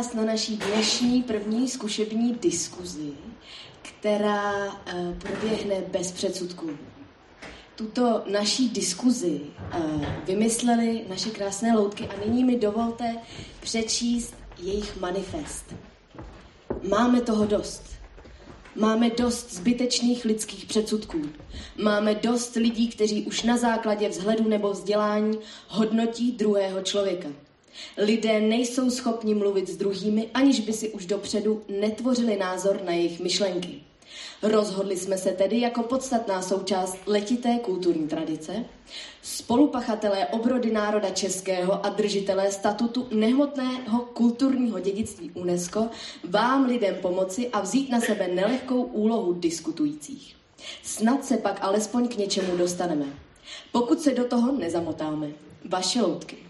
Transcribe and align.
Vás 0.00 0.14
na 0.14 0.24
naší 0.24 0.56
dnešní 0.56 1.22
první 1.22 1.68
zkušební 1.68 2.34
diskuzi, 2.34 3.12
která 3.82 4.66
uh, 4.66 4.72
proběhne 5.18 5.74
bez 5.88 6.12
předsudků. 6.12 6.70
Tuto 7.76 8.22
naší 8.32 8.68
diskuzi 8.68 9.40
uh, 9.40 10.04
vymysleli 10.24 11.04
naše 11.08 11.30
krásné 11.30 11.76
loutky 11.76 12.08
a 12.08 12.26
nyní 12.26 12.44
mi 12.44 12.58
dovolte 12.58 13.16
přečíst 13.60 14.34
jejich 14.58 15.00
manifest. 15.00 15.74
Máme 16.88 17.20
toho 17.20 17.46
dost. 17.46 17.82
Máme 18.76 19.10
dost 19.10 19.54
zbytečných 19.54 20.24
lidských 20.24 20.66
předsudků. 20.66 21.22
Máme 21.82 22.14
dost 22.14 22.54
lidí, 22.56 22.88
kteří 22.88 23.22
už 23.22 23.42
na 23.42 23.56
základě 23.56 24.08
vzhledu 24.08 24.48
nebo 24.48 24.72
vzdělání 24.72 25.38
hodnotí 25.68 26.32
druhého 26.32 26.82
člověka. 26.82 27.28
Lidé 27.96 28.40
nejsou 28.40 28.90
schopni 28.90 29.34
mluvit 29.34 29.68
s 29.68 29.76
druhými, 29.76 30.28
aniž 30.34 30.60
by 30.60 30.72
si 30.72 30.88
už 30.88 31.06
dopředu 31.06 31.62
netvořili 31.68 32.36
názor 32.36 32.80
na 32.84 32.92
jejich 32.92 33.20
myšlenky. 33.20 33.80
Rozhodli 34.42 34.96
jsme 34.96 35.18
se 35.18 35.30
tedy 35.30 35.60
jako 35.60 35.82
podstatná 35.82 36.42
součást 36.42 36.96
letité 37.06 37.58
kulturní 37.58 38.08
tradice, 38.08 38.64
spolupachatelé 39.22 40.26
obrody 40.26 40.72
národa 40.72 41.10
českého 41.10 41.86
a 41.86 41.88
držitelé 41.88 42.52
statutu 42.52 43.06
nehmotného 43.10 44.00
kulturního 44.00 44.80
dědictví 44.80 45.30
UNESCO 45.34 45.88
vám 46.24 46.64
lidem 46.64 46.94
pomoci 46.94 47.48
a 47.48 47.60
vzít 47.60 47.90
na 47.90 48.00
sebe 48.00 48.28
nelehkou 48.28 48.82
úlohu 48.82 49.32
diskutujících. 49.32 50.36
Snad 50.82 51.24
se 51.24 51.36
pak 51.36 51.58
alespoň 51.62 52.08
k 52.08 52.16
něčemu 52.16 52.56
dostaneme. 52.56 53.06
Pokud 53.72 54.00
se 54.00 54.14
do 54.14 54.24
toho 54.24 54.52
nezamotáme. 54.52 55.28
Vaše 55.64 56.02
loutky. 56.02 56.49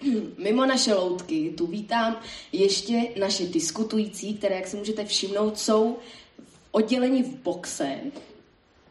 Mimo 0.38 0.66
naše 0.66 0.94
loutky 0.94 1.54
tu 1.56 1.66
vítám 1.66 2.20
ještě 2.52 3.08
naše 3.20 3.46
diskutující, 3.46 4.34
které, 4.34 4.54
jak 4.54 4.66
si 4.66 4.76
můžete 4.76 5.04
všimnout, 5.04 5.58
jsou 5.58 5.96
odděleni 6.70 7.22
v 7.22 7.34
boxe 7.42 7.98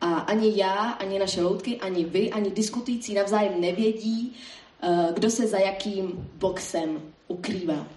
a 0.01 0.13
ani 0.13 0.53
já, 0.55 0.75
ani 0.75 1.19
naše 1.19 1.41
loutky, 1.41 1.77
ani 1.77 2.05
vy, 2.05 2.31
ani 2.31 2.51
diskutující 2.51 3.13
navzájem 3.13 3.61
nevědí, 3.61 4.35
eh, 4.81 5.07
kdo 5.13 5.29
se 5.29 5.47
za 5.47 5.57
jakým 5.57 6.29
boxem 6.35 7.01
ukrývá. 7.27 7.87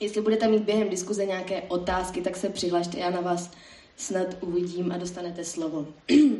Jestli 0.00 0.20
budete 0.20 0.48
mít 0.48 0.62
během 0.62 0.88
diskuze 0.88 1.26
nějaké 1.26 1.62
otázky, 1.62 2.20
tak 2.20 2.36
se 2.36 2.48
přihlašte, 2.48 2.98
já 2.98 3.10
na 3.10 3.20
vás 3.20 3.50
snad 3.96 4.26
uvidím 4.40 4.92
a 4.92 4.96
dostanete 4.96 5.44
slovo. 5.44 5.86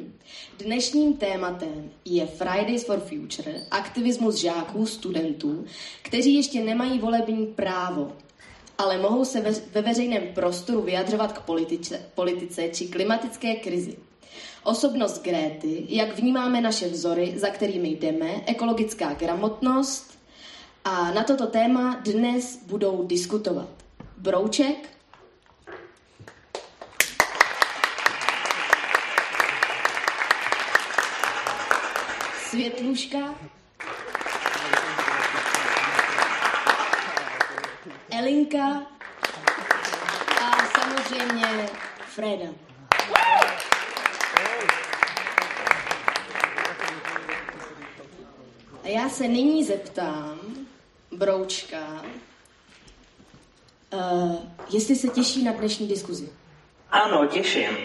Dnešním 0.59 1.17
tématem 1.17 1.91
je 2.05 2.27
Fridays 2.27 2.85
for 2.85 3.01
Future, 3.01 3.61
aktivismus 3.71 4.35
žáků, 4.35 4.87
studentů, 4.87 5.65
kteří 6.03 6.35
ještě 6.35 6.65
nemají 6.65 6.99
volební 6.99 7.47
právo, 7.47 8.13
ale 8.79 8.99
mohou 8.99 9.25
se 9.25 9.41
ve, 9.41 9.51
ve 9.51 9.83
veřejném 9.83 10.23
prostoru 10.35 10.83
vyjadřovat 10.83 11.33
k 11.33 11.43
politice, 11.43 12.03
politice 12.15 12.69
či 12.69 12.89
klimatické 12.89 13.55
krizi. 13.55 13.97
Osobnost 14.65 15.23
Gréty, 15.23 15.87
jak 15.89 16.19
vnímáme 16.19 16.61
naše 16.61 16.89
vzory, 16.89 17.33
za 17.37 17.49
kterými 17.49 17.89
jdeme, 17.89 18.43
ekologická 18.47 19.15
gramotnost 19.15 20.19
a 20.85 21.13
na 21.13 21.25
toto 21.25 21.47
téma 21.47 22.01
dnes 22.05 22.59
budou 22.67 23.07
diskutovat 23.07 23.69
Brouček, 24.19 24.89
Světluška, 32.53 33.35
Elinka 38.11 38.83
a 40.41 40.51
samozřejmě 40.81 41.69
Freda. 42.07 42.47
A 48.83 48.89
já 48.89 49.09
se 49.09 49.29
nyní 49.29 49.65
zeptám 49.65 50.39
Broučka, 51.13 52.05
uh, 53.93 54.37
jestli 54.73 54.97
se 54.97 55.09
těší 55.09 55.45
na 55.45 55.53
dnešní 55.53 55.89
diskuzi. 55.89 56.29
Ano, 56.91 57.27
těším. 57.27 57.77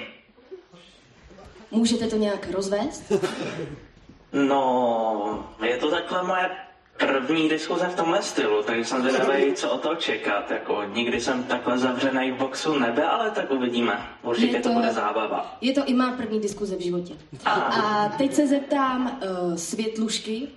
Můžete 1.71 2.07
to 2.07 2.15
nějak 2.15 2.51
rozvést? 2.51 3.03
No, 4.33 5.45
je 5.65 5.77
to 5.77 5.91
takhle 5.91 6.23
moje 6.23 6.49
první 6.97 7.49
diskuze 7.49 7.85
v 7.87 7.95
tomhle 7.95 8.21
stylu, 8.21 8.63
takže 8.63 8.85
jsem 8.85 9.01
zvědavý, 9.01 9.53
co 9.53 9.71
o 9.71 9.77
to 9.77 9.95
čekat. 9.95 10.51
Jako, 10.51 10.83
nikdy 10.83 11.21
jsem 11.21 11.43
takhle 11.43 11.77
zavřený 11.77 12.31
v 12.31 12.35
boxu 12.35 12.79
nebe, 12.79 13.03
ale 13.03 13.31
tak 13.31 13.51
uvidíme. 13.51 14.07
Určitě 14.23 14.55
Je 14.57 14.61
to, 14.61 14.69
to- 14.69 14.75
bude 14.75 14.93
zábava. 14.93 15.57
Je 15.61 15.73
to 15.73 15.85
i 15.85 15.93
má 15.93 16.11
první 16.11 16.39
diskuze 16.39 16.75
v 16.75 16.79
životě. 16.81 17.13
A 17.45 18.09
teď 18.17 18.33
se 18.33 18.47
zeptám 18.47 19.19
uh, 19.49 19.55
Světlušky. 19.55 20.47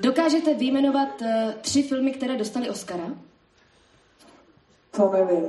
Dokážete 0.00 0.54
vyjmenovat 0.54 1.08
uh, 1.20 1.28
tři 1.60 1.82
filmy, 1.82 2.12
které 2.12 2.36
dostaly 2.36 2.70
Oscara? 2.70 3.04
To 4.96 5.10
nevím. 5.12 5.44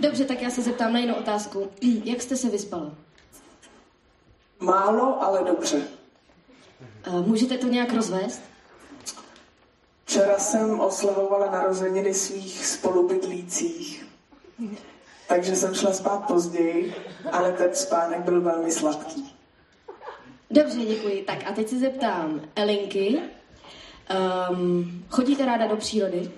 Dobře, 0.00 0.24
tak 0.24 0.42
já 0.42 0.50
se 0.50 0.62
zeptám 0.62 0.92
na 0.92 0.98
jinou 0.98 1.14
otázku. 1.14 1.70
Jak 2.04 2.22
jste 2.22 2.36
se 2.36 2.48
vyspala? 2.48 2.90
Málo, 4.60 5.22
ale 5.22 5.44
dobře. 5.44 5.82
Uh, 7.06 7.26
můžete 7.26 7.58
to 7.58 7.66
nějak 7.66 7.92
rozvést? 7.92 8.42
Včera 10.04 10.38
jsem 10.38 10.80
oslavovala 10.80 11.50
narozeniny 11.50 12.14
svých 12.14 12.66
spolubydlících. 12.66 14.06
Takže 15.28 15.56
jsem 15.56 15.74
šla 15.74 15.92
spát 15.92 16.18
později, 16.26 16.94
ale 17.32 17.52
ten 17.52 17.74
spánek 17.74 18.20
byl 18.20 18.40
velmi 18.40 18.72
sladký. 18.72 19.36
Dobře, 20.50 20.78
děkuji. 20.78 21.22
Tak 21.22 21.38
a 21.46 21.52
teď 21.52 21.68
se 21.68 21.78
zeptám 21.78 22.40
Elinky. 22.56 23.20
Um, 24.50 25.04
chodíte 25.10 25.46
ráda 25.46 25.66
do 25.66 25.76
přírody? 25.76 26.30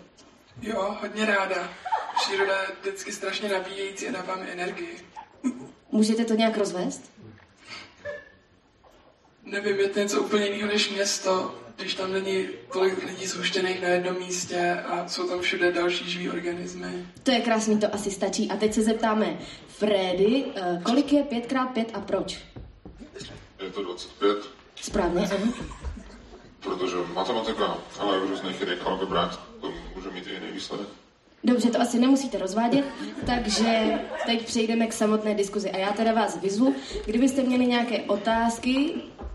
Jo, 0.63 0.97
hodně 1.01 1.27
ráda. 1.27 1.69
Příroda 2.17 2.63
je 2.63 2.69
vždycky 2.81 3.13
strašně 3.13 3.49
nabíjející 3.49 4.09
a 4.09 4.13
dává 4.13 4.37
mi 4.37 4.51
energii. 4.51 4.99
Můžete 5.93 6.25
to 6.25 6.35
nějak 6.35 6.57
rozvést? 6.57 7.11
Nevím, 9.51 9.81
je 9.81 9.89
to 9.89 9.99
něco 9.99 10.21
úplně 10.23 10.47
jiného 10.47 10.69
než 10.69 10.91
město, 10.91 11.55
když 11.77 11.95
tam 11.95 12.13
není 12.13 12.49
tolik 12.73 13.05
lidí 13.05 13.27
zhuštěných 13.27 13.83
na 13.83 13.89
jednom 13.89 14.19
místě 14.19 14.83
a 14.87 15.09
jsou 15.09 15.29
tam 15.29 15.41
všude 15.41 15.73
další 15.73 16.11
živý 16.11 16.31
organismy. 16.31 17.07
To 17.23 17.31
je 17.31 17.41
krásný, 17.41 17.79
to 17.79 17.95
asi 17.95 18.11
stačí. 18.11 18.51
A 18.51 18.57
teď 18.57 18.75
se 18.75 18.83
zeptáme 18.83 19.39
Freddy, 19.69 20.45
uh, 20.45 20.83
kolik 20.83 21.13
je 21.13 21.23
5x5 21.23 21.85
a 21.95 22.01
proč? 22.01 22.39
Je 23.63 23.71
to 23.71 23.83
25, 23.83 24.37
Správně, 24.83 25.29
protože 26.61 26.97
matematika, 27.15 27.79
ale 27.99 28.19
v 28.19 28.25
různých 28.31 28.61
jiných 28.61 28.87
algebrách 28.87 29.47
to 29.61 29.73
může 29.97 30.11
mít 30.11 30.27
i 30.27 30.33
jiný 30.33 30.47
výsledek. 30.53 30.89
Dobře, 31.45 31.71
to 31.71 31.81
asi 31.81 31.99
nemusíte 31.99 32.39
rozvádět, 32.39 32.85
takže 33.27 33.99
teď 34.27 34.47
přejdeme 34.47 34.87
k 34.87 34.93
samotné 34.93 35.35
diskuzi. 35.35 35.71
A 35.71 35.79
já 35.79 35.93
teda 35.93 36.13
vás 36.13 36.41
vyzvu, 36.41 36.75
kdybyste 37.07 37.43
měli 37.43 37.67
nějaké 37.67 38.03
otázky, 38.03 38.91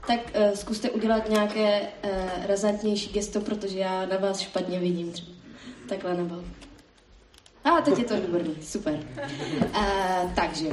tak 0.08 0.20
uh, 0.20 0.56
zkuste 0.56 0.90
udělat 0.90 1.30
nějaké 1.30 1.82
uh, 1.82 2.10
razantnější 2.46 3.14
gesto, 3.14 3.42
protože 3.42 3.80
já 3.80 4.06
na 4.06 4.18
vás 4.18 4.40
špatně 4.40 4.80
vidím 4.80 5.12
třeba. 5.12 5.32
Takhle 5.90 6.14
nebo. 6.18 6.36
A 7.64 7.82
teď 7.82 7.98
je 7.98 8.06
to 8.06 8.22
výborný, 8.22 8.56
super. 8.62 9.00
Uh, 9.76 10.34
takže, 10.36 10.68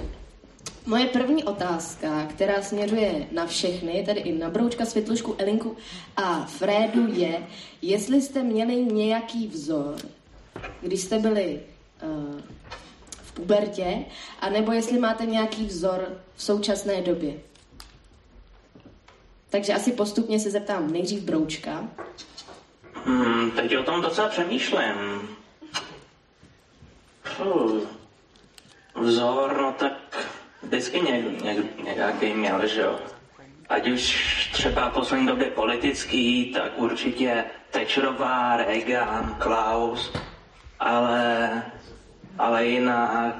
moje 0.87 1.07
první 1.07 1.45
otázka, 1.45 2.27
která 2.27 2.63
směřuje 2.63 3.27
na 3.33 3.47
všechny, 3.47 4.03
tedy 4.07 4.21
i 4.21 4.39
na 4.39 4.51
Broučka, 4.51 4.85
Světlušku, 4.85 5.35
Elinku 5.39 5.77
a 6.17 6.45
Frédu 6.45 7.13
je, 7.15 7.47
jestli 7.83 8.23
jste 8.23 8.43
měli 8.43 8.75
nějaký 8.85 9.47
vzor, 9.49 9.97
když 10.81 11.01
jste 11.01 11.19
byli 11.19 11.61
uh, 12.03 12.41
v 13.11 13.33
pubertě, 13.33 14.05
anebo 14.41 14.73
jestli 14.73 14.99
máte 14.99 15.27
nějaký 15.27 15.67
vzor 15.67 16.09
v 16.35 16.43
současné 16.43 17.03
době. 17.03 17.35
Takže 19.51 19.75
asi 19.75 19.93
postupně 19.93 20.41
se 20.41 20.51
zeptám 20.51 20.93
nejdřív 20.93 21.23
Broučka. 21.23 21.89
Hmm, 23.05 23.51
teď 23.51 23.77
o 23.77 23.83
tom 23.83 24.03
docela 24.03 24.29
přemýšlím. 24.29 25.29
Fuh. 27.23 27.89
Vzor, 28.95 29.57
no 29.61 29.75
tak 29.79 30.29
vždycky 30.63 31.01
ně, 31.01 31.25
ně, 31.43 31.57
nějaký 31.95 32.35
měl, 32.35 32.67
že 32.67 32.81
jo. 32.81 32.99
Ať 33.69 33.89
už 33.89 34.51
třeba 34.53 34.91
poslední 34.91 35.27
době 35.27 35.51
politický, 35.51 36.53
tak 36.53 36.73
určitě 36.77 37.45
Thatcherová, 37.71 38.57
Reagan, 38.57 39.37
Klaus, 39.39 40.13
ale, 40.81 41.63
ale 42.39 42.67
jinak 42.67 43.35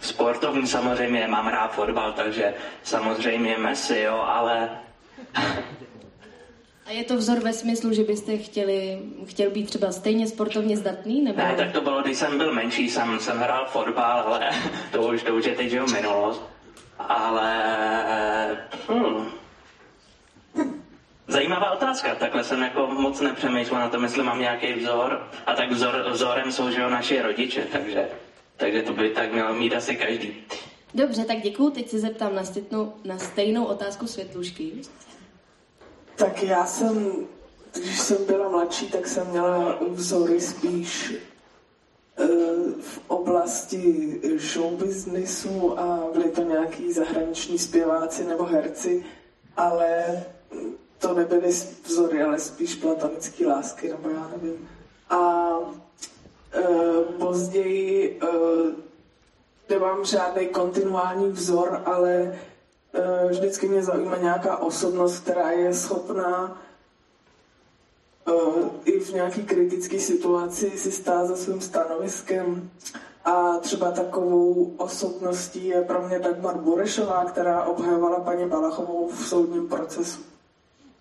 sportovní 0.00 0.66
samozřejmě, 0.66 1.26
mám 1.26 1.46
rád 1.48 1.74
fotbal, 1.74 2.12
takže 2.12 2.54
samozřejmě 2.82 3.58
Messi, 3.58 3.98
jo, 3.98 4.24
ale 4.26 4.70
A 6.86 6.90
je 6.90 7.04
to 7.04 7.16
vzor 7.16 7.40
ve 7.40 7.52
smyslu, 7.52 7.92
že 7.92 8.04
byste 8.04 8.38
chtěli, 8.38 8.98
chtěl 9.26 9.50
být 9.50 9.66
třeba 9.66 9.92
stejně 9.92 10.26
sportovně 10.26 10.76
zdatný? 10.76 11.22
Nebo... 11.22 11.38
Ne, 11.38 11.54
tak 11.56 11.72
to 11.72 11.80
bylo, 11.80 12.02
když 12.02 12.18
jsem 12.18 12.38
byl 12.38 12.54
menší, 12.54 12.90
jsem, 12.90 13.20
jsem 13.20 13.38
hrál 13.38 13.66
fotbal, 13.66 14.20
ale 14.26 14.50
to 14.92 15.02
už, 15.02 15.22
to 15.22 15.34
už 15.34 15.44
je 15.44 15.54
teď 15.54 15.70
že 15.70 15.76
jo, 15.76 15.86
minulost. 15.86 16.42
Ale... 16.98 17.52
Hmm. 18.88 19.41
Zajímavá 21.32 21.70
otázka, 21.70 22.14
takhle 22.14 22.44
jsem 22.44 22.62
jako 22.62 22.86
moc 22.86 23.20
nepřemýšlel 23.20 23.80
na 23.80 23.88
tom, 23.88 24.02
jestli 24.02 24.22
mám 24.22 24.40
nějaký 24.40 24.72
vzor. 24.72 25.28
A 25.46 25.54
tak 25.54 25.70
vzor, 25.70 26.04
vzorem 26.10 26.52
jsou 26.52 26.70
že 26.70 26.80
jo, 26.80 26.90
naši 26.90 27.22
rodiče, 27.22 27.66
takže, 27.72 28.08
takže 28.56 28.82
to 28.82 28.92
by 28.92 29.10
tak 29.10 29.32
mělo 29.32 29.54
mít 29.54 29.74
asi 29.74 29.96
každý. 29.96 30.34
Dobře, 30.94 31.24
tak 31.24 31.40
děkuju. 31.40 31.70
Teď 31.70 31.88
se 31.88 31.98
zeptám 31.98 32.34
na, 32.34 32.44
stejnou, 32.44 32.92
na 33.04 33.18
stejnou 33.18 33.64
otázku 33.64 34.06
Světlušky. 34.06 34.72
Tak 36.16 36.42
já 36.42 36.66
jsem, 36.66 37.12
když 37.72 37.98
jsem 37.98 38.26
byla 38.26 38.48
mladší, 38.48 38.86
tak 38.86 39.06
jsem 39.06 39.26
měla 39.26 39.78
vzory 39.88 40.40
spíš 40.40 41.14
eh, 42.18 42.26
v 42.80 43.00
oblasti 43.08 44.20
showbiznisu 44.38 45.78
a 45.78 46.08
byli 46.12 46.30
to 46.30 46.42
nějaký 46.42 46.92
zahraniční 46.92 47.58
zpěváci 47.58 48.24
nebo 48.24 48.44
herci, 48.44 49.04
ale 49.56 50.22
to 51.02 51.14
nebyly 51.14 51.50
vzory, 51.84 52.22
ale 52.22 52.38
spíš 52.38 52.74
platonické 52.74 53.46
lásky, 53.46 53.88
nebo 53.88 54.08
já 54.08 54.30
nevím. 54.36 54.68
A 55.10 55.48
e, 56.54 56.62
později 57.18 58.20
e, 58.22 58.26
nemám 59.70 60.04
žádný 60.04 60.46
kontinuální 60.46 61.28
vzor, 61.28 61.82
ale 61.84 62.12
e, 62.12 62.38
vždycky 63.28 63.68
mě 63.68 63.82
zajímá 63.82 64.16
nějaká 64.16 64.56
osobnost, 64.56 65.18
která 65.20 65.50
je 65.50 65.74
schopná 65.74 66.62
e, 68.26 68.32
i 68.84 69.00
v 69.00 69.12
nějaký 69.14 69.42
kritické 69.42 69.98
situaci 69.98 70.70
si 70.70 70.92
stát 70.92 71.26
za 71.26 71.36
svým 71.36 71.60
stanoviskem. 71.60 72.70
A 73.24 73.56
třeba 73.58 73.90
takovou 73.90 74.74
osobností 74.76 75.66
je 75.66 75.82
pro 75.82 76.08
mě 76.08 76.18
Dagmar 76.18 76.56
Burešová, 76.56 77.24
která 77.24 77.64
obhajovala 77.64 78.20
paní 78.20 78.48
Balachovou 78.48 79.08
v 79.08 79.26
soudním 79.26 79.68
procesu. 79.68 80.31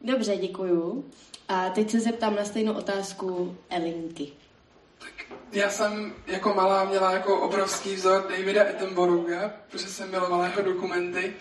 Dobře, 0.03 0.38
děkuju. 0.38 1.05
A 1.48 1.70
teď 1.70 1.91
se 1.91 2.00
zeptám 2.00 2.36
na 2.36 2.46
stejnou 2.46 2.74
otázku 2.74 3.58
Elinky. 3.70 4.31
Já 5.51 5.70
jsem 5.70 6.13
jako 6.27 6.53
malá 6.53 6.84
měla 6.84 7.12
jako 7.12 7.39
obrovský 7.39 7.96
vzor 7.96 8.27
Davida 8.29 8.63
Attenborougha, 8.63 9.51
protože 9.72 9.88
jsem 9.88 10.12
milovala 10.12 10.46
jeho 10.48 10.62
dokumenty 10.62 11.34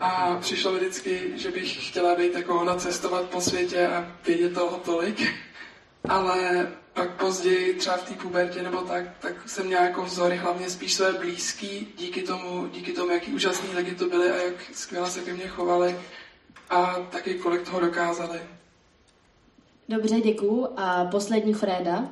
a 0.00 0.38
přišlo 0.40 0.72
mi 0.72 0.78
vždycky, 0.78 1.32
že 1.34 1.50
bych 1.50 1.88
chtěla 1.88 2.14
být 2.14 2.34
jako 2.34 2.60
ona 2.60 2.74
cestovat 2.74 3.24
po 3.24 3.40
světě 3.40 3.86
a 3.86 4.12
vědět 4.26 4.54
toho 4.54 4.76
tolik. 4.76 5.32
Ale 6.08 6.68
pak 6.94 7.10
později, 7.10 7.74
třeba 7.74 7.96
v 7.96 8.08
té 8.08 8.14
pubertě 8.14 8.62
nebo 8.62 8.82
tak, 8.82 9.04
tak 9.20 9.48
jsem 9.48 9.66
měla 9.66 9.82
jako 9.82 10.02
vzory 10.02 10.36
hlavně 10.36 10.70
spíš 10.70 10.94
své 10.94 11.12
blízký, 11.12 11.94
díky 11.98 12.22
tomu, 12.22 12.66
díky 12.66 12.92
tomu, 12.92 13.10
jaký 13.10 13.32
úžasný 13.32 13.68
lidi 13.74 13.94
to 13.94 14.08
byli 14.08 14.30
a 14.30 14.36
jak 14.36 14.54
skvěle 14.72 15.10
se 15.10 15.20
ke 15.20 15.34
mně 15.34 15.48
chovali 15.48 15.96
a 16.70 16.94
taky 17.10 17.34
kolik 17.34 17.62
toho 17.62 17.80
dokázali. 17.80 18.40
Dobře, 19.88 20.20
děkuju. 20.20 20.68
A 20.76 21.04
poslední 21.04 21.54
Freda. 21.54 22.08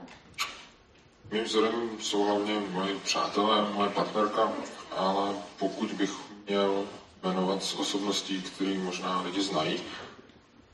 Mým 1.33 1.45
vzorem 1.45 1.91
jsou 2.01 2.25
hlavně 2.25 2.55
moji 2.71 2.95
přátelé, 3.05 3.73
moje 3.73 3.91
partnerka, 3.91 4.53
ale 4.97 5.35
pokud 5.59 5.93
bych 5.93 6.11
měl 6.49 6.85
jmenovat 7.23 7.63
z 7.63 7.75
osobností, 7.75 8.43
které 8.43 8.79
možná 8.79 9.21
lidi 9.21 9.43
znají, 9.43 9.81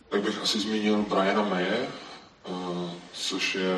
tak 0.08 0.22
bych 0.22 0.42
asi 0.42 0.60
zmínil 0.60 1.02
Briana 1.02 1.42
Maye, 1.42 1.88
eh, 1.88 2.50
což 3.12 3.54
je 3.54 3.76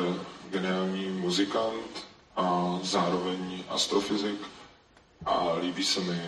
geniální 0.49 1.07
muzikant 1.07 2.05
a 2.35 2.79
zároveň 2.83 3.63
astrofyzik 3.69 4.41
a 5.25 5.53
líbí 5.61 5.83
se 5.83 5.99
mi 5.99 6.21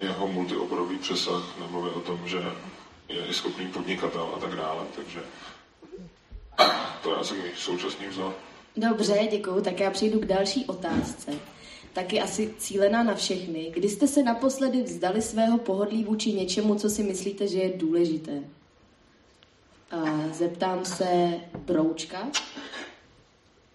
jeho 0.00 0.28
multioborový 0.28 0.98
přesah, 0.98 1.42
nemluvě 1.60 1.92
o 1.92 2.00
tom, 2.00 2.20
že 2.28 2.42
je 3.10 3.34
schopný 3.34 3.66
podnikatel 3.66 4.32
a 4.36 4.38
tak 4.38 4.56
dále, 4.56 4.84
takže 4.96 5.20
to 7.02 7.18
asi 7.18 7.34
můj 7.34 7.50
současný 7.56 8.06
vzor. 8.06 8.34
Dobře, 8.76 9.28
děkuju. 9.30 9.60
Tak 9.60 9.80
já 9.80 9.90
přijdu 9.90 10.20
k 10.20 10.24
další 10.24 10.66
otázce. 10.66 11.32
Taky 11.92 12.20
asi 12.20 12.54
cílená 12.58 13.02
na 13.02 13.14
všechny. 13.14 13.70
Kdy 13.74 13.88
jste 13.88 14.06
se 14.06 14.22
naposledy 14.22 14.82
vzdali 14.82 15.22
svého 15.22 15.58
pohodlí 15.58 16.04
vůči 16.04 16.32
něčemu, 16.32 16.74
co 16.74 16.90
si 16.90 17.02
myslíte, 17.02 17.48
že 17.48 17.58
je 17.58 17.78
důležité? 17.78 18.42
A 19.90 20.28
zeptám 20.32 20.84
se 20.84 21.34
Broučka. 21.58 22.28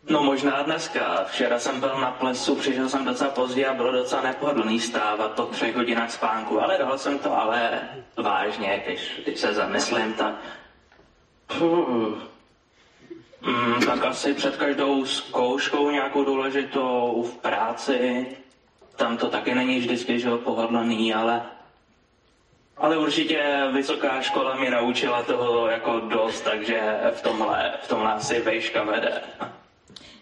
No 0.10 0.24
možná 0.24 0.62
dneska. 0.62 1.24
Včera 1.28 1.60
jsem 1.60 1.80
byl 1.80 1.98
na 1.98 2.12
plesu, 2.12 2.56
přišel 2.56 2.90
jsem 2.90 3.06
docela 3.06 3.30
pozdě 3.30 3.66
a 3.66 3.74
bylo 3.74 3.92
docela 3.92 4.22
nepohodlný 4.22 4.80
stávat 4.80 5.32
po 5.32 5.44
třech 5.44 5.76
hodinách 5.76 6.12
spánku, 6.12 6.62
ale 6.62 6.78
dal 6.78 6.98
jsem 6.98 7.20
to, 7.20 7.38
ale 7.38 7.82
vážně, 8.18 8.84
když, 8.86 9.22
když 9.24 9.40
se 9.40 9.54
zamyslím, 9.54 10.14
tak... 10.14 10.36
Mm, 13.42 13.86
tak 13.86 14.06
asi 14.06 14.34
před 14.34 14.58
každou 14.58 15.06
zkouškou 15.06 15.92
nějakou 15.92 16.24
důležitou 16.24 17.26
v 17.28 17.38
práci, 17.38 18.28
tam 18.96 19.18
to 19.18 19.30
taky 19.30 19.56
není 19.56 19.80
vždycky, 19.80 20.20
že 20.20 20.30
pohodlný, 20.38 21.14
ale 21.14 21.42
ale 22.78 22.98
určitě 22.98 23.44
vysoká 23.72 24.22
škola 24.22 24.56
mi 24.56 24.70
naučila 24.70 25.24
toho 25.24 25.68
jako 25.68 26.00
dost, 26.00 26.42
takže 26.42 27.00
v 27.12 27.22
tomhle, 27.22 27.74
v 27.82 27.88
tomhle 27.88 28.14
asi 28.14 28.42
vejška 28.42 28.84
vede. 28.84 29.22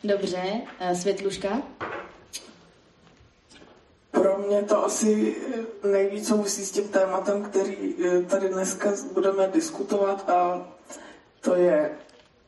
Dobře, 0.04 0.62
Světluška? 0.94 1.62
Pro 4.12 4.38
mě 4.38 4.62
to 4.62 4.86
asi 4.86 5.36
nejvíc 5.92 6.28
souvisí 6.28 6.66
s 6.66 6.72
tím 6.72 6.88
tématem, 6.88 7.44
který 7.44 7.96
eh, 8.06 8.22
tady 8.22 8.50
dneska 8.50 8.92
budeme 9.14 9.48
diskutovat 9.48 10.30
a 10.30 10.68
to 11.42 11.56
je 11.56 11.92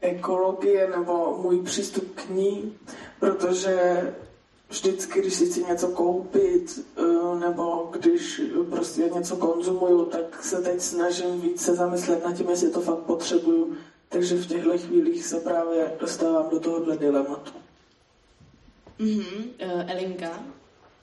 ekologie 0.02 0.90
nebo 0.98 1.38
můj 1.42 1.62
přístup 1.62 2.16
k 2.16 2.30
ní, 2.30 2.78
protože 3.20 4.02
vždycky, 4.70 5.20
když 5.22 5.34
si 5.34 5.46
chci 5.46 5.64
něco 5.64 5.88
koupit 5.88 6.86
eh, 6.98 7.40
nebo 7.40 7.90
když 8.00 8.42
prostě 8.70 9.02
něco 9.16 9.36
konzumuju, 9.36 10.06
tak 10.06 10.44
se 10.44 10.62
teď 10.62 10.82
snažím 10.82 11.42
víc 11.42 11.62
se 11.62 11.76
zamyslet 11.76 12.26
nad 12.26 12.36
tím, 12.38 12.50
jestli 12.50 12.70
to 12.70 12.82
fakt 12.82 13.00
potřebuju. 13.00 13.78
Takže 14.10 14.36
v 14.36 14.48
těchto 14.48 14.78
chvílích 14.78 15.26
se 15.26 15.40
právě 15.40 15.92
dostávám 16.00 16.50
do 16.50 16.60
tohohle 16.60 16.98
dilematu. 16.98 17.52
Mm-hmm. 19.00 19.46
Uh, 19.66 19.92
Elinka? 19.92 20.40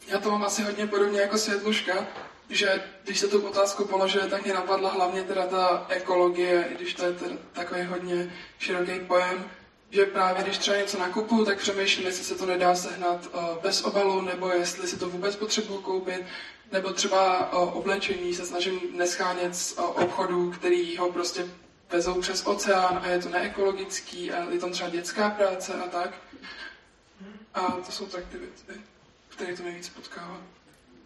Já 0.09 0.18
to 0.18 0.30
mám 0.30 0.42
asi 0.42 0.62
hodně 0.62 0.87
podobně 0.87 1.21
jako 1.21 1.38
Světluška, 1.38 2.06
že 2.50 2.82
když 3.04 3.18
se 3.18 3.28
tu 3.28 3.47
otázku 3.47 3.85
položili, 3.85 4.30
tak 4.30 4.44
mě 4.44 4.54
napadla 4.54 4.90
hlavně 4.90 5.23
teda 5.23 5.47
ta 5.47 5.87
ekologie, 5.88 6.68
i 6.71 6.75
když 6.75 6.94
to 6.94 7.04
je 7.04 7.12
ten 7.12 7.38
takový 7.52 7.82
hodně 7.82 8.32
široký 8.59 9.00
pojem, 9.00 9.44
že 9.90 10.06
právě 10.06 10.42
když 10.42 10.59
třeba 10.59 10.76
něco 10.76 10.99
nakupuju, 10.99 11.44
tak 11.44 11.59
přemýšlím, 11.59 12.06
jestli 12.06 12.25
se 12.25 12.35
to 12.35 12.47
nedá 12.47 12.75
sehnat 12.75 13.28
uh, 13.35 13.62
bez 13.62 13.82
obalu, 13.82 14.21
nebo 14.21 14.49
jestli 14.49 14.88
si 14.88 14.99
to 14.99 15.09
vůbec 15.09 15.37
potřebuju 15.37 15.80
koupit, 15.80 16.23
nebo 16.73 16.92
třeba 16.92 17.52
uh, 17.52 17.76
oblečení 17.76 18.35
se 18.35 18.47
snažím 18.47 18.80
neschánět 18.92 19.56
z 19.56 19.78
obchodů, 19.78 20.50
který 20.50 20.97
ho 20.97 21.12
prostě 21.12 21.47
vezou 21.92 22.20
přes 22.20 22.46
oceán 22.46 23.00
a 23.02 23.08
je 23.08 23.18
to 23.18 23.28
neekologický 23.28 24.32
a 24.32 24.50
je 24.50 24.58
tam 24.58 24.72
třeba 24.72 24.90
dětská 24.90 25.30
práce 25.30 25.75
a 25.75 25.88
tak. 25.88 26.11
A 27.54 27.61
to 27.70 27.92
jsou 27.92 28.06
tak 28.06 28.25
ty 28.25 28.38
věci, 28.38 28.80
které 29.28 29.56
to 29.56 29.62
nejvíc 29.62 29.88
potkává. 29.88 30.40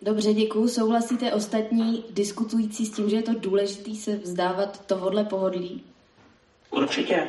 Dobře, 0.03 0.33
děkuji. 0.33 0.69
Souhlasíte 0.69 1.33
ostatní 1.33 2.05
diskutující 2.11 2.87
s 2.87 2.91
tím, 2.91 3.11
že 3.11 3.17
je 3.17 3.23
to 3.23 3.35
důležité 3.35 3.95
se 3.95 4.17
vzdávat 4.17 4.87
tohodle 4.87 5.25
pohodlí? 5.25 5.85
Určitě. 6.71 7.29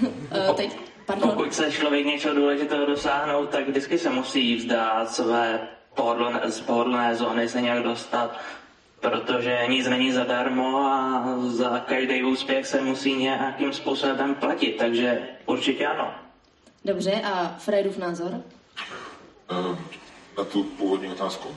uh, 0.00 0.56
teď, 0.56 0.76
pardon. 1.06 1.30
Pokud 1.30 1.54
se 1.54 1.72
člověk 1.72 2.06
něčeho 2.06 2.34
důležitého 2.34 2.86
dosáhnout, 2.86 3.50
tak 3.50 3.68
vždycky 3.68 3.98
se 3.98 4.10
musí 4.10 4.56
vzdát 4.56 5.10
své 5.10 5.68
pohodlné, 5.94 6.40
z 6.50 6.60
pohodlné 6.60 7.16
zóny 7.16 7.48
se 7.48 7.60
nějak 7.60 7.82
dostat, 7.82 8.40
protože 9.00 9.58
nic 9.68 9.86
není 9.88 10.12
zadarmo 10.12 10.78
a 10.78 11.24
za 11.46 11.78
každý 11.78 12.24
úspěch 12.24 12.66
se 12.66 12.80
musí 12.80 13.14
nějakým 13.14 13.72
způsobem 13.72 14.34
platit, 14.34 14.76
takže 14.78 15.28
určitě 15.46 15.86
ano. 15.86 16.14
Dobře, 16.84 17.12
a 17.12 17.54
Fredův 17.58 17.98
názor? 17.98 18.30
Uh, 19.50 19.78
na 20.38 20.44
tu 20.44 20.62
původní 20.64 21.08
otázku? 21.08 21.48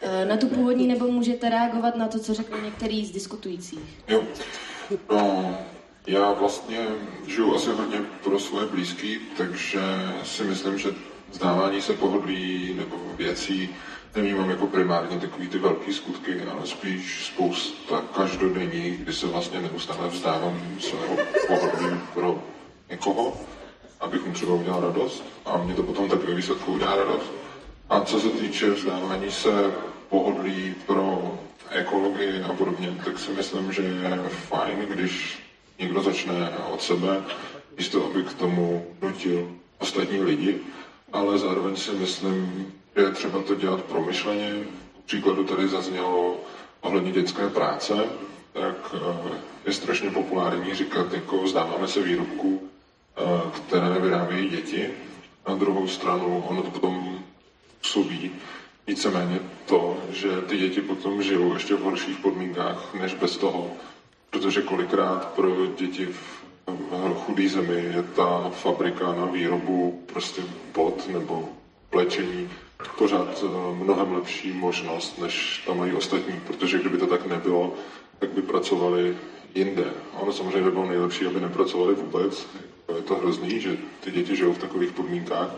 Eh, 0.00 0.24
na 0.24 0.36
tu 0.36 0.46
původní, 0.48 0.86
nebo 0.86 1.06
můžete 1.06 1.48
reagovat 1.48 1.96
na 1.96 2.08
to, 2.08 2.18
co 2.18 2.34
řekl 2.34 2.60
některý 2.60 3.06
z 3.06 3.10
diskutujících? 3.10 4.02
Jo. 4.08 4.22
No, 5.10 5.58
já 6.06 6.32
vlastně 6.32 6.86
žiju 7.26 7.54
asi 7.54 7.70
hodně 7.70 7.98
pro 8.24 8.38
svoje 8.38 8.66
blízký, 8.66 9.18
takže 9.36 9.80
si 10.24 10.44
myslím, 10.44 10.78
že 10.78 10.88
vzdávání 11.30 11.82
se 11.82 11.92
pohodlí 11.92 12.74
nebo 12.74 12.96
věcí 13.16 13.70
nevnímám 14.16 14.50
jako 14.50 14.66
primárně 14.66 15.18
takový 15.18 15.48
ty 15.48 15.58
velké 15.58 15.92
skutky, 15.92 16.42
ale 16.42 16.66
spíš 16.66 17.26
spousta 17.26 18.02
každodenní, 18.16 18.90
kdy 18.90 19.12
se 19.12 19.26
vlastně 19.26 19.60
neustále 19.60 20.08
vzdávám 20.08 20.60
svého 20.78 21.16
pohodlí 21.46 22.00
pro 22.14 22.42
někoho, 22.90 23.36
abych 24.00 24.26
mu 24.26 24.32
třeba 24.32 24.54
udělal 24.54 24.80
radost 24.80 25.24
a 25.44 25.56
mě 25.56 25.74
to 25.74 25.82
potom 25.82 26.08
tak 26.08 26.28
výsledku 26.28 26.72
udělá 26.72 26.96
radost. 26.96 27.32
A 27.88 28.00
co 28.00 28.20
se 28.20 28.28
týče 28.28 28.70
vzdávání 28.70 29.30
se 29.30 29.72
pohodlí 30.08 30.74
pro 30.86 31.38
ekologii 31.70 32.42
a 32.42 32.52
podobně, 32.52 32.94
tak 33.04 33.18
si 33.18 33.30
myslím, 33.30 33.72
že 33.72 33.82
je 33.82 34.28
fajn, 34.28 34.78
když 34.88 35.38
někdo 35.78 36.02
začne 36.02 36.52
od 36.70 36.82
sebe, 36.82 37.22
místo 37.78 38.04
aby 38.04 38.22
k 38.22 38.34
tomu 38.34 38.86
nutil 39.02 39.50
ostatní 39.78 40.20
lidi, 40.20 40.60
ale 41.12 41.38
zároveň 41.38 41.76
si 41.76 41.90
myslím, 41.90 42.72
je 43.00 43.10
třeba 43.10 43.42
to 43.42 43.54
dělat 43.54 43.82
promyšleně. 43.82 44.54
Příkladu 45.06 45.44
tady 45.44 45.68
zaznělo 45.68 46.36
ohledně 46.80 47.12
dětské 47.12 47.48
práce, 47.48 47.94
tak 48.52 48.94
eh, 48.94 49.38
je 49.66 49.72
strašně 49.72 50.10
populární 50.10 50.74
říkat, 50.74 51.12
jako 51.12 51.42
vzdáváme 51.42 51.88
se 51.88 52.02
výrobků, 52.02 52.62
eh, 53.16 53.22
které 53.56 53.88
nevyrábějí 53.90 54.48
děti. 54.48 54.90
Na 55.48 55.54
druhou 55.54 55.88
stranu 55.88 56.44
ono 56.48 56.62
to 56.62 56.70
potom 56.70 57.18
působí 57.80 58.30
víceméně 58.86 59.40
to, 59.66 59.96
že 60.10 60.28
ty 60.48 60.56
děti 60.56 60.80
potom 60.80 61.22
žijou 61.22 61.54
ještě 61.54 61.74
v 61.74 61.80
horších 61.80 62.18
podmínkách 62.18 62.94
než 62.94 63.14
bez 63.14 63.36
toho, 63.36 63.70
protože 64.30 64.62
kolikrát 64.62 65.26
pro 65.34 65.66
děti 65.66 66.06
v 66.06 66.38
chudé 67.26 67.48
zemi 67.48 67.74
je 67.94 68.02
ta 68.16 68.48
fabrika 68.50 69.12
na 69.14 69.24
výrobu 69.24 70.02
prostě 70.06 70.42
bod 70.74 71.08
nebo 71.08 71.48
plečení 71.90 72.50
pořád 72.98 73.44
eh, 73.44 73.84
mnohem 73.84 74.12
lepší 74.12 74.52
možnost, 74.52 75.18
než 75.18 75.62
tam 75.66 75.78
mají 75.78 75.92
ostatní, 75.92 76.40
protože 76.46 76.78
kdyby 76.78 76.98
to 76.98 77.06
tak 77.06 77.26
nebylo, 77.26 77.74
tak 78.18 78.30
by 78.30 78.42
pracovali 78.42 79.16
jinde. 79.54 79.84
Ono 80.14 80.32
samozřejmě 80.32 80.62
by 80.62 80.70
bylo 80.70 80.86
nejlepší, 80.86 81.26
aby 81.26 81.40
nepracovali 81.40 81.94
vůbec. 81.94 82.46
Je 82.96 83.02
to 83.02 83.14
hrozný, 83.14 83.60
že 83.60 83.76
ty 84.00 84.10
děti 84.10 84.36
žijou 84.36 84.52
v 84.52 84.58
takových 84.58 84.92
podmínkách, 84.92 85.50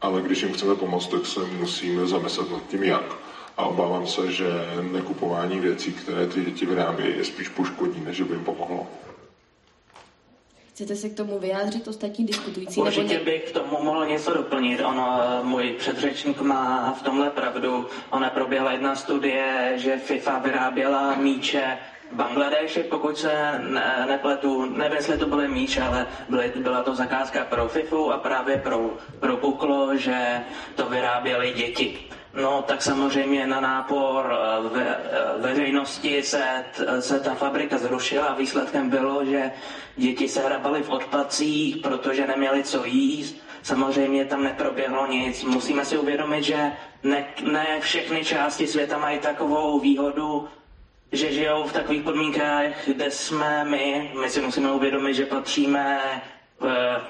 ale 0.00 0.22
když 0.22 0.42
jim 0.42 0.52
chceme 0.52 0.74
pomoct, 0.74 1.06
tak 1.06 1.26
se 1.26 1.40
musíme 1.58 2.06
zamyslet 2.06 2.50
nad 2.50 2.68
tím, 2.68 2.82
jak. 2.84 3.16
A 3.56 3.64
obávám 3.64 4.06
se, 4.06 4.32
že 4.32 4.46
nekupování 4.92 5.60
věcí, 5.60 5.92
které 5.92 6.26
ty 6.26 6.44
děti 6.44 6.66
vyrábějí, 6.66 7.18
je 7.18 7.24
spíš 7.24 7.48
poškodí, 7.48 8.00
než 8.00 8.20
by 8.20 8.34
jim 8.34 8.44
pomohlo. 8.44 8.86
Chcete 10.80 10.96
se 10.96 11.08
k 11.08 11.16
tomu 11.16 11.38
vyjádřit 11.38 11.88
ostatní 11.88 12.26
diskutující? 12.26 12.80
Určitě 12.80 13.12
nebo 13.14 13.24
bych 13.24 13.50
k 13.50 13.52
tomu 13.52 13.82
mohl 13.84 14.06
něco 14.06 14.34
doplnit. 14.34 14.80
Ono, 14.80 15.20
můj 15.42 15.72
předřečník 15.78 16.40
má 16.40 16.92
v 16.92 17.02
tomhle 17.02 17.30
pravdu. 17.30 17.86
Ona 18.10 18.30
proběhla 18.30 18.72
jedna 18.72 18.96
studie, 18.96 19.72
že 19.76 19.96
FIFA 19.96 20.38
vyráběla 20.38 21.14
míče 21.14 21.78
Bangladeši, 22.12 22.82
pokud 22.82 23.18
se 23.18 23.60
ne, 23.68 24.06
nepletu, 24.08 24.64
nevím, 24.64 24.96
jestli 24.96 25.18
to 25.18 25.26
byly 25.26 25.48
míč, 25.48 25.76
ale 25.78 26.06
byly, 26.28 26.52
byla 26.56 26.82
to 26.82 26.94
zakázka 26.94 27.44
pro 27.44 27.68
FIFU 27.68 28.12
a 28.12 28.18
právě 28.18 28.56
pro, 28.56 28.90
propuklo, 29.20 29.96
že 29.96 30.40
to 30.76 30.88
vyráběly 30.88 31.52
děti. 31.52 31.98
No 32.34 32.62
tak 32.62 32.82
samozřejmě 32.82 33.46
na 33.46 33.60
nápor 33.60 34.32
eh, 34.38 34.68
ve, 34.68 34.96
eh, 34.96 34.98
veřejnosti 35.38 36.22
se, 36.22 36.64
se 37.00 37.20
ta 37.20 37.34
fabrika 37.34 37.78
zrušila 37.78 38.26
a 38.26 38.34
výsledkem 38.34 38.90
bylo, 38.90 39.24
že 39.24 39.50
děti 39.96 40.28
se 40.28 40.40
hrabaly 40.40 40.82
v 40.82 40.90
odpadcích, 40.90 41.76
protože 41.76 42.26
neměli 42.26 42.62
co 42.62 42.84
jíst. 42.84 43.36
Samozřejmě 43.62 44.24
tam 44.24 44.42
neproběhlo 44.44 45.06
nic. 45.06 45.44
Musíme 45.44 45.84
si 45.84 45.98
uvědomit, 45.98 46.42
že 46.44 46.72
ne, 47.02 47.24
ne 47.52 47.66
všechny 47.80 48.24
části 48.24 48.66
světa 48.66 48.98
mají 48.98 49.18
takovou 49.18 49.80
výhodu, 49.80 50.48
že 51.12 51.32
žijou 51.32 51.64
v 51.64 51.72
takových 51.72 52.02
podmínkách, 52.02 52.72
kde 52.86 53.10
jsme 53.10 53.64
my. 53.64 54.12
My 54.20 54.30
si 54.30 54.40
musíme 54.40 54.72
uvědomit, 54.72 55.14
že 55.14 55.26
patříme 55.26 56.00
v 56.60 57.00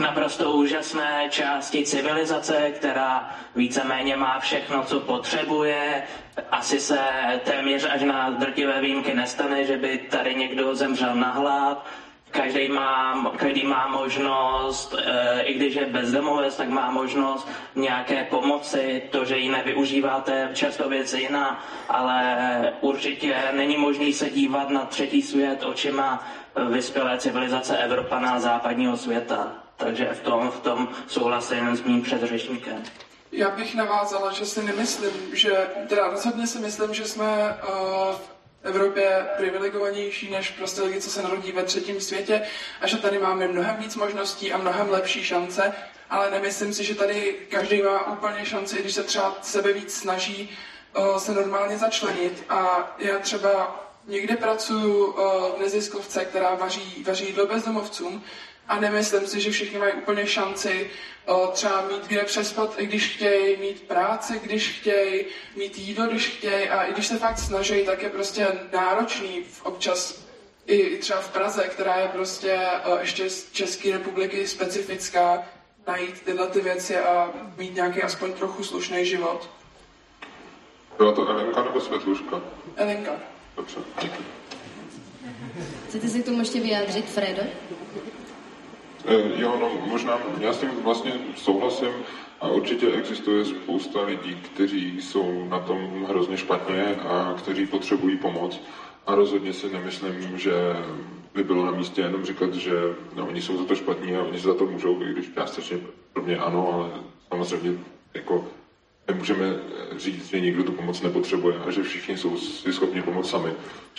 naprosto 0.00 0.52
úžasné 0.52 1.26
části 1.30 1.84
civilizace, 1.84 2.70
která 2.70 3.34
víceméně 3.56 4.16
má 4.16 4.38
všechno, 4.38 4.84
co 4.84 5.00
potřebuje. 5.00 6.02
Asi 6.50 6.80
se 6.80 6.98
téměř 7.44 7.86
až 7.90 8.02
na 8.02 8.30
drtivé 8.30 8.80
výjimky 8.80 9.14
nestane, 9.14 9.64
že 9.64 9.76
by 9.76 9.98
tady 9.98 10.34
někdo 10.34 10.74
zemřel 10.74 11.14
na 11.14 11.30
hlad. 11.30 11.86
Každý 12.30 12.68
má, 12.68 13.14
každý 13.36 13.66
má 13.66 13.88
možnost, 13.88 14.94
e, 14.98 15.40
i 15.42 15.54
když 15.54 15.74
je 15.74 15.86
bezdomovec, 15.86 16.56
tak 16.56 16.68
má 16.68 16.90
možnost 16.90 17.48
nějaké 17.74 18.24
pomoci. 18.24 19.02
To, 19.10 19.24
že 19.24 19.38
ji 19.38 19.48
nevyužíváte, 19.50 20.50
často 20.52 20.88
věc 20.88 21.14
jiná, 21.14 21.64
ale 21.88 22.72
určitě 22.80 23.36
není 23.52 23.76
možný 23.76 24.12
se 24.12 24.30
dívat 24.30 24.70
na 24.70 24.84
třetí 24.84 25.22
svět 25.22 25.64
očima 25.64 26.24
vyspělé 26.70 27.18
civilizace 27.18 27.78
Evropana 27.78 28.40
západního 28.40 28.96
světa. 28.96 29.65
Takže 29.76 30.08
v 30.12 30.20
tom, 30.20 30.50
v 30.50 30.60
tom 30.60 30.88
souhlasím 31.06 31.76
s 31.76 31.82
mým 31.82 32.02
předřečníkem. 32.02 32.82
Já 33.32 33.50
bych 33.50 33.74
navázala, 33.74 34.32
že 34.32 34.46
si 34.46 34.62
nemyslím, 34.62 35.12
že, 35.32 35.66
teda 35.88 36.08
rozhodně 36.10 36.46
si 36.46 36.58
myslím, 36.58 36.94
že 36.94 37.04
jsme 37.04 37.24
uh, 37.24 38.14
v 38.14 38.20
Evropě 38.62 39.26
privilegovanější 39.36 40.30
než 40.30 40.50
prostě 40.50 40.82
lidi, 40.82 41.00
co 41.00 41.10
se 41.10 41.22
narodí 41.22 41.52
ve 41.52 41.62
třetím 41.62 42.00
světě 42.00 42.42
a 42.80 42.86
že 42.86 42.96
tady 42.96 43.18
máme 43.18 43.48
mnohem 43.48 43.76
víc 43.76 43.96
možností 43.96 44.52
a 44.52 44.56
mnohem 44.58 44.90
lepší 44.90 45.24
šance, 45.24 45.72
ale 46.10 46.30
nemyslím 46.30 46.74
si, 46.74 46.84
že 46.84 46.94
tady 46.94 47.36
každý 47.50 47.82
má 47.82 48.12
úplně 48.12 48.46
šanci, 48.46 48.80
když 48.82 48.94
se 48.94 49.02
třeba 49.02 49.36
sebe 49.42 49.72
víc 49.72 49.94
snaží 49.94 50.56
uh, 50.98 51.16
se 51.16 51.32
normálně 51.32 51.78
začlenit. 51.78 52.44
A 52.48 52.90
já 52.98 53.18
třeba 53.18 53.80
někde 54.06 54.36
pracuji 54.36 55.06
uh, 55.06 55.14
v 55.56 55.60
neziskovce, 55.60 56.24
která 56.24 56.54
vaří, 56.54 57.04
vaří 57.06 57.26
jídlo 57.26 57.46
bezdomovcům 57.46 58.24
a 58.68 58.80
nemyslím 58.80 59.26
si, 59.26 59.40
že 59.40 59.50
všichni 59.50 59.78
mají 59.78 59.92
úplně 59.92 60.26
šanci 60.26 60.90
o, 61.26 61.46
třeba 61.46 61.88
mít 61.88 62.06
kde 62.06 62.24
přespat, 62.24 62.74
i 62.78 62.86
když 62.86 63.14
chtějí, 63.14 63.56
mít 63.56 63.82
práci, 63.82 64.40
když 64.44 64.78
chtějí, 64.80 65.24
mít 65.56 65.78
jídlo, 65.78 66.06
když 66.06 66.28
chtějí. 66.28 66.68
A 66.68 66.82
i 66.84 66.92
když 66.92 67.06
se 67.06 67.18
fakt 67.18 67.38
snaží, 67.38 67.84
tak 67.84 68.02
je 68.02 68.10
prostě 68.10 68.46
náročný 68.72 69.44
občas 69.62 70.26
i, 70.66 70.76
i 70.76 70.98
třeba 70.98 71.20
v 71.20 71.30
Praze, 71.30 71.62
která 71.62 71.96
je 71.96 72.08
prostě 72.08 72.60
o, 72.84 72.98
ještě 72.98 73.30
z 73.30 73.52
České 73.52 73.92
republiky 73.92 74.46
specifická, 74.46 75.44
najít 75.86 76.22
tyhle 76.22 76.46
ty 76.46 76.60
věci 76.60 76.98
a 76.98 77.32
mít 77.58 77.74
nějaký 77.74 78.02
aspoň 78.02 78.32
trochu 78.32 78.64
slušný 78.64 79.06
život. 79.06 79.50
Byla 80.98 81.12
to 81.12 81.28
Elenka 81.28 81.64
nebo 81.64 81.80
Světluška? 81.80 82.42
Elenka. 82.76 83.12
Dobře, 83.56 83.76
díky. 84.02 84.18
Chcete 85.88 86.08
si 86.08 86.22
k 86.22 86.24
tomu 86.24 86.38
ještě 86.38 86.60
vyjádřit, 86.60 87.08
Fredo? 87.10 87.42
Eh, 89.08 89.40
jo, 89.42 89.56
no 89.60 89.70
možná, 89.86 90.18
já 90.40 90.52
s 90.52 90.60
tím 90.60 90.70
vlastně 90.82 91.12
souhlasím 91.36 91.92
a 92.40 92.48
určitě 92.48 92.92
existuje 92.92 93.44
spousta 93.44 94.02
lidí, 94.02 94.34
kteří 94.34 95.00
jsou 95.00 95.48
na 95.48 95.58
tom 95.58 96.04
hrozně 96.08 96.36
špatně 96.36 96.96
a 96.96 97.34
kteří 97.38 97.66
potřebují 97.66 98.16
pomoc. 98.16 98.60
A 99.06 99.14
rozhodně 99.14 99.52
si 99.52 99.72
nemyslím, 99.72 100.38
že 100.38 100.52
by 101.34 101.44
bylo 101.44 101.66
na 101.66 101.70
místě 101.70 102.00
jenom 102.00 102.24
říkat, 102.24 102.54
že 102.54 102.72
no, 103.16 103.26
oni 103.26 103.42
jsou 103.42 103.58
za 103.58 103.64
to 103.64 103.74
špatní 103.74 104.16
a 104.16 104.22
oni 104.22 104.38
se 104.38 104.48
za 104.48 104.54
to 104.54 104.66
můžou, 104.66 105.02
i 105.02 105.12
když 105.12 105.30
částečně 105.34 105.78
pro 106.12 106.22
mě 106.22 106.36
ano, 106.36 106.72
ale 106.72 106.90
samozřejmě 107.28 107.78
jako 108.14 108.44
nemůžeme 109.08 109.56
říct, 109.96 110.30
že 110.30 110.40
nikdo 110.40 110.64
tu 110.64 110.72
pomoc 110.72 111.02
nepotřebuje 111.02 111.56
a 111.66 111.70
že 111.70 111.82
všichni 111.82 112.16
jsou 112.16 112.36
si 112.36 112.72
schopni 112.72 113.02
pomoct 113.02 113.30
sami. 113.30 113.52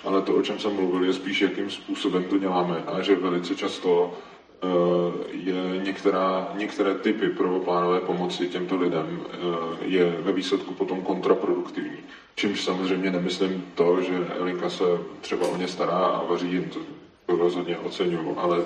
Ale 0.04 0.22
to, 0.22 0.36
o 0.36 0.42
čem 0.42 0.60
jsem 0.60 0.74
mluvil, 0.74 1.04
je 1.04 1.14
spíš, 1.14 1.42
jakým 1.42 1.70
způsobem 1.70 2.24
to 2.24 2.38
děláme 2.38 2.84
a 2.88 3.02
že 3.02 3.16
velice 3.16 3.56
často 3.56 4.18
je 5.32 5.84
některá, 5.84 6.54
některé 6.58 6.94
typy 6.94 7.30
prvoplánové 7.30 8.00
pomoci 8.00 8.48
těmto 8.48 8.76
lidem 8.76 9.22
eh, 9.32 9.38
je 9.86 10.12
ve 10.12 10.32
výsledku 10.32 10.74
potom 10.74 11.02
kontraproduktivní. 11.02 11.98
Čímž 12.36 12.64
samozřejmě 12.64 13.12
nemyslím 13.12 13.66
to, 13.76 14.02
že 14.02 14.28
Elinka 14.40 14.70
se 14.70 14.84
třeba 15.22 15.48
o 15.48 15.58
ně 15.58 15.68
stará 15.68 15.98
a 15.98 16.24
vaří 16.24 16.52
jim, 16.52 16.70
to, 16.70 16.80
to 17.26 17.36
rozhodně 17.36 17.78
oceňuju, 17.78 18.40
ale 18.40 18.66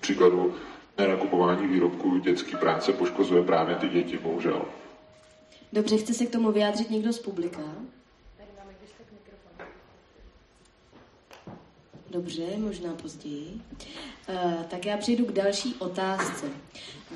příkladu 0.00 0.54
nenakupování 0.98 1.66
výrobků 1.66 2.18
dětské 2.18 2.56
práce 2.56 2.92
poškozuje 2.92 3.42
právě 3.42 3.74
ty 3.74 3.88
děti, 3.88 4.18
bohužel. 4.18 4.62
Dobře, 5.72 5.96
chce 5.96 6.14
se 6.14 6.26
k 6.26 6.30
tomu 6.30 6.52
vyjádřit 6.52 6.90
někdo 6.90 7.12
z 7.12 7.18
publika? 7.18 7.60
Dobře, 12.10 12.42
možná 12.56 12.94
později. 12.94 13.60
Uh, 14.28 14.62
tak 14.62 14.86
já 14.86 14.96
přijdu 14.96 15.24
k 15.24 15.32
další 15.32 15.74
otázce. 15.74 16.46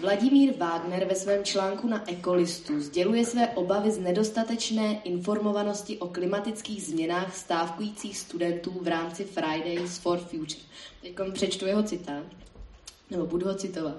Vladimír 0.01 0.55
Wagner 0.57 1.05
ve 1.05 1.15
svém 1.15 1.45
článku 1.45 1.89
na 1.89 2.11
Ekolistu 2.11 2.81
sděluje 2.81 3.25
své 3.25 3.49
obavy 3.49 3.91
z 3.91 3.99
nedostatečné 3.99 5.01
informovanosti 5.05 5.99
o 5.99 6.09
klimatických 6.09 6.83
změnách 6.83 7.37
stávkujících 7.37 8.19
studentů 8.19 8.79
v 8.81 8.89
rámci 8.89 9.25
Fridays 9.25 9.99
for 9.99 10.19
Future. 10.19 10.61
Teď 11.03 11.15
přečtu 11.33 11.67
jeho 11.67 11.83
citát. 11.83 12.25
Nebo 13.13 13.27
budu 13.27 13.47
ho 13.47 13.55
citovat. 13.55 13.97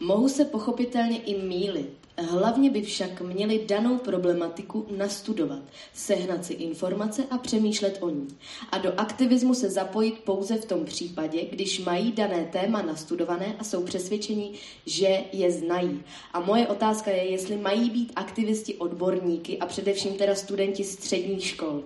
Mohu 0.00 0.28
se 0.28 0.44
pochopitelně 0.44 1.18
i 1.18 1.42
mílit. 1.42 1.98
Hlavně 2.20 2.70
by 2.70 2.82
však 2.82 3.20
měli 3.20 3.64
danou 3.66 3.98
problematiku 3.98 4.86
nastudovat, 4.96 5.62
sehnat 5.92 6.44
si 6.44 6.52
informace 6.52 7.24
a 7.30 7.38
přemýšlet 7.38 7.98
o 8.00 8.10
ní. 8.10 8.28
A 8.72 8.78
do 8.78 9.00
aktivismu 9.00 9.54
se 9.54 9.70
zapojit 9.70 10.18
pouze 10.18 10.56
v 10.56 10.64
tom 10.64 10.84
případě, 10.84 11.44
když 11.44 11.78
mají 11.78 12.12
dané 12.12 12.44
téma 12.44 12.82
nastudované 12.82 13.56
a 13.58 13.64
jsou 13.64 13.84
přesvědčeni, 13.84 14.52
že 14.86 15.24
je 15.32 15.52
znají. 15.52 16.02
A 16.32 16.40
moje 16.40 16.68
otázka 16.68 17.10
je, 17.10 17.30
jestli 17.30 17.56
mají 17.56 17.90
být 17.90 18.12
aktivisti 18.16 18.74
odborníky 18.74 19.58
a 19.58 19.66
především 19.66 20.14
teda 20.14 20.34
studenti 20.34 20.84
středních 20.84 21.46
škol. 21.46 21.82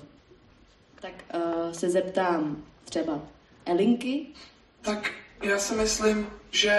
Tak 1.00 1.24
uh, 1.34 1.72
se 1.72 1.90
zeptám 1.90 2.62
třeba 2.84 3.20
Elinky. 3.66 4.26
Tak 4.82 5.21
já 5.42 5.58
si 5.58 5.74
myslím, 5.74 6.30
že 6.50 6.74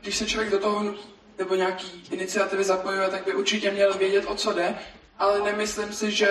když 0.00 0.16
se 0.16 0.26
člověk 0.26 0.50
do 0.50 0.58
toho 0.58 0.94
nebo 1.38 1.54
nějaký 1.54 2.04
iniciativy 2.10 2.64
zapojuje, 2.64 3.08
tak 3.08 3.24
by 3.24 3.34
určitě 3.34 3.70
měl 3.70 3.94
vědět, 3.94 4.24
o 4.26 4.34
co 4.34 4.52
jde, 4.52 4.74
ale 5.18 5.40
nemyslím 5.42 5.92
si, 5.92 6.10
že 6.10 6.28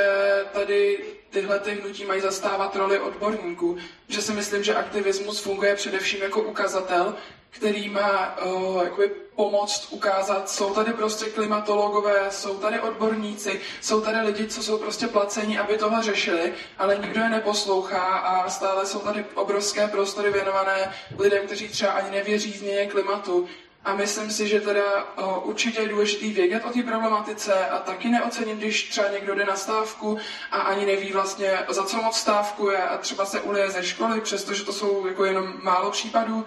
tady 0.54 1.00
tyhle 1.30 1.60
ty 1.60 1.72
hnutí 1.72 2.06
mají 2.06 2.22
zastávat 2.22 2.76
roli 2.76 3.00
odborníků, 3.00 3.78
že 4.08 4.22
si 4.22 4.34
myslím, 4.34 4.64
že 4.64 4.76
aktivismus 4.76 5.40
funguje 5.40 5.76
především 5.76 6.22
jako 6.22 6.42
ukazatel, 6.42 7.16
který 7.56 7.90
má 7.90 8.38
uh, 8.46 8.84
jakoby 8.84 9.12
pomoct 9.36 9.88
ukázat, 9.92 10.50
jsou 10.50 10.74
tady 10.74 10.94
prostě 10.94 11.26
klimatologové, 11.26 12.28
jsou 12.30 12.58
tady 12.58 12.80
odborníci, 12.80 13.62
jsou 13.82 14.02
tady 14.02 14.18
lidi, 14.22 14.48
co 14.48 14.64
jsou 14.64 14.78
prostě 14.78 15.08
placení, 15.08 15.58
aby 15.58 15.78
tohle 15.78 16.04
řešili, 16.04 16.54
ale 16.78 16.98
nikdo 16.98 17.22
je 17.22 17.30
neposlouchá 17.30 18.02
a 18.02 18.50
stále 18.50 18.86
jsou 18.86 19.00
tady 19.00 19.26
obrovské 19.36 19.88
prostory 19.88 20.32
věnované 20.32 20.94
lidem, 21.20 21.46
kteří 21.46 21.70
třeba 21.70 21.92
ani 21.92 22.12
nevěří 22.12 22.52
změně 22.52 22.86
klimatu. 22.86 23.48
A 23.86 23.96
myslím 23.96 24.32
si, 24.32 24.48
že 24.48 24.62
teda 24.62 25.04
uh, 25.04 25.50
určitě 25.50 25.82
je 25.82 25.88
důležité 25.88 26.26
vědět 26.26 26.64
o 26.66 26.70
té 26.70 26.84
problematice 26.84 27.54
a 27.66 27.80
taky 27.80 28.10
neocením, 28.10 28.58
když 28.58 28.90
třeba 28.90 29.08
někdo 29.08 29.36
jde 29.36 29.46
na 29.46 29.56
stávku 29.56 30.18
a 30.52 30.58
ani 30.58 30.86
neví 30.86 31.12
vlastně, 31.12 31.60
za 31.70 31.84
co 31.84 31.98
moc 32.02 32.18
stávkuje 32.18 32.78
a 32.78 32.98
třeba 32.98 33.26
se 33.26 33.42
ulije 33.42 33.70
ze 33.72 33.84
školy, 33.84 34.22
přestože 34.22 34.64
to 34.64 34.74
jsou 34.74 35.08
jako 35.08 35.26
jenom 35.26 35.54
málo 35.64 35.92
případů, 35.92 36.46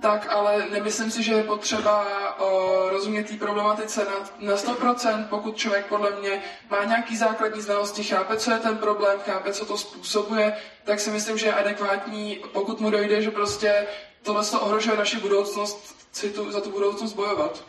tak 0.00 0.32
ale 0.32 0.66
nemyslím 0.70 1.10
si, 1.10 1.22
že 1.22 1.32
je 1.32 1.42
potřeba 1.42 2.04
uh, 2.40 2.90
rozumět 2.90 3.28
té 3.28 3.36
problematice 3.36 4.04
na, 4.04 4.46
na 4.50 4.56
100%, 4.56 5.26
pokud 5.28 5.56
člověk 5.56 5.86
podle 5.86 6.10
mě 6.20 6.42
má 6.70 6.84
nějaký 6.84 7.16
základní 7.16 7.60
znalosti, 7.62 8.04
chápe, 8.04 8.36
co 8.36 8.50
je 8.50 8.58
ten 8.58 8.78
problém, 8.78 9.18
chápe, 9.20 9.52
co 9.52 9.66
to 9.66 9.78
způsobuje, 9.78 10.56
tak 10.84 11.00
si 11.00 11.10
myslím, 11.10 11.38
že 11.38 11.46
je 11.46 11.54
adekvátní, 11.54 12.40
pokud 12.52 12.80
mu 12.80 12.90
dojde, 12.90 13.22
že 13.22 13.30
prostě 13.30 13.86
tohle 14.22 14.44
to 14.44 14.60
ohrožuje 14.60 14.96
naši 14.96 15.16
budoucnost, 15.20 15.94
si 16.12 16.30
tu, 16.30 16.52
za 16.52 16.60
tu 16.60 16.70
budoucnost 16.70 17.12
bojovat. 17.12 17.64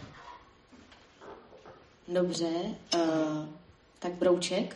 Dobře, 2.07 2.47
uh, 2.95 3.01
tak 3.99 4.11
Brouček? 4.11 4.75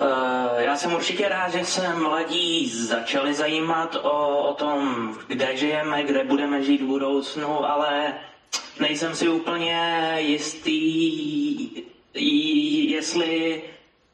Uh, 0.00 0.60
já 0.60 0.76
jsem 0.76 0.94
určitě 0.94 1.28
rád, 1.28 1.48
že 1.52 1.64
se 1.64 1.94
mladí 1.94 2.68
začali 2.68 3.34
zajímat 3.34 3.96
o, 4.02 4.38
o 4.48 4.54
tom, 4.54 5.14
kde 5.26 5.56
žijeme, 5.56 6.02
kde 6.02 6.24
budeme 6.24 6.62
žít 6.62 6.80
v 6.82 6.86
budoucnu, 6.86 7.64
ale 7.64 8.14
nejsem 8.80 9.14
si 9.14 9.28
úplně 9.28 10.14
jistý, 10.18 11.70
jestli, 12.90 13.62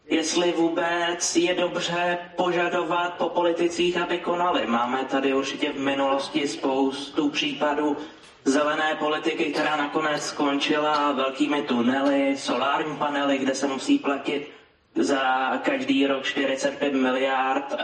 jestli 0.07 0.53
vůbec 0.53 1.37
je 1.37 1.55
dobře 1.55 2.19
požadovat 2.37 3.15
po 3.15 3.29
politicích, 3.29 3.97
aby 3.97 4.19
konali. 4.19 4.67
Máme 4.67 5.05
tady 5.05 5.35
určitě 5.35 5.73
v 5.73 5.79
minulosti 5.79 6.49
spoustu 6.49 7.29
případů 7.31 7.97
zelené 8.45 8.95
politiky, 8.99 9.45
která 9.45 9.77
nakonec 9.77 10.23
skončila 10.23 11.13
velkými 11.13 11.63
tunely, 11.63 12.37
solární 12.37 12.97
panely, 12.97 13.39
kde 13.39 13.55
se 13.55 13.67
musí 13.67 13.99
platit 13.99 14.49
za 14.97 15.53
každý 15.63 16.07
rok 16.07 16.25
45 16.25 16.95
miliard, 16.95 17.75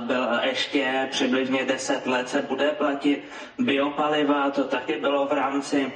byl 0.00 0.40
ještě 0.42 1.08
přibližně 1.10 1.64
10 1.64 2.06
let 2.06 2.28
se 2.28 2.42
bude 2.42 2.70
platit. 2.70 3.24
Biopaliva, 3.58 4.50
to 4.50 4.64
taky 4.64 4.92
bylo 5.00 5.26
v 5.26 5.32
rámci 5.32 5.92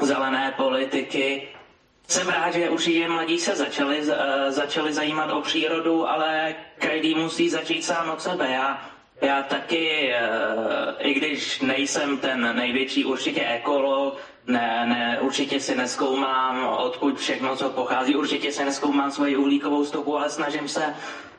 zelené 0.00 0.54
politiky. 0.56 1.48
Jsem 2.08 2.28
rád, 2.28 2.50
že 2.50 2.70
už 2.70 2.86
i 2.86 3.08
mladí 3.08 3.38
se 3.38 3.56
začali, 3.56 4.02
začali 4.48 4.92
zajímat 4.92 5.30
o 5.30 5.40
přírodu, 5.40 6.08
ale 6.08 6.54
každý 6.78 7.14
musí 7.14 7.48
začít 7.48 7.84
sám 7.84 8.10
od 8.10 8.20
sebe. 8.22 8.48
Já, 8.50 8.80
já 9.20 9.42
taky, 9.42 10.12
i 10.98 11.14
když 11.14 11.60
nejsem 11.60 12.16
ten 12.18 12.56
největší 12.56 13.04
určitě 13.04 13.44
ekolog, 13.44 14.18
ne, 14.46 14.86
ne, 14.86 15.18
určitě 15.20 15.60
si 15.60 15.76
neskoumám, 15.76 16.66
odkud 16.78 17.18
všechno, 17.18 17.56
co 17.56 17.70
pochází. 17.70 18.16
Určitě 18.16 18.52
si 18.52 18.64
neskoumám 18.64 19.10
svoji 19.10 19.36
uhlíkovou 19.36 19.84
stopu, 19.84 20.16
ale 20.16 20.30
snažím 20.30 20.68
se 20.68 20.94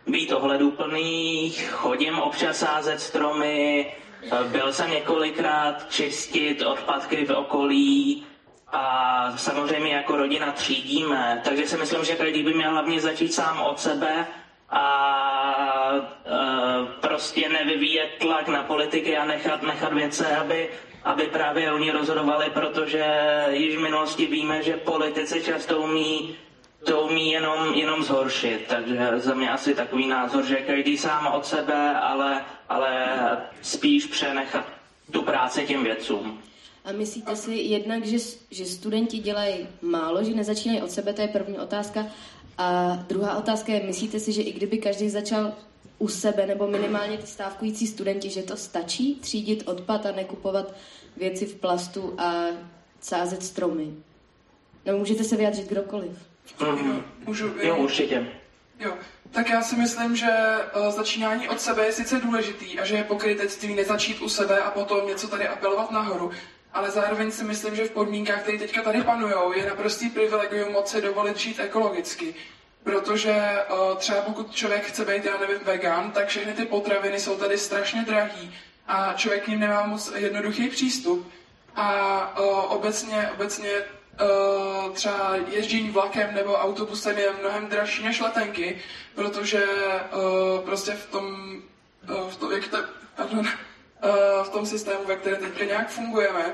být 0.07 0.31
ohleduplný, 0.31 1.51
chodím 1.69 2.19
občas 2.19 2.57
sázet 2.57 2.99
stromy, 2.99 3.91
byl 4.51 4.71
jsem 4.71 4.91
několikrát 4.91 5.89
čistit 5.89 6.61
odpadky 6.61 7.25
v 7.25 7.31
okolí 7.31 8.23
a 8.71 9.33
samozřejmě 9.37 9.93
jako 9.93 10.15
rodina 10.15 10.51
třídíme, 10.51 11.41
takže 11.43 11.67
si 11.67 11.77
myslím, 11.77 12.03
že 12.03 12.15
každý 12.15 12.43
by 12.43 12.53
měl 12.53 12.71
hlavně 12.71 12.99
začít 13.01 13.33
sám 13.33 13.61
od 13.61 13.79
sebe 13.79 14.27
a 14.71 14.86
prostě 17.01 17.49
nevyvíjet 17.49 18.10
tlak 18.19 18.47
na 18.47 18.63
politiky 18.63 19.17
a 19.17 19.25
nechat, 19.25 19.63
nechat 19.63 19.93
věce, 19.93 20.36
aby 20.38 20.69
aby 21.03 21.23
právě 21.23 21.71
oni 21.73 21.91
rozhodovali, 21.91 22.49
protože 22.53 23.05
již 23.51 23.75
v 23.77 23.79
minulosti 23.79 24.25
víme, 24.25 24.63
že 24.63 24.77
politici 24.77 25.41
často 25.43 25.82
umí 25.82 26.36
to 26.84 27.01
umí 27.01 27.32
jenom, 27.32 27.73
jenom 27.73 28.03
zhoršit. 28.03 28.65
Takže 28.67 29.12
za 29.15 29.34
mě 29.34 29.51
asi 29.51 29.75
takový 29.75 30.08
názor, 30.08 30.45
že 30.45 30.55
každý 30.55 30.97
sám 30.97 31.27
od 31.27 31.45
sebe, 31.45 31.95
ale, 31.95 32.45
ale 32.69 33.08
spíš 33.62 34.05
přenechat 34.05 34.65
tu 35.12 35.21
práci 35.21 35.65
těm 35.67 35.84
vědcům. 35.84 36.41
A 36.86 36.91
myslíte 36.91 37.36
si 37.36 37.53
jednak, 37.53 38.05
že, 38.05 38.17
že 38.51 38.65
studenti 38.65 39.17
dělají 39.17 39.67
málo, 39.82 40.23
že 40.23 40.36
nezačínají 40.36 40.82
od 40.82 40.91
sebe, 40.91 41.13
to 41.13 41.21
je 41.21 41.27
první 41.27 41.60
otázka. 41.60 42.05
A 42.60 42.95
druhá 43.08 43.38
otázka 43.38 43.74
je, 43.74 43.84
myslíte 43.84 44.19
si, 44.19 44.32
že 44.32 44.41
i 44.41 44.52
kdyby 44.52 44.78
každý 44.78 45.10
začal 45.10 45.54
u 46.00 46.08
sebe, 46.08 46.45
nebo 46.45 46.67
minimálně 46.67 47.17
ty 47.17 47.28
stávkující 47.28 47.88
studenti, 47.88 48.30
že 48.30 48.43
to 48.43 48.58
stačí 48.58 49.15
třídit 49.15 49.63
odpad 49.67 50.06
a 50.06 50.12
nekupovat 50.12 50.74
věci 51.17 51.45
v 51.45 51.56
plastu 51.56 52.13
a 52.17 52.45
sázet 53.02 53.43
stromy? 53.43 53.93
Nebo 54.86 54.98
můžete 54.98 55.24
se 55.24 55.36
vyjádřit 55.36 55.69
kdokoliv. 55.69 56.12
Mm-hmm. 56.60 57.02
Můžu, 57.26 57.48
jo, 57.62 57.78
určitě. 57.78 58.28
Jo, 58.80 58.93
tak 59.32 59.50
já 59.50 59.62
si 59.62 59.76
myslím, 59.76 60.15
že 60.15 60.28
uh, 60.76 60.91
začínání 60.91 61.50
od 61.50 61.62
sebe 61.62 61.86
je 61.86 61.91
sice 61.91 62.19
důležitý 62.19 62.80
a 62.80 62.86
že 62.86 62.95
je 62.95 63.04
pokrytectví 63.04 63.76
nezačít 63.76 64.22
u 64.22 64.30
sebe 64.30 64.60
a 64.60 64.72
potom 64.72 65.08
něco 65.08 65.28
tady 65.28 65.48
apelovat 65.48 65.91
nahoru, 65.91 66.32
ale 66.73 66.91
zároveň 66.91 67.32
si 67.32 67.43
myslím, 67.43 67.75
že 67.75 67.86
v 67.86 67.91
podmínkách, 67.91 68.41
které 68.41 68.58
teďka 68.58 68.82
tady 68.82 69.03
panují, 69.03 69.34
je 69.55 69.65
naprostý 69.65 70.10
privilegium 70.10 70.71
moci 70.71 71.01
dovolit 71.01 71.38
žít 71.38 71.60
ekologicky. 71.60 72.36
Protože 72.84 73.36
uh, 73.71 73.97
třeba 73.97 74.21
pokud 74.21 74.55
člověk 74.55 74.84
chce 74.84 75.05
být, 75.05 75.25
já 75.25 75.38
nevím, 75.38 75.60
vegan, 75.63 76.12
tak 76.12 76.27
všechny 76.27 76.53
ty 76.53 76.65
potraviny 76.65 77.19
jsou 77.19 77.38
tady 77.38 77.58
strašně 77.58 78.01
drahý 78.01 78.55
a 78.88 79.13
člověk 79.13 79.43
k 79.43 79.47
ním 79.47 79.60
nemá 79.60 79.88
moc 79.88 80.12
jednoduchý 80.15 80.69
přístup. 80.69 81.32
A 81.75 82.39
uh, 82.39 82.73
obecně, 82.73 83.29
obecně 83.34 83.69
uh, 83.71 84.93
třeba 84.93 85.36
ježdění 85.47 85.89
vlakem 85.89 86.36
nebo 86.36 86.53
autobusem 86.53 87.17
je 87.17 87.34
mnohem 87.39 87.67
dražší 87.67 88.03
než 88.03 88.19
letenky, 88.19 88.82
protože 89.15 89.65
uh, 89.65 90.65
prostě 90.65 90.91
v 90.91 91.05
tom, 91.12 91.55
uh, 92.10 92.29
v 92.29 92.36
tom, 92.36 92.51
jak 92.51 92.67
to, 92.67 92.77
pardon, 93.15 93.47
v 94.43 94.49
tom 94.49 94.65
systému, 94.65 95.05
ve 95.05 95.15
kterém 95.15 95.39
teďka 95.39 95.65
nějak 95.65 95.89
fungujeme, 95.89 96.53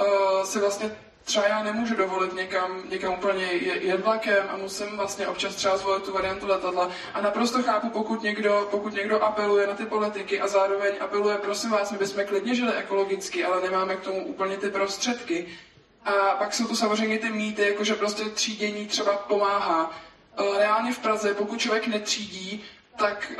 uh, 0.00 0.42
se 0.44 0.60
vlastně 0.60 0.96
třeba 1.24 1.46
já 1.46 1.62
nemůžu 1.62 1.94
dovolit 1.96 2.34
někam, 2.34 2.82
někam 2.90 3.14
úplně 3.14 3.44
jet 3.62 4.04
vlakem 4.04 4.44
a 4.48 4.56
musím 4.56 4.96
vlastně 4.96 5.28
občas 5.28 5.54
třeba 5.54 5.76
zvolit 5.76 6.04
tu 6.04 6.12
variantu 6.12 6.46
letadla. 6.46 6.90
A 7.14 7.20
naprosto 7.20 7.62
chápu, 7.62 7.90
pokud 7.90 8.22
někdo, 8.22 8.68
pokud 8.70 8.94
někdo 8.94 9.22
apeluje 9.22 9.66
na 9.66 9.74
ty 9.74 9.86
politiky 9.86 10.40
a 10.40 10.48
zároveň 10.48 10.94
apeluje, 11.00 11.38
prosím 11.38 11.70
vás, 11.70 11.92
my 11.92 11.98
bychom 11.98 12.24
klidně 12.24 12.54
žili 12.54 12.72
ekologicky, 12.72 13.44
ale 13.44 13.62
nemáme 13.62 13.96
k 13.96 14.00
tomu 14.00 14.26
úplně 14.26 14.56
ty 14.56 14.70
prostředky. 14.70 15.46
A 16.04 16.12
pak 16.12 16.54
jsou 16.54 16.66
tu 16.66 16.76
samozřejmě 16.76 17.18
ty 17.18 17.30
mýty, 17.30 17.62
jako 17.62 17.84
že 17.84 17.94
prostě 17.94 18.24
třídění 18.24 18.86
třeba 18.86 19.12
pomáhá. 19.16 19.90
E, 20.36 20.58
reálně 20.58 20.92
v 20.92 20.98
Praze, 20.98 21.34
pokud 21.34 21.60
člověk 21.60 21.86
netřídí, 21.86 22.64
tak 22.96 23.32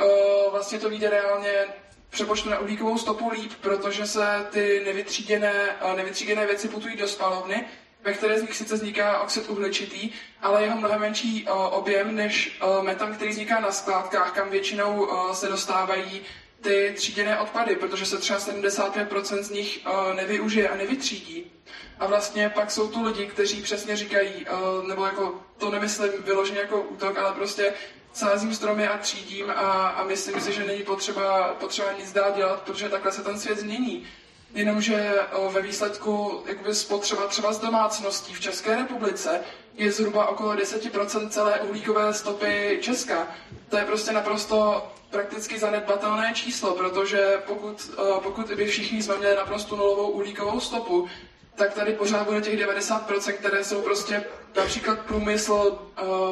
vlastně 0.51 0.79
to 0.79 0.89
vyjde 0.89 1.09
reálně 1.09 1.65
přepočtu 2.09 2.49
na 2.49 2.59
uhlíkovou 2.59 2.97
stopu 2.97 3.29
líp, 3.29 3.51
protože 3.61 4.07
se 4.07 4.45
ty 4.49 4.81
nevytříděné, 4.85 5.75
uh, 5.85 5.97
nevytříděné 5.97 6.45
věci 6.45 6.67
putují 6.67 6.95
do 6.97 7.07
spalovny 7.07 7.65
ve 8.03 8.13
které 8.13 8.39
z 8.39 8.41
nich 8.41 8.55
sice 8.55 8.75
vzniká 8.75 9.19
oxid 9.19 9.49
uhličitý, 9.49 10.09
ale 10.41 10.63
jeho 10.63 10.77
mnohem 10.77 11.01
menší 11.01 11.45
uh, 11.45 11.73
objem 11.73 12.15
než 12.15 12.59
uh, 12.63 12.83
metan, 12.83 13.13
který 13.13 13.31
vzniká 13.31 13.59
na 13.59 13.71
skládkách, 13.71 14.31
kam 14.31 14.49
většinou 14.49 15.07
se 15.33 15.47
dostávají 15.47 16.21
ty 16.61 16.93
tříděné 16.95 17.39
odpady, 17.39 17.75
protože 17.75 18.05
se 18.05 18.17
třeba 18.17 18.39
75% 18.39 19.41
z 19.41 19.49
nich 19.49 19.79
nevyužije 20.15 20.69
a 20.69 20.75
nevytřídí. 20.75 21.51
A 21.99 22.05
vlastně 22.07 22.49
pak 22.49 22.71
jsou 22.71 22.87
tu 22.87 23.03
lidi, 23.03 23.25
kteří 23.25 23.61
přesně 23.61 23.95
říkají, 23.95 24.45
nebo 24.87 25.05
jako 25.05 25.41
to 25.57 25.71
nemyslím 25.71 26.11
vyloženě 26.23 26.59
jako 26.59 26.81
útok, 26.81 27.17
ale 27.17 27.33
prostě 27.35 27.73
sázím 28.19 28.55
stromy 28.55 28.87
a 28.87 28.97
třídím 28.97 29.49
a, 29.49 29.87
a 29.89 30.03
myslím 30.03 30.41
si, 30.41 30.53
že 30.53 30.63
není 30.63 30.83
potřeba, 30.83 31.53
potřeba 31.59 31.87
nic 31.99 32.13
dál 32.13 32.31
dělat, 32.35 32.61
protože 32.61 32.89
takhle 32.89 33.11
se 33.11 33.23
ten 33.23 33.39
svět 33.39 33.59
změní. 33.59 34.07
Jenomže 34.53 35.13
ve 35.51 35.61
výsledku 35.61 36.43
jakoby 36.45 36.75
spotřeba 36.75 37.27
třeba 37.27 37.53
z 37.53 37.59
domácností 37.59 38.33
v 38.33 38.39
České 38.39 38.75
republice 38.75 39.39
je 39.75 39.91
zhruba 39.91 40.27
okolo 40.27 40.53
10% 40.53 41.29
celé 41.29 41.59
uhlíkové 41.61 42.13
stopy 42.13 42.79
Česka. 42.81 43.27
To 43.69 43.77
je 43.77 43.85
prostě 43.85 44.11
naprosto 44.11 44.87
prakticky 45.09 45.59
zanedbatelné 45.59 46.31
číslo, 46.33 46.75
protože 46.75 47.41
pokud, 47.47 47.91
pokud 48.23 48.47
by 48.51 48.65
všichni 48.65 49.03
jsme 49.03 49.17
měli 49.17 49.35
naprosto 49.35 49.75
nulovou 49.75 50.09
uhlíkovou 50.09 50.59
stopu, 50.59 51.07
tak 51.55 51.73
tady 51.73 51.93
pořád 51.93 52.27
bude 52.27 52.41
těch 52.41 52.59
90%, 52.59 53.33
které 53.33 53.63
jsou 53.63 53.81
prostě 53.81 54.23
například 54.55 54.99
průmysl, 54.99 55.79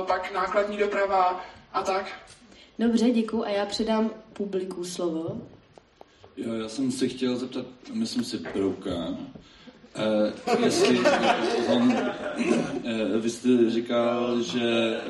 pak 0.07 0.31
nákladní 0.33 0.77
doprava 0.77 1.43
a 1.73 1.83
tak. 1.83 2.29
Dobře, 2.79 3.09
děkuji 3.09 3.43
a 3.43 3.49
já 3.49 3.65
předám 3.65 4.11
publiku 4.33 4.83
slovo. 4.83 5.41
Jo, 6.37 6.53
já 6.53 6.69
jsem 6.69 6.91
se 6.91 7.07
chtěl 7.07 7.35
zeptat, 7.35 7.65
myslím 7.93 8.23
si, 8.23 8.37
Brouka, 8.37 9.17
eh, 9.95 10.65
jestli 10.65 10.99
on, 11.67 11.93
eh, 11.93 13.17
vy 13.19 13.29
jste 13.29 13.69
říkal, 13.69 14.41
že 14.41 14.97
eh, 14.97 15.01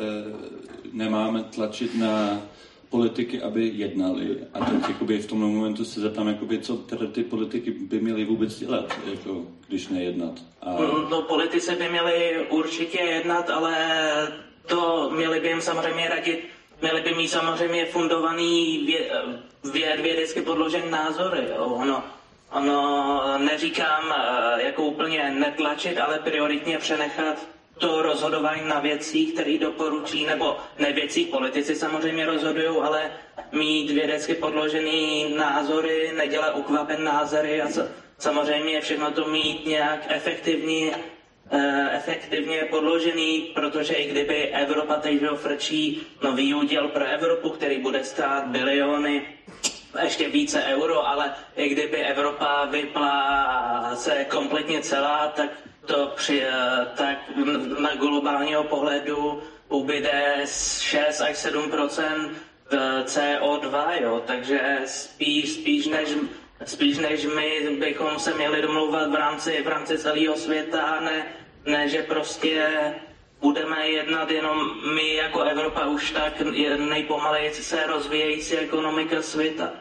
nemáme 0.94 1.44
tlačit 1.44 1.96
na 1.96 2.42
politiky, 2.90 3.42
aby 3.42 3.72
jednali. 3.76 4.38
A 4.54 4.66
teď 4.66 4.90
jakoby, 4.90 5.20
v 5.20 5.28
tom 5.28 5.40
momentu 5.40 5.86
se 5.86 6.02
zeptám, 6.02 6.28
jakoby, 6.28 6.60
co 6.60 6.78
tedy 6.78 7.08
ty 7.08 7.24
politiky 7.24 7.72
by 7.72 8.00
měly 8.00 8.26
vůbec 8.26 8.60
dělat, 8.60 9.00
jako, 9.12 9.46
když 9.68 9.88
nejednat. 9.88 10.34
A... 10.62 10.74
No, 10.74 11.10
no, 11.10 11.22
politici 11.22 11.76
by 11.76 11.90
měli 11.90 12.48
určitě 12.50 13.00
jednat, 13.02 13.50
ale 13.50 13.78
to 14.68 15.10
měli 15.14 15.40
by 15.40 15.48
jim 15.48 15.62
samozřejmě 15.62 16.10
radit 16.10 16.50
měli 16.82 17.02
by 17.02 17.14
mít 17.14 17.28
samozřejmě 17.28 17.86
fundovaný 17.86 18.84
vě, 18.86 19.10
věd, 19.72 20.00
vědecky 20.00 20.42
podložený 20.42 20.92
názory. 20.92 21.48
Jo. 21.56 21.66
Ono, 21.66 22.04
ono 22.52 23.38
neříkám 23.38 24.16
eh, 24.18 24.64
jako 24.64 24.84
úplně 24.84 25.30
netlačit, 25.30 25.98
ale 25.98 26.20
prioritně 26.20 26.78
přenechat 26.78 27.48
to 27.78 28.02
rozhodování 28.02 28.68
na 28.68 28.80
věcích, 28.80 29.34
které 29.34 29.58
doporučí, 29.58 30.26
nebo 30.26 30.58
ne 30.80 30.94
politici 31.32 31.76
samozřejmě 31.76 32.26
rozhodují, 32.26 32.78
ale 32.82 33.12
mít 33.52 33.92
vědecky 33.92 34.34
podložený 34.34 35.34
názory, 35.38 36.14
nedělat 36.18 36.56
ukvapen 36.56 37.04
názory 37.04 37.62
a 37.62 37.68
samozřejmě 38.18 38.82
všechno 38.82 39.12
to 39.12 39.26
mít 39.26 39.66
nějak 39.66 40.00
efektivní 40.08 40.92
efektivně 41.92 42.62
podložený, 42.70 43.42
protože 43.56 43.94
i 43.94 44.12
kdyby 44.12 44.48
Evropa 44.48 44.96
teď 44.96 45.22
frčí 45.36 46.02
nový 46.24 46.54
úděl 46.54 46.88
pro 46.88 47.06
Evropu, 47.06 47.50
který 47.50 47.78
bude 47.82 48.04
stát 48.04 48.48
biliony, 48.48 49.26
ještě 50.04 50.30
více 50.30 50.64
euro, 50.64 51.08
ale 51.08 51.34
i 51.56 51.70
kdyby 51.70 51.98
Evropa 51.98 52.66
vypla 52.66 53.92
se 53.96 54.26
kompletně 54.30 54.82
celá, 54.82 55.28
tak 55.36 55.50
to 55.86 56.14
při, 56.16 56.42
eh, 56.44 56.88
tak 56.98 57.18
na 57.80 57.96
globálního 57.96 58.64
pohledu 58.64 59.44
ubyde 59.70 60.36
6 60.46 61.22
až 61.22 61.38
7% 61.38 62.32
CO2, 63.06 63.92
jo, 64.02 64.24
takže 64.28 64.80
spíš, 64.86 65.54
spíš 65.54 65.88
než 65.88 66.10
Spíš 66.66 66.98
než 66.98 67.26
my 67.26 67.76
bychom 67.80 68.20
se 68.20 68.34
měli 68.34 68.62
domlouvat 68.62 69.12
v 69.12 69.16
rámci, 69.16 69.62
v 69.64 69.68
rámci 69.68 69.98
celého 69.98 70.36
světa, 70.38 71.00
ne, 71.00 71.26
ne 71.66 71.90
že 71.90 72.04
prostě 72.04 72.70
budeme 73.42 73.88
jednat 73.90 74.32
jenom 74.32 74.72
my 74.96 75.14
jako 75.16 75.42
Evropa 75.42 75.86
už 75.86 76.12
tak 76.12 76.42
nejpomaleji 76.78 77.54
se 77.54 77.88
rozvíjející 77.88 78.58
ekonomika 78.58 79.22
světa. 79.22 79.72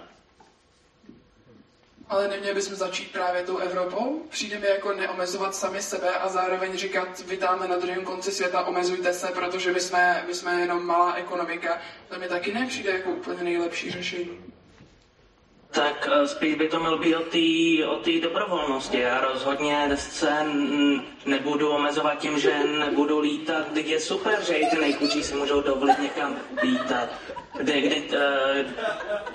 Ale 2.08 2.28
neměli 2.28 2.54
bychom 2.54 2.74
začít 2.74 3.12
právě 3.12 3.42
tou 3.42 3.58
Evropou? 3.58 4.22
Přijde 4.30 4.58
mi 4.58 4.66
jako 4.66 4.92
neomezovat 4.92 5.54
sami 5.54 5.82
sebe 5.82 6.10
a 6.14 6.28
zároveň 6.28 6.76
říkat, 6.76 7.20
vytáme 7.26 7.68
na 7.68 7.76
druhém 7.78 8.04
konci 8.04 8.32
světa, 8.32 8.64
omezujte 8.66 9.12
se, 9.12 9.26
protože 9.26 9.72
my 9.72 9.80
jsme, 9.80 10.24
my 10.26 10.34
jsme 10.34 10.60
jenom 10.60 10.86
malá 10.86 11.14
ekonomika. 11.14 11.80
To 12.08 12.18
mi 12.18 12.28
taky 12.28 12.52
nepřijde 12.54 12.90
jako 12.90 13.10
úplně 13.10 13.42
nejlepší 13.42 13.90
řešení 13.90 14.55
tak 15.76 16.08
eh, 16.08 16.28
spíš 16.28 16.54
by 16.54 16.68
to 16.68 16.80
mělo 16.80 16.98
být 16.98 17.16
o 17.84 17.96
té 17.96 18.20
dobrovolnosti. 18.22 19.00
Já 19.00 19.20
rozhodně 19.20 19.88
se 19.96 20.32
nebudu 21.26 21.70
omezovat 21.70 22.18
tím, 22.18 22.38
že 22.38 22.64
nebudu 22.78 23.20
lítat, 23.20 23.76
je 23.76 24.00
super, 24.00 24.44
že 24.46 24.54
i 24.54 24.66
ty 24.66 24.80
nejchudší 24.80 25.22
si 25.22 25.34
můžou 25.34 25.60
dovolit 25.60 25.98
někam 25.98 26.36
lítat. 26.62 27.08
Kdy, 27.60 27.80
kdy, 27.80 28.02
eh, 28.16 28.64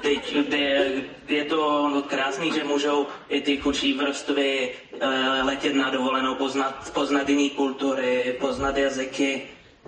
kdy, 0.02 0.22
kdy, 0.48 1.04
je 1.28 1.46
to 1.46 2.04
krásný, 2.08 2.52
že 2.52 2.64
můžou 2.64 3.08
i 3.30 3.42
ty 3.42 3.58
chudší 3.58 3.94
vrstvy 3.94 4.72
eh, 5.00 5.08
letět 5.44 5.76
na 5.76 5.90
dovolenou, 5.90 6.36
poznat, 6.36 6.92
poznat 6.94 7.30
jiné 7.30 7.50
kultury, 7.50 8.38
poznat 8.40 8.78
jazyky. 8.78 9.42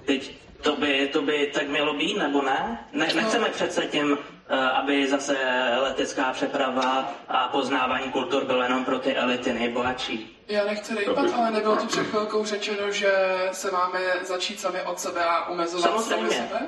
Teď 0.05 0.31
to 0.61 0.75
by, 0.75 1.09
to 1.13 1.21
by 1.21 1.51
tak 1.53 1.67
mělo 1.67 1.93
být, 1.93 2.17
nebo 2.17 2.41
ne? 2.41 2.87
ne 2.93 3.07
nechceme 3.13 3.49
přece 3.49 3.81
těm 3.81 4.17
Eh, 4.17 4.32
aby 4.49 5.07
zase 5.07 5.37
letecká 5.81 6.33
přeprava 6.33 7.13
a 7.27 7.47
poznávání 7.47 8.11
kultur 8.11 8.45
bylo 8.45 8.63
jenom 8.63 8.85
pro 8.85 8.99
ty 8.99 9.15
elity 9.15 9.53
nejbohatší. 9.53 10.43
Já 10.47 10.65
nechci 10.65 10.95
rejpat, 10.95 11.33
ale 11.37 11.51
nebylo 11.51 11.75
to 11.75 11.85
před 11.85 12.03
chvilkou 12.07 12.45
řečeno, 12.45 12.91
že 12.91 13.11
se 13.51 13.71
máme 13.71 13.99
začít 14.21 14.59
sami 14.59 14.81
od 14.81 14.99
sebe 14.99 15.23
a 15.23 15.45
omezovat 15.45 15.83
Samozřejmě. 15.83 16.35
sami 16.35 16.47
sebe? 16.47 16.59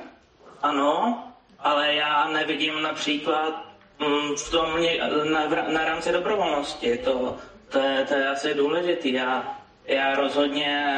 Ano, 0.61 1.23
ale 1.59 1.93
já 1.95 2.27
nevidím 2.27 2.81
například 2.81 3.65
mm, 3.99 4.35
v 4.35 4.51
tom 4.51 4.79
na, 5.31 5.45
na 5.73 5.85
rámci 5.85 6.11
dobrovolnosti. 6.11 6.97
To, 6.97 7.37
to, 7.69 7.79
je, 7.79 8.05
to 8.07 8.13
je 8.13 8.27
asi 8.27 8.53
důležitý. 8.53 9.13
Já, 9.13 9.57
já 9.85 10.15
rozhodně 10.15 10.95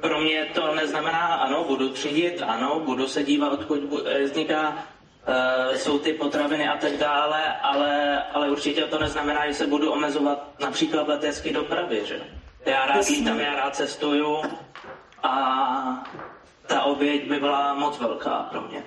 pro 0.00 0.20
mě 0.20 0.46
to 0.54 0.74
neznamená, 0.74 1.18
ano, 1.18 1.64
budu 1.64 1.88
třídit, 1.88 2.42
ano, 2.46 2.80
budu 2.80 3.08
se 3.08 3.24
dívat, 3.24 3.52
odkud 3.52 3.80
vzniká 4.24 4.86
uh, 5.28 5.74
jsou 5.74 5.98
ty 5.98 6.12
potraviny 6.12 6.68
a 6.68 6.76
tak 6.76 6.92
dále, 6.96 7.56
ale, 7.62 8.22
ale 8.22 8.50
určitě 8.50 8.82
to 8.82 8.98
neznamená, 8.98 9.46
že 9.46 9.54
se 9.54 9.66
budu 9.66 9.92
omezovat 9.92 10.60
například 10.60 11.08
letecké 11.08 11.52
dopravy, 11.52 12.02
že? 12.04 12.20
Já 12.66 12.86
rád 12.86 13.08
lítám, 13.08 13.40
já 13.40 13.54
rád 13.54 13.76
cestuju 13.76 14.42
a 15.22 16.10
ta 16.66 16.82
oběť 16.82 17.28
by 17.28 17.40
byla 17.40 17.74
moc 17.74 17.98
velká 17.98 18.42
pro 18.50 18.60
mě. 18.60 18.84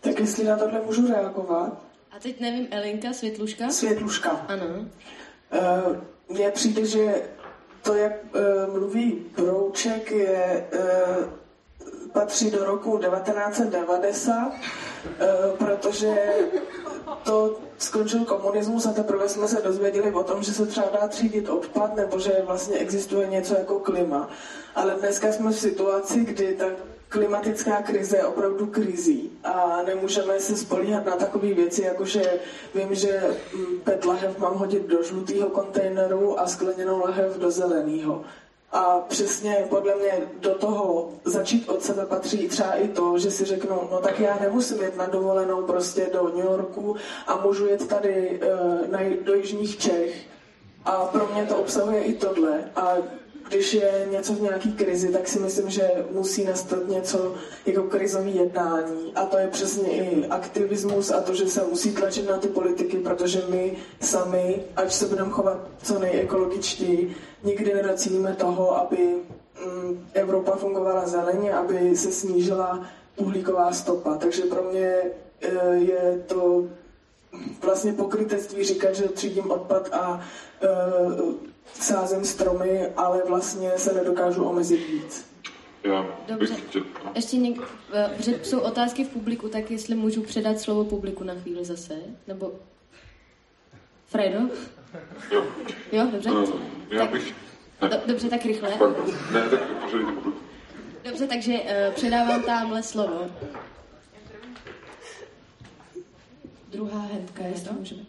Tak 0.00 0.18
jestli 0.18 0.44
na 0.44 0.56
tohle 0.56 0.80
můžu 0.80 1.08
reagovat? 1.08 1.72
A 2.16 2.18
teď 2.18 2.40
nevím, 2.40 2.68
Elinka, 2.70 3.12
Světluška? 3.12 3.70
Světluška. 3.70 4.30
Ano. 4.48 4.64
Uh, 4.66 5.96
mně 6.28 6.50
přijde, 6.50 6.86
že 6.86 7.22
to, 7.82 7.94
jak 7.94 8.12
uh, 8.12 8.74
mluví 8.74 9.26
Brouček, 9.36 10.10
je, 10.10 10.68
uh, 10.72 11.24
patří 12.12 12.50
do 12.50 12.64
roku 12.64 12.98
1990 12.98 14.52
Eh, 14.52 14.87
protože 15.58 16.14
to 17.22 17.56
skončil 17.78 18.24
komunismus 18.24 18.86
a 18.86 18.92
teprve 18.92 19.28
jsme 19.28 19.48
se 19.48 19.62
dozvěděli 19.62 20.12
o 20.12 20.22
tom, 20.24 20.42
že 20.42 20.52
se 20.52 20.66
třeba 20.66 20.86
dá 21.00 21.08
třídit 21.08 21.48
odpad 21.48 21.96
nebo 21.96 22.18
že 22.18 22.42
vlastně 22.46 22.78
existuje 22.78 23.26
něco 23.26 23.54
jako 23.54 23.80
klima. 23.80 24.28
Ale 24.74 24.94
dneska 24.94 25.32
jsme 25.32 25.50
v 25.50 25.58
situaci, 25.58 26.24
kdy 26.24 26.54
ta 26.54 26.66
klimatická 27.08 27.82
krize 27.82 28.16
je 28.16 28.24
opravdu 28.24 28.66
krizí 28.66 29.30
a 29.44 29.82
nemůžeme 29.86 30.40
se 30.40 30.56
spolíhat 30.56 31.06
na 31.06 31.16
takové 31.16 31.54
věci, 31.54 31.82
jako 31.82 32.04
že 32.04 32.32
vím, 32.74 32.94
že 32.94 33.22
mm, 33.54 33.80
PET 33.84 34.04
lahev 34.04 34.38
mám 34.38 34.54
hodit 34.54 34.86
do 34.86 35.02
žlutého 35.02 35.48
kontejneru 35.50 36.40
a 36.40 36.46
skleněnou 36.46 37.00
lahev 37.00 37.38
do 37.38 37.50
zeleného. 37.50 38.24
A 38.72 39.00
přesně 39.08 39.66
podle 39.68 39.94
mě 39.94 40.12
do 40.40 40.54
toho 40.54 41.10
začít 41.24 41.68
od 41.68 41.82
sebe 41.82 42.06
patří 42.06 42.48
třeba 42.48 42.72
i 42.72 42.88
to, 42.88 43.18
že 43.18 43.30
si 43.30 43.44
řeknu, 43.44 43.88
no 43.90 44.00
tak 44.00 44.20
já 44.20 44.38
nemusím 44.40 44.82
jet 44.82 44.96
na 44.96 45.06
dovolenou 45.06 45.62
prostě 45.62 46.10
do 46.12 46.32
New 46.36 46.44
Yorku 46.44 46.96
a 47.26 47.36
můžu 47.36 47.66
jet 47.66 47.88
tady 47.88 48.40
uh, 48.40 48.90
na, 48.90 48.98
do 49.24 49.34
Jižních 49.34 49.78
Čech. 49.78 50.26
A 50.84 50.92
pro 50.92 51.28
mě 51.34 51.46
to 51.46 51.56
obsahuje 51.56 52.02
i 52.02 52.14
tohle. 52.14 52.70
A 52.76 52.94
když 53.48 53.74
je 53.74 54.06
něco 54.10 54.32
v 54.34 54.40
nějaký 54.40 54.72
krizi, 54.72 55.08
tak 55.12 55.28
si 55.28 55.38
myslím, 55.40 55.70
že 55.70 55.90
musí 56.10 56.44
nastat 56.44 56.88
něco 56.88 57.34
jako 57.66 57.82
krizový 57.82 58.36
jednání. 58.36 59.12
A 59.14 59.24
to 59.24 59.38
je 59.38 59.48
přesně 59.48 59.88
i 59.88 60.26
aktivismus 60.26 61.10
a 61.10 61.20
to, 61.20 61.34
že 61.34 61.48
se 61.48 61.64
musí 61.70 61.92
tlačit 61.92 62.28
na 62.30 62.36
ty 62.36 62.48
politiky, 62.48 62.96
protože 62.96 63.42
my 63.48 63.76
sami, 64.00 64.62
ať 64.76 64.92
se 64.92 65.06
budeme 65.06 65.30
chovat 65.30 65.58
co 65.82 65.98
nejekologičtěji, 65.98 67.16
nikdy 67.44 67.74
nedocílíme 67.74 68.34
toho, 68.34 68.76
aby 68.76 68.98
mm, 69.66 70.06
Evropa 70.14 70.56
fungovala 70.56 71.06
zeleně, 71.08 71.52
aby 71.54 71.96
se 71.96 72.12
snížila 72.12 72.86
uhlíková 73.16 73.72
stopa. 73.72 74.16
Takže 74.16 74.42
pro 74.42 74.62
mě 74.62 74.94
e, 75.40 75.74
je 75.74 76.24
to 76.26 76.64
vlastně 77.62 77.92
pokrytectví 77.92 78.64
říkat, 78.64 78.94
že 78.94 79.08
třídím 79.08 79.50
odpad 79.50 79.88
a 79.92 80.20
uh, 80.62 81.34
sázím 81.74 82.24
stromy, 82.24 82.86
ale 82.96 83.22
vlastně 83.28 83.70
se 83.76 83.92
nedokážu 83.92 84.44
omezit 84.44 84.76
víc. 84.88 85.26
Já 85.84 86.06
Dobře. 86.28 86.54
bych 86.54 86.64
chtěl... 86.68 86.82
no. 87.04 87.10
Ještě 87.14 87.36
něk... 87.36 87.60
protože 88.16 88.44
jsou 88.44 88.60
otázky 88.60 89.04
v 89.04 89.08
publiku, 89.08 89.48
tak 89.48 89.70
jestli 89.70 89.94
můžu 89.94 90.22
předat 90.22 90.60
slovo 90.60 90.84
publiku 90.84 91.24
na 91.24 91.34
chvíli 91.34 91.64
zase, 91.64 91.94
nebo... 92.26 92.52
Fredo? 94.06 94.38
Jo. 95.32 95.44
Jo, 95.92 96.06
dobře. 96.12 96.30
Uh, 96.30 96.60
já 96.90 96.98
Tak- 97.00 97.10
bych... 97.10 97.34
Do, 97.80 97.88
dobře, 98.06 98.28
tak 98.28 98.44
rychle. 98.44 98.70
Pardon. 98.70 99.06
Ne, 99.32 99.48
tak. 99.50 99.60
Dobře, 101.04 101.26
takže 101.26 101.52
uh, 101.52 101.94
předávám 101.94 102.42
tamhle 102.42 102.82
slovo. 102.82 103.26
Druhá 106.70 107.00
hendka, 107.12 107.44
jestli 107.44 107.72
můžeme. 107.78 108.02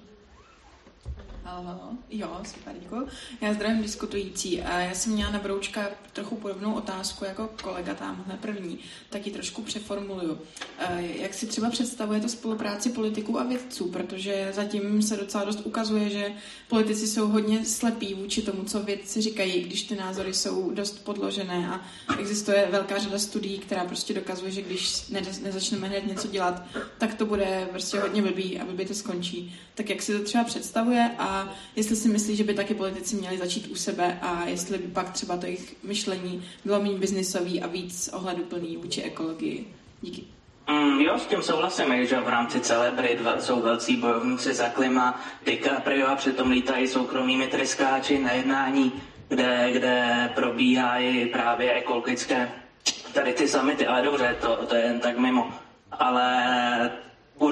Aha, 1.57 1.89
jo, 2.09 2.41
super, 2.45 2.75
děkuji. 2.79 3.07
Já 3.41 3.53
zdravím 3.53 3.81
diskutující. 3.81 4.61
A 4.61 4.79
já 4.79 4.93
jsem 4.93 5.13
měla 5.13 5.31
na 5.31 5.39
Broučka 5.39 5.87
trochu 6.13 6.35
podobnou 6.35 6.73
otázku 6.73 7.25
jako 7.25 7.49
kolega 7.63 7.93
tamhle 7.93 8.37
první, 8.41 8.79
tak 9.09 9.27
ji 9.27 9.33
trošku 9.33 9.61
přeformuluju. 9.61 10.39
Jak 10.99 11.33
si 11.33 11.47
třeba 11.47 11.69
představujete 11.69 12.29
spolupráci 12.29 12.89
politiků 12.89 13.39
a 13.39 13.43
vědců, 13.43 13.89
protože 13.91 14.51
zatím 14.55 15.01
se 15.01 15.17
docela 15.17 15.43
dost 15.43 15.61
ukazuje, 15.65 16.09
že 16.09 16.31
politici 16.67 17.07
jsou 17.07 17.27
hodně 17.27 17.65
slepí 17.65 18.13
vůči 18.13 18.41
tomu, 18.41 18.63
co 18.63 18.79
vědci 18.83 19.21
říkají, 19.21 19.61
když 19.63 19.83
ty 19.83 19.95
názory 19.95 20.33
jsou 20.33 20.71
dost 20.71 21.03
podložené 21.03 21.69
a 21.69 21.81
existuje 22.19 22.67
velká 22.71 22.97
řada 22.97 23.19
studií, 23.19 23.59
která 23.59 23.85
prostě 23.85 24.13
dokazuje, 24.13 24.51
že 24.51 24.61
když 24.61 25.07
ne- 25.07 25.21
nezačneme 25.43 25.87
hned 25.87 26.07
něco 26.07 26.27
dělat, 26.27 26.63
tak 26.97 27.13
to 27.13 27.25
bude 27.25 27.67
prostě 27.71 27.99
hodně 27.99 28.21
blbý 28.21 28.59
a 28.59 28.65
blbě 28.65 28.85
to 28.85 28.93
skončí. 28.93 29.55
Tak 29.75 29.89
jak 29.89 30.01
si 30.01 30.17
to 30.17 30.23
třeba 30.23 30.43
představuje 30.43 31.11
a 31.17 31.38
jestli 31.75 31.95
si 31.95 32.07
myslí, 32.09 32.35
že 32.35 32.43
by 32.43 32.53
taky 32.53 32.73
politici 32.73 33.15
měli 33.15 33.37
začít 33.37 33.67
u 33.67 33.75
sebe 33.75 34.19
a 34.21 34.45
jestli 34.45 34.77
by 34.77 34.87
pak 34.87 35.09
třeba 35.09 35.37
to 35.37 35.45
jejich 35.45 35.75
myšlení 35.83 36.43
bylo 36.65 36.81
méně 36.81 36.97
biznisový 36.97 37.61
a 37.61 37.67
víc 37.67 38.09
ohleduplný 38.13 38.77
vůči 38.77 39.01
ekologii. 39.01 39.67
Díky. 40.01 40.23
Mm, 40.69 40.99
jo, 41.01 41.19
s 41.19 41.25
tím 41.25 41.41
souhlasím, 41.41 42.05
že 42.05 42.19
v 42.19 42.27
rámci 42.29 42.59
celebrit 42.59 43.19
jsou 43.39 43.61
velcí 43.61 43.95
bojovníci 43.97 44.53
za 44.53 44.69
klima, 44.69 45.21
DiCaprio 45.45 46.07
a 46.07 46.15
přitom 46.15 46.51
lítají 46.51 46.87
soukromými 46.87 47.47
tryskáči 47.47 48.19
na 48.19 48.31
jednání, 48.31 48.91
kde, 49.27 49.69
kde 49.71 50.29
probíhají 50.35 51.25
právě 51.25 51.73
ekologické 51.73 52.51
tady 53.13 53.33
ty 53.33 53.47
samity, 53.47 53.87
ale 53.87 54.01
dobře, 54.01 54.35
to, 54.41 54.55
to 54.55 54.75
je 54.75 54.81
jen 54.83 54.99
tak 54.99 55.17
mimo. 55.17 55.28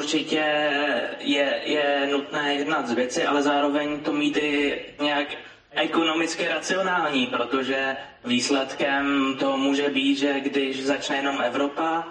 Určitě 0.08 0.72
je, 1.20 1.62
je 1.63 2.08
nutné 2.12 2.54
jednat 2.56 2.88
z 2.88 2.91
věci, 2.93 3.26
ale 3.26 3.41
zároveň 3.43 4.00
to 4.00 4.13
mít 4.13 4.38
i 4.38 4.86
nějak 5.02 5.28
ekonomicky 5.72 6.48
racionální, 6.48 7.28
protože 7.28 7.96
výsledkem 8.26 9.36
to 9.39 9.58
může 9.58 9.89
být, 9.89 10.15
že 10.17 10.39
když 10.39 10.86
začne 10.86 11.15
jenom 11.15 11.41
Evropa 11.41 12.08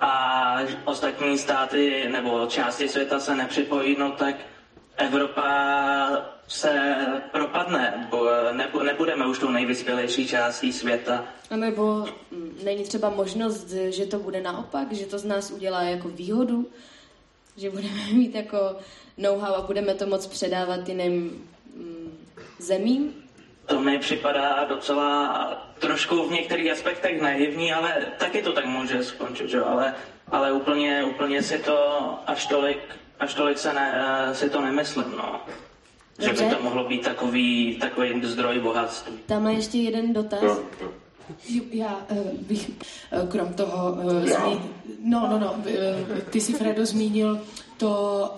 a 0.00 0.58
ostatní 0.84 1.38
státy 1.38 2.08
nebo 2.12 2.46
části 2.46 2.88
světa 2.88 3.20
se 3.20 3.34
nepřipojí, 3.36 3.96
no 3.98 4.10
tak 4.10 4.34
Evropa 4.96 5.52
se 6.48 6.96
propadne, 7.32 8.06
bo 8.10 8.24
nebu- 8.52 8.82
nebudeme 8.82 9.26
už 9.26 9.38
tou 9.38 9.50
nejvyspělejší 9.50 10.28
částí 10.28 10.72
světa. 10.72 11.24
A 11.50 11.56
nebo 11.56 12.06
není 12.64 12.84
třeba 12.84 13.10
možnost, 13.10 13.68
že 13.70 14.06
to 14.06 14.18
bude 14.18 14.40
naopak, 14.40 14.92
že 14.92 15.06
to 15.06 15.18
z 15.18 15.24
nás 15.24 15.50
udělá 15.50 15.82
jako 15.82 16.08
výhodu, 16.08 16.66
že 17.56 17.70
budeme 17.70 18.04
mít 18.12 18.34
jako 18.34 18.76
know-how 19.18 19.54
a 19.54 19.60
budeme 19.60 19.94
to 19.94 20.06
moc 20.06 20.26
předávat 20.26 20.88
jiným 20.88 21.48
mm, 21.76 22.18
zemím? 22.58 23.14
To 23.66 23.80
mi 23.80 23.98
připadá 23.98 24.64
docela 24.64 25.72
trošku 25.78 26.28
v 26.28 26.32
některých 26.32 26.72
aspektech 26.72 27.20
naivní, 27.20 27.72
ale 27.72 28.06
taky 28.18 28.42
to 28.42 28.52
tak 28.52 28.66
může 28.66 29.04
skončit, 29.04 29.48
že? 29.48 29.56
jo? 29.56 29.64
Ale, 29.66 29.94
ale 30.30 30.52
úplně, 30.52 31.04
úplně 31.04 31.42
si 31.42 31.58
to 31.58 32.08
až 32.26 32.46
tolik, 32.46 32.78
až 33.20 33.34
tolik 33.34 33.58
se 33.58 33.72
ne, 33.72 34.04
eh, 34.04 34.34
si 34.34 34.50
to 34.50 34.60
nemyslím, 34.60 35.14
no. 35.16 35.40
Že 36.18 36.28
by 36.28 36.36
Dobře. 36.36 36.56
to 36.56 36.62
mohlo 36.62 36.84
být 36.88 37.04
takový, 37.04 37.78
takový 37.80 38.20
zdroj 38.24 38.58
bohatství. 38.60 39.18
Tamhle 39.26 39.52
ještě 39.52 39.78
jeden 39.78 40.12
dotaz. 40.12 40.42
Jo, 40.42 40.62
jo. 40.80 40.92
Já 41.70 42.06
eh, 42.08 42.16
bych 42.48 42.70
eh, 42.70 43.26
krom 43.28 43.52
toho 43.54 43.96
eh. 44.26 44.58
No, 45.04 45.28
no, 45.30 45.38
no, 45.38 45.54
ty 46.30 46.40
si 46.40 46.52
Fredo 46.52 46.86
zmínil 46.86 47.40
to, 47.76 48.30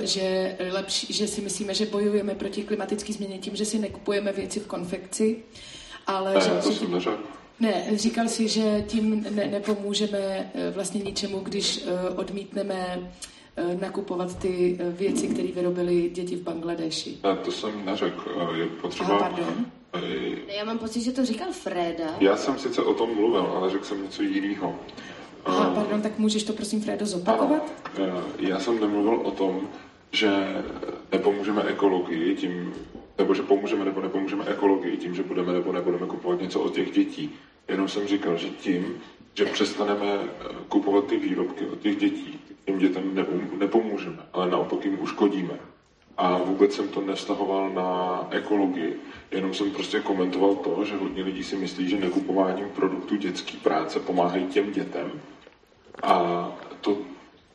že, 0.00 0.56
lepší, 0.72 1.12
že 1.12 1.26
si 1.28 1.40
myslíme, 1.40 1.74
že 1.74 1.86
bojujeme 1.86 2.34
proti 2.34 2.62
klimatické 2.62 3.12
změně 3.12 3.38
tím, 3.38 3.56
že 3.56 3.64
si 3.64 3.78
nekupujeme 3.78 4.32
věci 4.32 4.60
v 4.60 4.66
konfekci, 4.66 5.42
ale 6.06 6.34
Ne, 6.34 6.40
že, 6.40 6.50
to 6.50 6.72
jsem 6.72 6.90
neřekl. 6.92 7.22
ne, 7.60 7.84
říkal 7.94 8.28
si, 8.28 8.48
že 8.48 8.84
tím 8.86 9.26
ne, 9.30 9.46
nepomůžeme 9.46 10.50
vlastně 10.74 11.00
ničemu, 11.02 11.38
když 11.38 11.84
odmítneme 12.16 13.10
nakupovat 13.80 14.38
ty 14.38 14.78
věci, 14.80 15.28
které 15.28 15.48
vyrobily 15.48 16.10
děti 16.14 16.36
v 16.36 16.42
Bangladeši. 16.42 17.18
Ne, 17.24 17.36
to 17.36 17.52
jsem 17.52 17.84
neřekl. 17.84 18.50
Je 18.54 18.66
potřeba... 18.66 19.08
Aha, 19.08 19.18
pardon. 19.18 19.66
Eh, 20.02 20.36
Ne, 20.48 20.54
Já 20.54 20.64
mám 20.64 20.78
pocit, 20.78 21.00
že 21.00 21.12
to 21.12 21.24
říkal 21.24 21.52
Freda. 21.52 22.04
Já 22.20 22.36
jsem 22.36 22.58
sice 22.58 22.82
o 22.82 22.94
tom 22.94 23.14
mluvil, 23.14 23.40
ale 23.56 23.70
řekl 23.70 23.84
jsem 23.84 24.02
něco 24.02 24.22
jiného. 24.22 24.74
Aha, 25.44 25.70
pardon, 25.74 26.02
tak 26.02 26.18
můžeš 26.18 26.44
to 26.44 26.52
prosím 26.52 26.80
Fredo 26.80 27.06
zopakovat? 27.06 27.72
Ano, 27.96 28.04
eh, 28.38 28.46
já 28.48 28.60
jsem 28.60 28.80
nemluvil 28.80 29.14
o 29.24 29.30
tom, 29.30 29.60
že 30.12 30.30
nepomůžeme 31.12 31.62
ekologii 31.62 32.36
tím, 32.36 32.74
nebo 33.18 33.34
že 33.34 33.42
pomůžeme 33.42 33.84
nebo 33.84 34.00
nepomůžeme 34.00 34.44
ekologii 34.44 34.96
tím, 34.96 35.14
že 35.14 35.22
budeme 35.22 35.52
nebo 35.52 35.72
nebudeme 35.72 36.06
kupovat 36.06 36.40
něco 36.40 36.60
od 36.60 36.74
těch 36.74 36.90
dětí. 36.92 37.30
Jenom 37.68 37.88
jsem 37.88 38.06
říkal, 38.06 38.36
že 38.36 38.48
tím, 38.48 38.96
že 39.34 39.44
přestaneme 39.44 40.06
eh, 40.06 40.44
kupovat 40.68 41.06
ty 41.06 41.16
výrobky 41.16 41.66
od 41.66 41.80
těch 41.80 41.96
dětí, 41.96 42.40
těm 42.64 42.78
dětem 42.78 43.14
nepom- 43.14 43.58
nepomůžeme, 43.58 44.18
ale 44.32 44.50
naopak 44.50 44.84
jim 44.84 44.98
uškodíme. 45.00 45.54
A 46.16 46.38
vůbec 46.38 46.74
jsem 46.74 46.88
to 46.88 47.00
nevztahoval 47.00 47.70
na 47.70 48.20
ekologii, 48.30 49.00
jenom 49.30 49.54
jsem 49.54 49.70
prostě 49.70 50.00
komentoval 50.00 50.54
to, 50.54 50.84
že 50.84 50.96
hodně 50.96 51.22
lidí 51.22 51.44
si 51.44 51.56
myslí, 51.56 51.88
že 51.88 51.96
nekupováním 51.96 52.68
produktů 52.68 53.16
dětské 53.16 53.56
práce 53.62 54.00
pomáhají 54.00 54.46
těm 54.46 54.72
dětem. 54.72 55.12
A 56.02 56.48
to, 56.80 56.98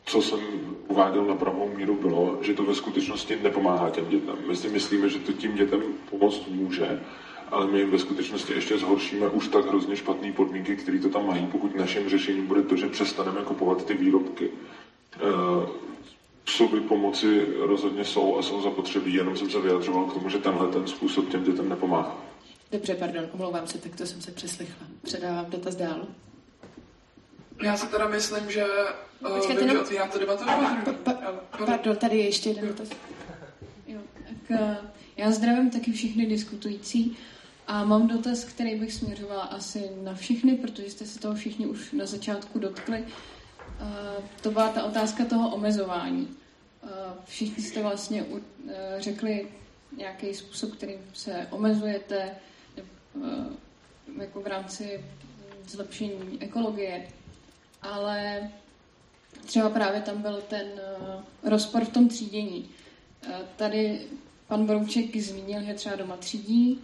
co 0.05 0.21
jsem 0.21 0.39
uváděl 0.87 1.25
na 1.25 1.35
pravou 1.35 1.69
míru, 1.77 1.95
bylo, 1.95 2.37
že 2.41 2.53
to 2.53 2.63
ve 2.63 2.75
skutečnosti 2.75 3.39
nepomáhá 3.43 3.89
těm 3.89 4.05
dětem. 4.09 4.35
My 4.47 4.55
si 4.55 4.69
myslíme, 4.69 5.09
že 5.09 5.19
to 5.19 5.33
tím 5.33 5.55
dětem 5.55 5.81
pomoct 6.09 6.47
může, 6.47 7.01
ale 7.49 7.67
my 7.67 7.79
jim 7.79 7.91
ve 7.91 7.99
skutečnosti 7.99 8.53
ještě 8.53 8.77
zhoršíme 8.77 9.29
už 9.29 9.47
tak 9.47 9.65
hrozně 9.65 9.95
špatné 9.95 10.31
podmínky, 10.31 10.75
které 10.75 10.99
to 10.99 11.09
tam 11.09 11.27
mají, 11.27 11.47
pokud 11.51 11.75
naším 11.75 12.09
řešením 12.09 12.47
bude 12.47 12.61
to, 12.61 12.75
že 12.75 12.87
přestaneme 12.87 13.41
kupovat 13.41 13.85
ty 13.85 13.93
výrobky. 13.93 14.49
Eh, 16.41 16.45
Psoby 16.45 16.81
pomoci 16.81 17.45
rozhodně 17.57 18.05
jsou 18.05 18.37
a 18.37 18.41
jsou 18.41 18.61
zapotřebí, 18.61 19.13
jenom 19.13 19.37
jsem 19.37 19.49
se 19.49 19.59
vyjadřoval 19.61 20.05
k 20.05 20.13
tomu, 20.13 20.29
že 20.29 20.37
tenhle 20.37 20.67
ten 20.67 20.87
způsob 20.87 21.29
těm 21.29 21.43
dětem 21.43 21.69
nepomáhá. 21.69 22.17
Dobře, 22.71 22.95
pardon, 22.95 23.25
omlouvám 23.33 23.67
se, 23.67 23.77
tak 23.77 23.95
to 23.95 24.05
jsem 24.05 24.21
se 24.21 24.31
přeslechla. 24.31 24.87
Předávám 25.01 25.45
dotaz 25.49 25.75
dál. 25.75 26.07
Já 27.63 27.77
si 27.77 27.87
teda 27.87 28.07
myslím, 28.07 28.51
že... 28.51 28.65
Uh, 29.21 29.35
Počkejte, 29.35 29.61
že 29.63 29.67
jenom- 29.67 29.83
otvírám 29.83 30.09
to 30.09 30.19
debatu. 30.19 30.43
Pa, 31.03 31.13
pa, 31.13 31.65
pardon, 31.65 31.95
tady 31.95 32.17
je 32.17 32.25
ještě 32.25 32.49
jeden 32.49 32.67
dotaz. 32.67 32.89
Jo, 33.87 33.99
tak 34.27 34.59
eh, 34.59 34.77
já 35.17 35.31
zdravím 35.31 35.69
taky 35.69 35.91
všechny 35.91 36.25
diskutující 36.25 37.17
a 37.67 37.85
mám 37.85 38.07
dotaz, 38.07 38.43
který 38.43 38.75
bych 38.75 38.93
směřovala 38.93 39.41
asi 39.41 39.91
na 40.03 40.13
všechny, 40.13 40.55
protože 40.55 40.89
jste 40.89 41.05
se 41.05 41.19
toho 41.19 41.35
všichni 41.35 41.65
už 41.65 41.91
na 41.91 42.05
začátku 42.05 42.59
dotkli. 42.59 43.05
Eh, 43.81 44.21
To 44.41 44.51
byla 44.51 44.69
ta 44.69 44.83
otázka 44.83 45.25
toho 45.25 45.55
omezování. 45.55 46.27
Eh, 46.83 46.87
Všichni 47.25 47.63
jste 47.63 47.81
vlastně 47.81 48.25
eh, 48.69 48.95
řekli 48.99 49.47
nějaký 49.97 50.33
způsob, 50.33 50.71
kterým 50.75 50.99
se 51.13 51.47
omezujete 51.51 52.35
jako 54.19 54.41
v 54.41 54.47
rámci 54.47 55.05
zlepšení 55.67 56.37
ekologie, 56.39 57.07
ale 57.81 58.49
třeba 59.45 59.69
právě 59.69 60.01
tam 60.01 60.21
byl 60.21 60.41
ten 60.49 60.67
rozpor 61.43 61.85
v 61.85 61.89
tom 61.89 62.07
třídění. 62.07 62.69
Tady 63.55 64.01
pan 64.51 64.65
Brouček 64.65 65.17
zmínil, 65.17 65.63
že 65.63 65.73
třeba 65.73 65.95
doma 65.95 66.17
třídí, 66.17 66.79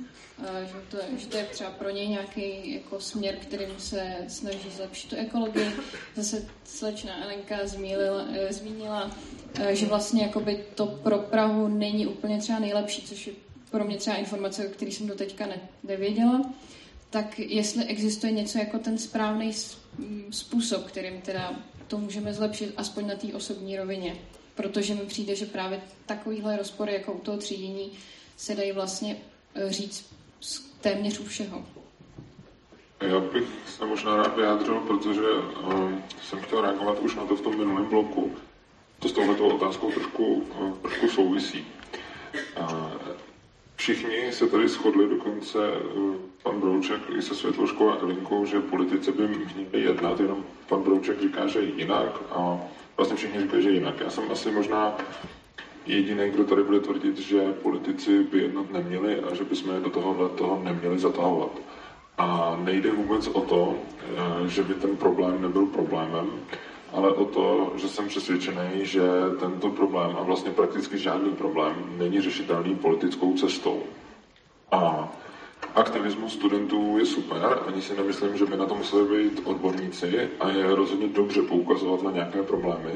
že 0.65 0.73
to, 0.91 0.97
že 1.17 1.27
to 1.27 1.37
je 1.37 1.43
třeba 1.43 1.69
pro 1.69 1.89
něj 1.89 2.07
nějaký 2.07 2.73
jako 2.73 2.99
směr, 2.99 3.35
kterým 3.35 3.69
se 3.77 4.15
snaží 4.27 4.69
zlepšit 4.75 5.09
tu 5.09 5.15
ekologii. 5.15 5.71
Zase 6.15 6.45
slečna 6.63 7.23
Elenka 7.23 7.67
zmínila, 7.67 8.25
eh, 8.33 8.53
zmínila 8.53 9.11
eh, 9.59 9.75
že 9.75 9.85
vlastně 9.85 10.23
jakoby 10.23 10.63
to 10.75 10.85
pro 10.85 11.17
Prahu 11.17 11.67
není 11.67 12.07
úplně 12.07 12.39
třeba 12.39 12.59
nejlepší, 12.59 13.01
což 13.01 13.27
je 13.27 13.33
pro 13.71 13.85
mě 13.85 13.97
třeba 13.97 14.15
informace, 14.15 14.67
o 14.67 14.71
který 14.71 14.91
jsem 14.91 15.07
do 15.07 15.15
teďka 15.15 15.45
ne, 15.45 15.59
nevěděla. 15.83 16.53
Tak 17.09 17.39
jestli 17.39 17.85
existuje 17.85 18.31
něco 18.31 18.57
jako 18.57 18.79
ten 18.79 18.97
správný 18.97 19.53
způsob, 20.29 20.85
kterým 20.85 21.21
teda 21.21 21.55
to 21.87 21.97
můžeme 21.97 22.33
zlepšit, 22.33 22.73
aspoň 22.77 23.07
na 23.07 23.15
té 23.15 23.27
osobní 23.33 23.77
rovině. 23.77 24.15
Protože 24.57 24.93
mi 24.93 25.01
přijde, 25.01 25.35
že 25.35 25.45
právě 25.45 25.81
takovýhle 26.05 26.57
rozpory 26.57 26.93
jako 26.93 27.13
u 27.13 27.19
toho 27.19 27.37
třídění 27.37 27.91
se 28.37 28.55
dají 28.55 28.71
vlastně 28.71 29.17
eh, 29.55 29.71
říct 29.71 30.05
téměř 30.81 31.19
u 31.19 31.23
všeho. 31.23 31.65
Já 33.01 33.19
bych 33.19 33.43
se 33.77 33.85
možná 33.85 34.15
rád 34.15 34.35
vyjádřil, 34.35 34.75
protože 34.75 35.21
um, 35.21 36.03
jsem 36.23 36.39
chtěl 36.39 36.61
reagovat 36.61 36.99
už 36.99 37.15
na 37.15 37.25
to 37.25 37.35
v 37.35 37.41
tom 37.41 37.57
minulém 37.57 37.85
bloku. 37.85 38.35
To 38.99 39.09
s 39.09 39.11
touhletou 39.11 39.49
otázkou 39.49 39.91
trošku, 39.91 40.25
uh, 40.25 40.77
trošku 40.77 41.07
souvisí. 41.07 41.67
Uh, 42.59 42.91
všichni 43.75 44.31
se 44.31 44.47
tady 44.47 44.67
shodli, 44.67 45.09
dokonce 45.09 45.71
uh, 45.71 46.15
pan 46.43 46.59
Brouček 46.59 47.01
i 47.17 47.21
se 47.21 47.35
Světloškou 47.35 47.89
a 47.89 47.97
Elinkou, 48.01 48.45
že 48.45 48.59
politici 48.59 49.11
by 49.11 49.27
měli 49.27 49.83
jednat, 49.83 50.19
jenom 50.19 50.45
pan 50.69 50.81
Brouček 50.83 51.21
říká, 51.21 51.47
že 51.47 51.59
jinak 51.61 52.21
a 52.31 52.59
vlastně 52.97 53.17
všichni 53.17 53.41
říkají, 53.41 53.63
že 53.63 53.69
jinak. 53.69 53.99
Já 53.99 54.09
jsem 54.09 54.31
asi 54.31 54.51
možná 54.51 54.97
jediný, 55.85 56.29
kdo 56.29 56.43
tady 56.43 56.63
bude 56.63 56.79
tvrdit, 56.79 57.19
že 57.19 57.53
politici 57.53 58.23
by 58.23 58.39
jednat 58.39 58.71
neměli 58.71 59.19
a 59.19 59.35
že 59.35 59.43
bychom 59.43 59.83
do 59.83 59.89
toho, 59.89 60.29
toho 60.29 60.61
neměli 60.63 60.99
zatahovat. 60.99 61.51
A 62.17 62.57
nejde 62.63 62.91
vůbec 62.91 63.27
o 63.27 63.41
to, 63.41 63.75
eh, 64.01 64.47
že 64.47 64.63
by 64.63 64.73
ten 64.73 64.97
problém 64.97 65.41
nebyl 65.41 65.65
problémem, 65.65 66.29
ale 66.93 67.09
o 67.11 67.25
to, 67.25 67.73
že 67.75 67.87
jsem 67.87 68.07
přesvědčený, 68.07 68.69
že 68.81 69.01
tento 69.39 69.69
problém 69.69 70.15
a 70.19 70.23
vlastně 70.23 70.51
prakticky 70.51 70.97
žádný 70.97 71.31
problém 71.31 71.75
není 71.97 72.21
řešitelný 72.21 72.75
politickou 72.75 73.33
cestou. 73.33 73.83
A 74.71 75.09
aktivismus 75.75 76.33
studentů 76.33 76.97
je 76.97 77.05
super, 77.05 77.59
ani 77.67 77.81
si 77.81 77.95
nemyslím, 77.95 78.37
že 78.37 78.45
by 78.45 78.57
na 78.57 78.65
to 78.65 78.75
museli 78.75 79.17
být 79.17 79.41
odborníci 79.43 80.29
a 80.39 80.49
je 80.49 80.75
rozhodně 80.75 81.07
dobře 81.07 81.41
poukazovat 81.41 82.03
na 82.03 82.11
nějaké 82.11 82.43
problémy, 82.43 82.91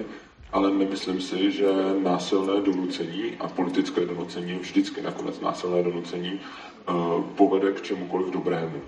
ale 0.52 0.72
nemyslím 0.72 1.22
si, 1.22 1.52
že 1.52 1.68
násilné 2.04 2.62
donucení 2.62 3.36
a 3.40 3.48
politické 3.48 4.06
donucení, 4.06 4.54
vždycky 4.54 5.02
nakonec 5.02 5.40
násilné 5.40 5.84
donucení, 5.84 6.40
eh, 6.40 6.94
povede 7.36 7.72
k 7.72 7.82
čemukoliv 7.82 8.34
dobrému. 8.34 8.82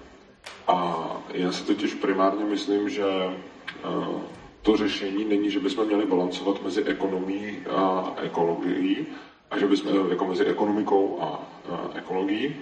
A 0.68 1.08
já 1.34 1.52
si 1.52 1.64
totiž 1.64 1.94
primárně 1.94 2.46
myslím, 2.46 2.90
že 2.90 3.06
eh, 3.06 4.34
to 4.62 4.78
řešení 4.78 5.26
není, 5.26 5.52
že 5.52 5.60
bychom 5.60 5.86
měli 5.86 6.06
balancovat 6.06 6.64
mezi 6.64 6.84
ekonomií 6.84 7.58
a 7.70 8.14
ekologií, 8.22 9.08
a 9.52 9.60
že 9.60 9.68
bychom 9.68 10.10
jako 10.10 10.26
mezi 10.26 10.46
ekonomikou 10.46 11.18
a, 11.22 11.26
a 11.26 11.90
ekologií. 11.94 12.56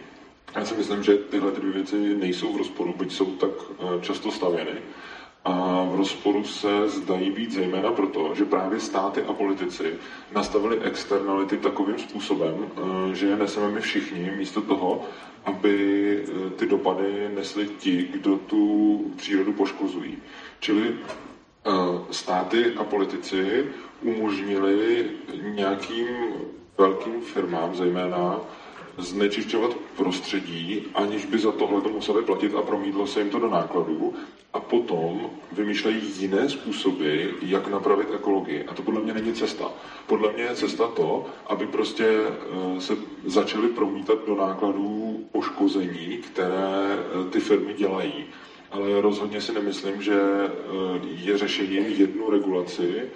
Já 0.55 0.65
si 0.65 0.75
myslím, 0.75 1.03
že 1.03 1.17
tyhle 1.17 1.51
dvě 1.51 1.71
věci 1.71 1.95
nejsou 2.15 2.53
v 2.53 2.57
rozporu, 2.57 2.93
byť 2.97 3.11
jsou 3.13 3.25
tak 3.25 3.49
eh, 3.79 4.01
často 4.01 4.31
stavěny. 4.31 4.71
A 5.45 5.83
v 5.91 5.95
rozporu 5.95 6.43
se 6.43 6.89
zdají 6.89 7.31
být 7.31 7.51
zejména 7.51 7.91
proto, 7.91 8.35
že 8.35 8.45
právě 8.45 8.79
státy 8.79 9.21
a 9.21 9.33
politici 9.33 9.93
nastavili 10.31 10.79
externality 10.81 11.57
takovým 11.57 11.99
způsobem, 11.99 12.55
eh, 12.57 13.15
že 13.15 13.27
je 13.27 13.35
neseme 13.35 13.71
my 13.71 13.81
všichni, 13.81 14.31
místo 14.37 14.61
toho, 14.61 15.03
aby 15.45 15.75
eh, 16.23 16.49
ty 16.49 16.65
dopady 16.65 17.29
nesli 17.35 17.67
ti, 17.67 18.09
kdo 18.11 18.37
tu 18.37 19.11
přírodu 19.15 19.53
poškozují. 19.53 20.17
Čili 20.59 20.95
státy 22.11 22.73
a 22.77 22.83
politici 22.83 23.65
umožnili 24.01 25.09
nějakým 25.43 26.07
velkým 26.77 27.21
firmám 27.21 27.75
zejména 27.75 28.39
znečišťovat 28.97 29.75
prostředí, 29.97 30.83
aniž 30.93 31.25
by 31.25 31.39
za 31.39 31.51
tohle 31.51 31.81
to 31.81 31.89
museli 31.89 32.23
platit 32.23 32.55
a 32.55 32.61
promítlo 32.61 33.07
se 33.07 33.19
jim 33.19 33.29
to 33.29 33.39
do 33.39 33.49
nákladů. 33.49 34.13
A 34.53 34.59
potom 34.59 35.29
vymýšlejí 35.51 36.01
jiné 36.19 36.49
způsoby, 36.49 37.25
jak 37.41 37.67
napravit 37.67 38.07
ekologii. 38.15 38.63
A 38.63 38.73
to 38.73 38.81
podle 38.81 39.01
mě 39.01 39.13
není 39.13 39.33
cesta. 39.33 39.71
Podle 40.07 40.33
mě 40.33 40.43
je 40.43 40.55
cesta 40.55 40.87
to, 40.87 41.25
aby 41.47 41.67
prostě 41.67 42.05
eh, 42.07 42.81
se 42.81 42.97
začaly 43.25 43.67
promítat 43.67 44.17
do 44.27 44.35
nákladů 44.35 45.19
poškození, 45.31 46.17
které 46.17 46.97
eh, 46.97 47.29
ty 47.29 47.39
firmy 47.39 47.73
dělají. 47.73 48.25
Ale 48.71 49.01
rozhodně 49.01 49.41
si 49.41 49.53
nemyslím, 49.53 50.01
že 50.01 50.21
eh, 50.21 50.49
je 51.03 51.37
řešením 51.37 51.85
jednu 51.85 52.29
regulaci 52.29 53.09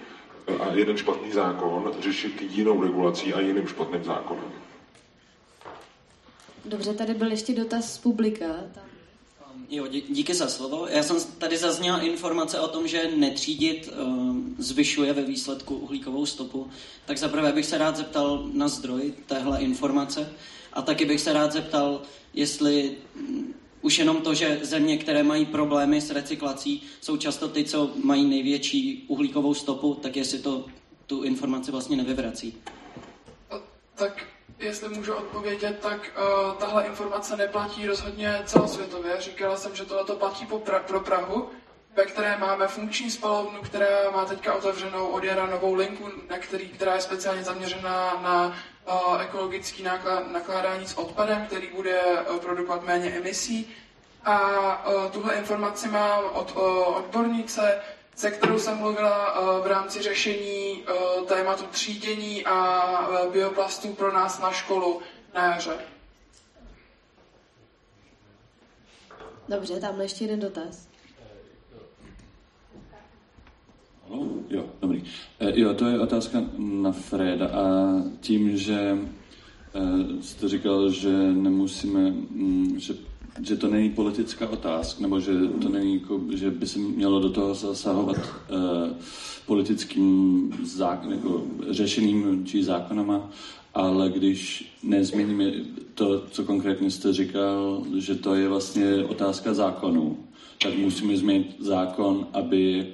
a 0.60 0.74
jeden 0.74 0.98
špatný 0.98 1.32
zákon 1.32 1.92
řešit 2.00 2.42
jinou 2.42 2.82
regulací 2.82 3.34
a 3.34 3.40
jiným 3.40 3.68
špatným 3.68 4.04
zákonem. 4.04 4.65
Dobře, 6.66 6.94
tady 6.94 7.14
byl 7.14 7.32
ještě 7.32 7.54
dotaz 7.54 7.94
z 7.94 7.98
publika. 7.98 8.46
Tam. 8.76 8.84
Jo, 9.70 9.88
díky 9.88 10.34
za 10.34 10.48
slovo. 10.48 10.88
Já 10.88 11.04
jsem 11.04 11.18
tady 11.38 11.58
zazněla 11.58 12.00
informace 12.00 12.60
o 12.60 12.68
tom, 12.68 12.88
že 12.88 13.12
netřídit 13.16 13.90
uh, 14.02 14.36
zvyšuje 14.58 15.14
ve 15.14 15.22
výsledku 15.22 15.76
uhlíkovou 15.76 16.26
stopu. 16.26 16.68
Tak 17.06 17.18
zaprvé 17.18 17.52
bych 17.52 17.66
se 17.66 17.78
rád 17.78 17.98
zeptal 17.98 18.50
na 18.54 18.68
zdroj 18.68 19.14
téhle 19.26 19.62
informace 19.62 20.32
a 20.74 20.82
taky 20.82 21.06
bych 21.06 21.22
se 21.22 21.34
rád 21.34 21.52
zeptal, 21.52 22.02
jestli 22.34 22.98
um, 23.16 23.54
už 23.82 24.00
jenom 24.00 24.22
to, 24.22 24.34
že 24.34 24.60
země, 24.62 24.98
které 24.98 25.24
mají 25.24 25.46
problémy 25.46 26.02
s 26.02 26.12
recyklací, 26.12 26.84
jsou 27.02 27.18
často 27.18 27.48
ty, 27.48 27.64
co 27.64 27.92
mají 28.04 28.26
největší 28.26 29.06
uhlíkovou 29.08 29.54
stopu, 29.54 29.94
tak 29.94 30.16
jestli 30.16 30.40
to 30.40 30.66
tu 31.06 31.24
informaci 31.24 31.72
vlastně 31.72 31.98
nevyvrací. 31.98 32.58
Tak 33.96 34.35
jestli 34.60 34.90
můžu 34.90 35.14
odpovědět, 35.14 35.80
tak 35.80 36.00
uh, 36.00 36.54
tahle 36.54 36.84
informace 36.86 37.38
neplatí 37.38 37.88
rozhodně 37.88 38.42
celosvětově. 38.46 39.22
Říkala 39.22 39.58
jsem, 39.58 39.76
že 39.76 39.86
tohle 39.86 40.16
platí 40.16 40.46
po 40.46 40.60
pra- 40.60 40.84
pro 40.84 41.00
Prahu, 41.00 41.50
ve 41.96 42.06
které 42.06 42.38
máme 42.38 42.68
funkční 42.68 43.12
spalovnu, 43.12 43.62
která 43.62 44.12
má 44.12 44.26
teďka 44.26 44.54
otevřenou 44.54 45.08
od 45.08 45.24
jara 45.24 45.46
novou 45.46 45.74
linku, 45.74 46.10
na 46.30 46.38
který, 46.38 46.70
která 46.70 46.96
je 46.96 47.02
speciálně 47.02 47.44
zaměřená 47.44 48.20
na 48.24 48.56
uh, 48.88 49.22
ekologický 49.22 49.84
náklad, 49.84 50.32
nakládání 50.32 50.88
s 50.88 50.98
odpadem, 50.98 51.46
který 51.46 51.68
bude 51.76 52.02
uh, 52.02 52.38
produkovat 52.38 52.84
méně 52.84 53.12
emisí. 53.12 53.76
A 54.26 54.40
uh, 54.88 55.12
tuhle 55.12 55.36
informaci 55.36 55.88
mám 55.88 56.24
od 56.34 56.56
uh, 56.56 56.62
odbornice, 56.98 57.82
se 58.16 58.32
kterou 58.32 58.60
jsem 58.60 58.78
mluvila 58.78 59.36
eh, 59.36 59.64
v 59.64 59.68
rámci 59.68 60.02
řešení 60.02 60.84
eh, 60.88 61.26
tématu 61.28 61.64
třídění 61.72 62.46
a 62.46 63.10
eh, 63.10 63.30
bioplastů 63.32 63.88
pro 63.88 64.14
nás 64.14 64.40
na 64.42 64.52
školu 64.52 65.02
na 65.36 65.44
jaře. 65.54 65.78
Dobře, 69.50 69.80
tam 69.80 70.02
ještě 70.02 70.24
jeden 70.24 70.40
dotaz. 70.40 70.88
Jo, 74.50 74.66
dobrý. 74.82 75.04
Jo, 75.54 75.74
to 75.74 75.86
je 75.86 76.00
otázka 76.00 76.38
na 76.58 76.92
Freda 76.92 77.48
a 77.48 77.64
tím, 78.22 78.58
že 78.58 78.98
jste 80.22 80.50
říkal, 80.50 80.90
že 80.90 81.10
nemusíme, 81.18 82.00
mm, 82.12 82.80
že 82.80 82.94
že 83.42 83.56
to 83.56 83.68
není 83.68 83.90
politická 83.90 84.50
otázka, 84.50 85.02
nebo 85.02 85.20
že 85.20 85.32
to 85.62 85.70
není, 85.70 85.94
jako, 85.94 86.22
že 86.34 86.52
by 86.52 86.68
se 86.68 86.80
mělo 86.80 87.20
do 87.20 87.30
toho 87.30 87.54
zasahovat 87.54 88.18
uh, 88.18 88.92
politickým 89.46 90.50
zákon, 90.64 91.12
jako 91.12 91.44
řešeným 91.70 92.46
či 92.46 92.64
zákonama, 92.64 93.30
ale 93.74 94.10
když 94.10 94.72
nezměníme 94.84 95.52
to, 95.94 96.24
co 96.32 96.44
konkrétně 96.44 96.92
jste 96.92 97.14
říkal, 97.14 97.84
že 97.98 98.16
to 98.16 98.36
je 98.36 98.50
vlastně 98.50 99.04
otázka 99.04 99.54
zákonu, 99.54 100.18
tak 100.64 100.78
musíme 100.78 101.18
změnit 101.18 101.56
zákon, 101.60 102.28
aby 102.34 102.88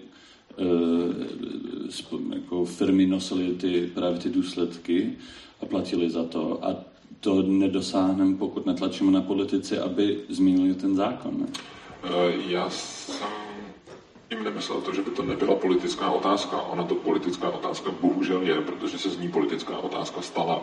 uh, 0.58 2.34
jako 2.34 2.66
firmy 2.66 3.06
nosily 3.06 3.54
ty, 3.54 3.92
právě 3.94 4.20
ty 4.20 4.30
důsledky 4.30 5.14
a 5.62 5.66
platili 5.66 6.10
za 6.10 6.24
to. 6.24 6.66
A 6.66 6.91
to 7.22 7.42
nedosáhneme, 7.42 8.38
pokud 8.38 8.66
netlačíme 8.66 9.12
na 9.12 9.22
politici, 9.22 9.78
aby 9.80 10.20
změnili 10.30 10.74
ten 10.74 10.96
zákon. 10.96 11.40
Ne? 11.40 11.48
Eh, 12.04 12.34
já 12.48 12.70
jsem 12.70 13.28
jim 14.32 14.44
nemyslel 14.44 14.82
to, 14.82 14.94
že 14.94 15.02
by 15.02 15.12
to 15.12 15.24
nebyla 15.24 15.56
politická 15.56 16.10
otázka. 16.10 16.62
Ona 16.62 16.84
to 16.84 16.96
politická 16.96 17.50
otázka 17.50 17.92
bohužel 18.02 18.42
je, 18.42 18.62
protože 18.62 18.98
se 18.98 19.10
z 19.10 19.18
ní 19.20 19.30
politická 19.32 19.78
otázka 19.78 20.22
stala. 20.22 20.62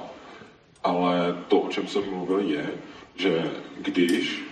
Ale 0.85 1.37
to, 1.49 1.61
o 1.61 1.69
čem 1.69 1.87
jsem 1.87 2.03
mluvil, 2.11 2.39
je, 2.39 2.71
že 3.17 3.51
když 3.79 4.45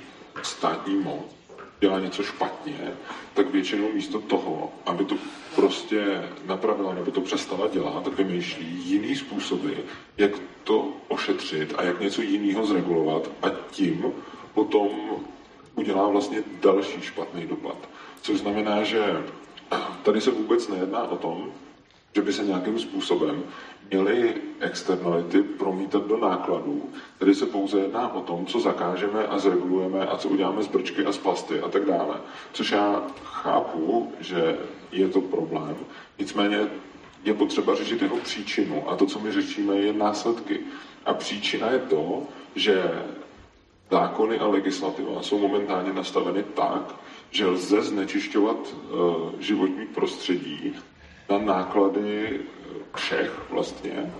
státní 0.42 0.94
moc 0.94 1.36
dělá 1.80 2.00
něco 2.00 2.22
špatně, 2.22 2.92
tak 3.34 3.50
většinou 3.52 3.92
místo 3.92 4.20
toho, 4.20 4.72
aby 4.86 5.04
to 5.04 5.14
prostě 5.56 6.22
napravila 6.46 6.94
nebo 6.94 7.10
to 7.10 7.20
přestala 7.20 7.68
dělat, 7.68 8.04
tak 8.04 8.12
vymýšlí 8.12 8.66
jiný 8.66 9.16
způsoby, 9.16 9.72
jak 10.16 10.30
to 10.64 10.88
ošetřit 11.08 11.74
a 11.78 11.82
jak 11.82 12.00
něco 12.00 12.22
jiného 12.22 12.66
zregulovat 12.66 13.30
a 13.42 13.50
tím 13.70 14.12
potom 14.54 14.88
udělá 15.74 16.08
vlastně 16.08 16.42
další 16.62 17.00
špatný 17.00 17.46
dopad. 17.46 17.76
Což 18.22 18.38
znamená, 18.38 18.82
že 18.82 19.24
tady 20.02 20.20
se 20.20 20.30
vůbec 20.30 20.68
nejedná 20.68 21.02
o 21.02 21.16
tom, 21.16 21.52
že 22.16 22.22
by 22.22 22.32
se 22.32 22.44
nějakým 22.44 22.78
způsobem 22.78 23.44
měly 23.90 24.34
externality 24.60 25.42
promítat 25.42 26.06
do 26.06 26.16
nákladů. 26.16 26.90
Tady 27.18 27.34
se 27.34 27.46
pouze 27.46 27.80
jedná 27.80 28.14
o 28.14 28.20
tom, 28.20 28.46
co 28.46 28.60
zakážeme 28.60 29.26
a 29.26 29.38
zregulujeme 29.38 30.06
a 30.06 30.16
co 30.16 30.28
uděláme 30.28 30.62
z 30.62 30.66
brčky 30.68 31.04
a 31.04 31.12
z 31.12 31.18
plasty 31.18 31.60
a 31.60 31.68
tak 31.68 31.84
dále. 31.84 32.16
Což 32.52 32.70
já 32.70 33.02
chápu, 33.24 34.12
že 34.20 34.58
je 34.92 35.08
to 35.08 35.20
problém. 35.20 35.76
Nicméně 36.18 36.60
je 37.24 37.34
potřeba 37.34 37.74
řešit 37.74 38.02
jeho 38.02 38.16
příčinu 38.16 38.90
a 38.90 38.96
to, 38.96 39.06
co 39.06 39.18
my 39.18 39.32
řešíme, 39.32 39.76
je 39.76 39.92
následky. 39.92 40.60
A 41.06 41.14
příčina 41.14 41.70
je 41.70 41.78
to, 41.78 42.22
že 42.54 43.04
zákony 43.90 44.38
a 44.38 44.46
legislativa 44.46 45.22
jsou 45.22 45.38
momentálně 45.38 45.92
nastaveny 45.92 46.44
tak, 46.54 46.94
že 47.30 47.46
lze 47.46 47.82
znečišťovat 47.82 48.56
uh, 48.56 49.40
životní 49.40 49.86
prostředí 49.86 50.74
na 51.28 51.38
náklady 51.38 52.40
všech 52.94 53.50
vlastně. 53.50 54.12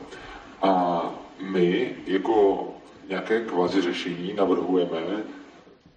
A 0.62 1.02
my 1.40 1.96
jako 2.06 2.68
nějaké 3.08 3.40
kvazi 3.40 3.82
řešení 3.82 4.32
navrhujeme 4.34 5.22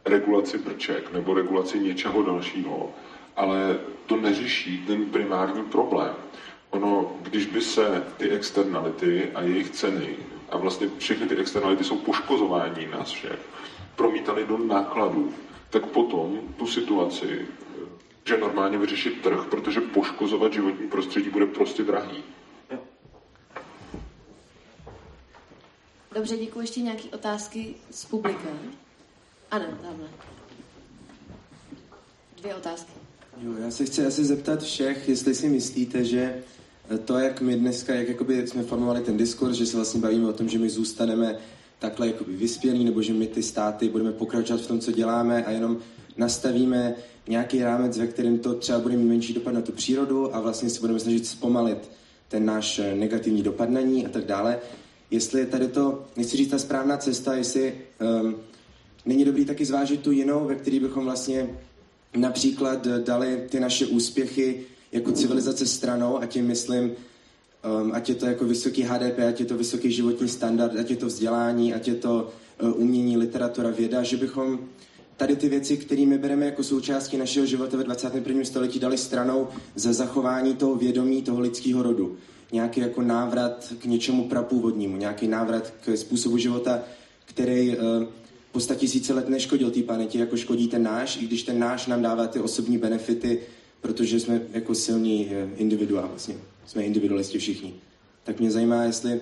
regulaci 0.05 0.57
brček 0.57 1.14
nebo 1.14 1.34
regulaci 1.34 1.80
něčeho 1.80 2.24
dalšího, 2.24 2.89
ale 3.36 3.80
to 4.05 4.18
neřeší 4.18 4.84
ten 4.88 5.05
primární 5.05 5.64
problém. 5.64 6.14
Ono, 6.70 7.12
když 7.22 7.45
by 7.45 7.62
se 7.62 8.03
ty 8.18 8.30
externality 8.30 9.32
a 9.36 9.41
jejich 9.41 9.70
ceny, 9.70 10.16
a 10.49 10.57
vlastně 10.57 10.88
všechny 10.97 11.28
ty 11.28 11.36
externality 11.36 11.84
jsou 11.84 11.97
poškozování 11.97 12.88
nás 12.91 13.12
všech, 13.12 13.39
promítaly 13.95 14.45
do 14.45 14.57
nákladů, 14.57 15.34
tak 15.70 15.86
potom 15.86 16.39
tu 16.57 16.68
situaci 16.68 17.45
že 18.30 18.38
normálně 18.38 18.77
vyřešit 18.77 19.21
trh, 19.21 19.45
protože 19.49 19.82
poškozovat 19.82 20.53
životní 20.53 20.88
prostředí 20.88 21.30
bude 21.30 21.45
prostě 21.45 21.84
drahý. 21.84 22.23
Dobře, 26.15 26.38
děkuji. 26.38 26.59
Ještě 26.59 26.82
nějaké 26.82 27.03
otázky 27.03 27.75
z 27.91 28.05
publika? 28.05 28.49
Ano, 29.51 29.65
tamhle. 29.82 30.07
Dvě 32.41 32.55
otázky. 32.55 32.91
Jo, 33.41 33.53
já 33.63 33.71
se 33.71 33.86
chci 33.86 34.05
asi 34.05 34.25
zeptat 34.25 34.63
všech, 34.63 35.09
jestli 35.09 35.36
si 35.36 35.49
myslíte, 35.49 36.05
že 36.05 36.43
to, 37.05 37.17
jak 37.17 37.41
my 37.41 37.55
dneska, 37.55 37.93
jak 37.93 38.07
jakoby 38.07 38.47
jsme 38.47 38.63
formovali 38.63 39.01
ten 39.01 39.17
diskurs, 39.17 39.55
že 39.57 39.65
se 39.65 39.75
vlastně 39.75 40.01
bavíme 40.01 40.27
o 40.30 40.34
tom, 40.34 40.49
že 40.49 40.59
my 40.59 40.69
zůstaneme 40.69 41.39
takhle 41.80 42.07
jakoby 42.07 42.34
vyspělí, 42.34 42.84
nebo 42.84 43.01
že 43.01 43.13
my 43.13 43.27
ty 43.27 43.43
státy 43.43 43.89
budeme 43.89 44.11
pokračovat 44.11 44.61
v 44.61 44.67
tom, 44.67 44.80
co 44.80 44.91
děláme 44.91 45.45
a 45.45 45.51
jenom 45.51 45.77
nastavíme 46.20 46.95
nějaký 47.28 47.63
rámec, 47.63 47.97
ve 47.97 48.07
kterém 48.07 48.39
to 48.39 48.53
třeba 48.53 48.80
bude 48.80 48.97
mít 48.97 49.05
menší 49.05 49.34
dopad 49.34 49.51
na 49.51 49.61
tu 49.61 49.72
přírodu 49.72 50.36
a 50.36 50.39
vlastně 50.39 50.70
si 50.70 50.80
budeme 50.80 50.99
snažit 50.99 51.28
zpomalit 51.28 51.91
ten 52.28 52.45
náš 52.45 52.82
negativní 52.95 53.43
dopad 53.43 53.70
na 53.70 53.82
ní 53.82 54.05
a 54.05 54.09
tak 54.09 54.26
dále. 54.26 54.59
Jestli 55.11 55.45
tady 55.45 55.67
to, 55.67 56.05
nechci 56.17 56.38
říct 56.38 56.49
ta 56.49 56.57
správná 56.57 56.97
cesta, 56.97 57.36
jestli 57.36 57.74
um, 58.24 58.36
není 59.05 59.26
dobrý 59.26 59.45
taky 59.45 59.65
zvážit 59.65 60.01
tu 60.01 60.11
jinou, 60.11 60.45
ve 60.45 60.55
které 60.55 60.80
bychom 60.80 61.05
vlastně 61.05 61.49
například 62.15 62.88
dali 62.88 63.43
ty 63.49 63.59
naše 63.59 63.86
úspěchy 63.86 64.61
jako 64.91 65.11
civilizace 65.11 65.65
stranou 65.65 66.22
a 66.22 66.26
tím 66.26 66.47
myslím, 66.47 66.91
um, 67.82 67.91
ať 67.93 68.09
je 68.09 68.15
to 68.15 68.26
jako 68.26 68.45
vysoký 68.45 68.84
HDP, 68.84 69.20
ať 69.30 69.39
je 69.39 69.45
to 69.45 69.57
vysoký 69.57 69.91
životní 69.91 70.28
standard, 70.28 70.76
ať 70.80 70.89
je 70.89 70.95
to 70.95 71.05
vzdělání, 71.05 71.74
ať 71.74 71.88
je 71.88 71.95
to 71.95 72.30
uh, 72.61 72.82
umění, 72.82 73.17
literatura, 73.17 73.70
věda, 73.70 74.03
že 74.03 74.17
bychom 74.17 74.59
tady 75.20 75.36
ty 75.36 75.49
věci, 75.49 75.78
které 75.78 76.05
my 76.05 76.17
bereme 76.17 76.45
jako 76.45 76.63
součástí 76.63 77.17
našeho 77.17 77.45
života 77.45 77.78
ve 77.78 77.84
21. 77.84 78.43
století, 78.43 78.80
dali 78.80 78.97
stranou 78.97 79.47
za 79.76 79.93
zachování 79.93 80.55
toho 80.55 80.76
vědomí 80.76 81.24
toho 81.24 81.39
lidského 81.39 81.84
rodu. 81.84 82.17
Nějaký 82.51 82.80
jako 82.80 83.01
návrat 83.01 83.74
k 83.80 83.86
něčemu 83.86 84.28
prapůvodnímu, 84.28 84.97
nějaký 84.97 85.28
návrat 85.28 85.74
k 85.86 85.97
způsobu 85.97 86.38
života, 86.38 86.80
který 87.26 87.78
uh, 87.78 88.03
po 88.51 88.59
tisíce 88.59 89.13
let 89.13 89.30
neškodil 89.30 89.72
té 89.72 89.84
planetě, 89.84 90.20
jako 90.20 90.38
škodí 90.38 90.67
ten 90.67 90.84
náš, 90.84 91.22
i 91.22 91.28
když 91.28 91.43
ten 91.43 91.59
náš 91.59 91.88
nám 91.88 92.01
dává 92.01 92.28
ty 92.28 92.39
osobní 92.39 92.78
benefity, 92.78 93.39
protože 93.82 94.20
jsme 94.20 94.41
jako 94.51 94.76
silní 94.76 95.26
uh, 95.26 95.49
individua, 95.55 96.05
vlastně. 96.05 96.36
Jsme 96.65 96.84
individualisti 96.84 97.38
všichni. 97.38 97.74
Tak 98.24 98.39
mě 98.39 98.51
zajímá, 98.51 98.84
jestli 98.84 99.22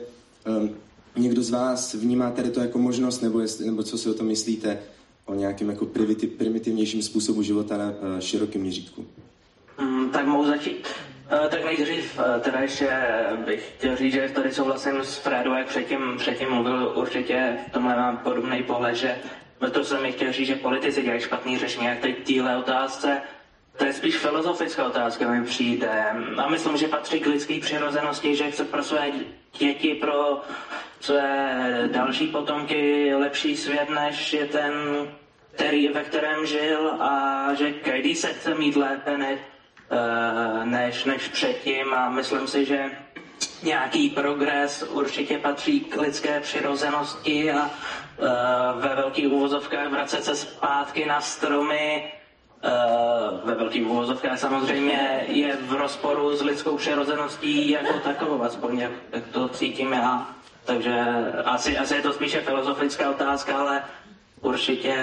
um, 0.60 0.70
někdo 1.18 1.44
z 1.44 1.50
vás 1.50 1.94
vnímá 1.94 2.32
tady 2.32 2.50
to 2.50 2.60
jako 2.60 2.80
možnost, 2.80 3.22
nebo, 3.22 3.40
jestli, 3.40 3.66
nebo 3.66 3.84
co 3.84 3.98
si 3.98 4.10
o 4.10 4.14
tom 4.14 4.28
myslíte, 4.28 4.80
o 5.28 5.36
nějakém 5.36 5.70
jako 5.70 5.86
primitivnějším 6.38 7.02
způsobu 7.02 7.42
života 7.42 7.78
na 7.78 7.86
uh, 7.86 8.20
širokém 8.20 8.62
měřítku? 8.62 9.06
Mm, 9.82 10.10
tak 10.10 10.26
mohu 10.26 10.46
začít. 10.46 10.88
Uh, 11.32 11.48
tak 11.50 11.66
nejdřív 11.66 12.20
uh, 12.20 12.42
teda 12.42 12.60
ještě 12.60 12.90
bych 13.46 13.74
chtěl 13.78 13.96
říct, 13.96 14.14
že 14.14 14.32
tady 14.34 14.52
souhlasím 14.52 14.94
s 15.02 15.18
Frédou, 15.18 15.54
jak 15.54 15.68
předtím, 15.68 16.00
předtím 16.18 16.50
mluvil, 16.50 16.94
určitě 16.96 17.58
v 17.68 17.72
tomhle 17.72 17.96
mám 17.96 18.18
podobný 18.18 18.64
pohled, 18.64 18.96
že 18.96 19.16
to 19.72 19.84
jsem 19.84 20.02
mi 20.02 20.12
chtěl 20.12 20.32
říct, 20.32 20.48
že 20.48 20.56
politici 20.56 21.02
dělají 21.02 21.22
špatný 21.22 21.58
řešení, 21.58 21.86
jak 21.86 22.00
teď 22.00 22.28
téhle 22.28 22.58
otázce, 22.58 23.22
to 23.78 23.86
je 23.86 23.94
spíš 23.94 24.18
filozofická 24.18 24.88
otázka, 24.88 25.32
mi 25.32 25.46
přijde. 25.46 26.04
A 26.38 26.50
myslím, 26.50 26.78
že 26.78 26.88
patří 26.88 27.20
k 27.20 27.28
lidské 27.28 27.60
přirozenosti, 27.60 28.36
že 28.36 28.52
chce 28.52 28.66
pro 28.66 28.84
své 28.84 29.12
děti, 29.60 29.94
pro 29.94 30.42
své 31.00 31.90
další 31.92 32.28
potomky 32.28 33.14
lepší 33.16 33.58
svět, 33.58 33.90
než 33.90 34.34
je 34.34 34.46
ten, 34.46 34.74
který, 35.56 35.88
ve 35.88 36.04
kterém 36.04 36.46
žil 36.46 36.92
a 37.00 37.48
že 37.54 37.72
každý 37.72 38.16
se 38.16 38.28
chce 38.28 38.56
mít 38.56 38.76
lépe 38.76 39.18
než, 39.18 39.40
eh, 39.92 40.66
než, 40.66 41.06
než 41.06 41.28
předtím 41.28 41.94
a 41.94 42.10
myslím 42.10 42.48
si, 42.48 42.66
že 42.66 42.92
nějaký 43.64 44.10
progres 44.10 44.84
určitě 44.84 45.38
patří 45.38 45.80
k 45.80 46.02
lidské 46.02 46.40
přirozenosti 46.40 47.52
a 47.52 47.62
uh, 47.64 48.82
ve 48.82 48.96
velkých 48.96 49.32
úvozovkách 49.32 49.92
vracet 49.92 50.24
se 50.24 50.36
zpátky 50.36 51.06
na 51.06 51.22
stromy 51.22 52.14
uh, 52.64 53.50
ve 53.50 53.56
velkých 53.56 53.88
úvozovkách 53.88 54.40
samozřejmě 54.40 55.26
je 55.28 55.56
v 55.56 55.74
rozporu 55.74 56.36
s 56.36 56.42
lidskou 56.42 56.78
přirozeností 56.78 57.70
jako 57.70 58.00
takovou, 58.00 58.44
aspoň 58.44 58.80
jak 58.80 58.92
to 59.32 59.50
cítím 59.50 59.94
já. 59.94 60.37
Takže 60.68 60.96
asi, 61.46 61.78
asi 61.78 61.96
je 61.96 62.02
to 62.02 62.14
spíše 62.14 62.42
filozofická 62.42 63.10
otázka, 63.10 63.58
ale 63.58 63.84
určitě 64.42 64.96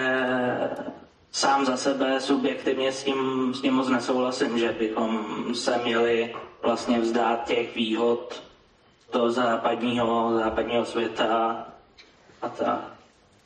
sám 1.33 1.65
za 1.67 1.77
sebe 1.77 2.21
subjektivně 2.21 2.93
s 2.93 3.05
tím, 3.05 3.53
s 3.55 3.61
tím 3.61 3.75
moc 3.75 3.89
nesouhlasím, 3.89 4.59
že 4.59 4.73
bychom 4.79 5.25
se 5.55 5.79
měli 5.79 6.35
vlastně 6.63 7.01
vzdát 7.01 7.45
těch 7.47 7.75
výhod 7.75 8.43
toho 9.11 9.31
západního, 9.31 10.39
západního 10.39 10.85
světa 10.85 11.67
a 12.43 12.49
tak. 12.49 12.81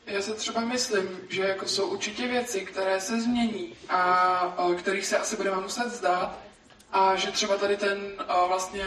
Já 0.07 0.23
se 0.23 0.35
třeba 0.35 0.61
myslím, 0.61 1.09
že 1.29 1.43
jako 1.43 1.67
jsou 1.67 1.87
určitě 1.89 2.27
věci, 2.29 2.61
které 2.61 3.01
se 3.01 3.21
změní 3.21 3.75
a 3.89 4.57
kterých 4.79 5.07
se 5.07 5.19
asi 5.19 5.37
budeme 5.37 5.61
muset 5.61 5.89
zdát 5.89 6.48
a 6.93 7.17
že 7.17 7.31
třeba 7.31 7.57
tady 7.57 7.77
ten 7.77 7.99
vlastně 8.49 8.87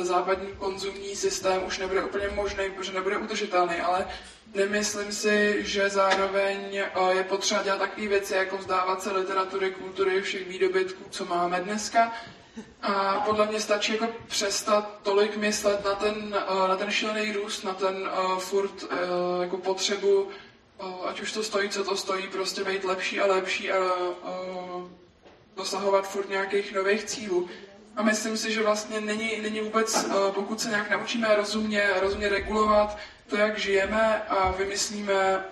západní 0.00 0.48
konzumní 0.58 1.16
systém 1.16 1.64
už 1.66 1.78
nebude 1.78 2.04
úplně 2.04 2.28
možný, 2.28 2.70
protože 2.76 2.92
nebude 2.92 3.16
udržitelný, 3.18 3.76
ale 3.76 4.06
nemyslím 4.54 5.12
si, 5.12 5.56
že 5.58 5.90
zároveň 5.90 6.82
je 7.10 7.24
potřeba 7.24 7.62
dělat 7.62 7.78
takové 7.78 8.08
věci, 8.08 8.34
jako 8.34 8.56
vzdávat 8.56 9.02
se 9.02 9.12
literatury, 9.12 9.70
kultury, 9.70 10.22
všech 10.22 10.48
výdobytků, 10.48 11.04
co 11.10 11.24
máme 11.24 11.60
dneska. 11.60 12.12
A 12.82 13.20
podle 13.26 13.46
mě 13.46 13.60
stačí 13.60 13.92
jako 13.92 14.08
přestat 14.26 14.98
tolik 15.02 15.36
myslet 15.36 15.84
na 15.84 15.94
ten, 15.94 16.36
na 16.68 16.76
ten 16.76 16.90
šílený 16.90 17.32
růst, 17.32 17.62
na 17.64 17.74
ten 17.74 18.10
furt 18.38 18.84
jako 19.40 19.56
potřebu 19.56 20.28
ať 21.04 21.20
už 21.20 21.32
to 21.32 21.42
stojí, 21.42 21.68
co 21.68 21.84
to 21.84 21.96
stojí, 21.96 22.28
prostě 22.28 22.64
být 22.64 22.84
lepší 22.84 23.20
a 23.20 23.26
lepší 23.26 23.72
a, 23.72 23.78
a 23.78 24.32
dosahovat 25.56 26.08
furt 26.08 26.28
nějakých 26.28 26.74
nových 26.74 27.04
cílů. 27.04 27.48
A 27.96 28.02
myslím 28.02 28.36
si, 28.36 28.52
že 28.52 28.62
vlastně 28.62 29.00
není, 29.00 29.40
není 29.42 29.60
vůbec, 29.60 30.06
pokud 30.34 30.60
se 30.60 30.68
nějak 30.68 30.90
naučíme 30.90 31.36
rozumně, 31.36 31.88
rozumně 32.00 32.28
regulovat 32.28 32.98
to, 33.26 33.36
jak 33.36 33.58
žijeme 33.58 34.22
a 34.22 34.50
vymyslíme 34.50 35.44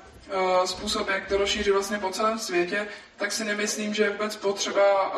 způsob, 0.65 1.09
jak 1.09 1.29
to 1.29 1.37
rozšířit 1.37 1.73
vlastně 1.73 1.99
po 1.99 2.11
celém 2.11 2.39
světě, 2.39 2.89
tak 3.17 3.33
si 3.33 3.45
nemyslím, 3.45 3.95
že 3.95 4.03
je 4.03 4.11
vůbec 4.11 4.37
potřeba 4.37 5.13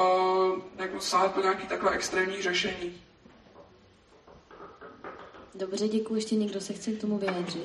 jako 0.78 1.01
sát 1.01 1.34
po 1.34 1.41
nějaký 1.41 1.66
takhle 1.66 1.91
extrémní 1.91 2.43
řešení. 2.43 3.03
Dobře, 5.55 5.89
děkuji. 5.89 6.14
Ještě 6.14 6.34
někdo 6.34 6.61
se 6.61 6.72
chce 6.72 6.93
k 6.93 7.01
tomu 7.01 7.18
vyjádřit? 7.18 7.62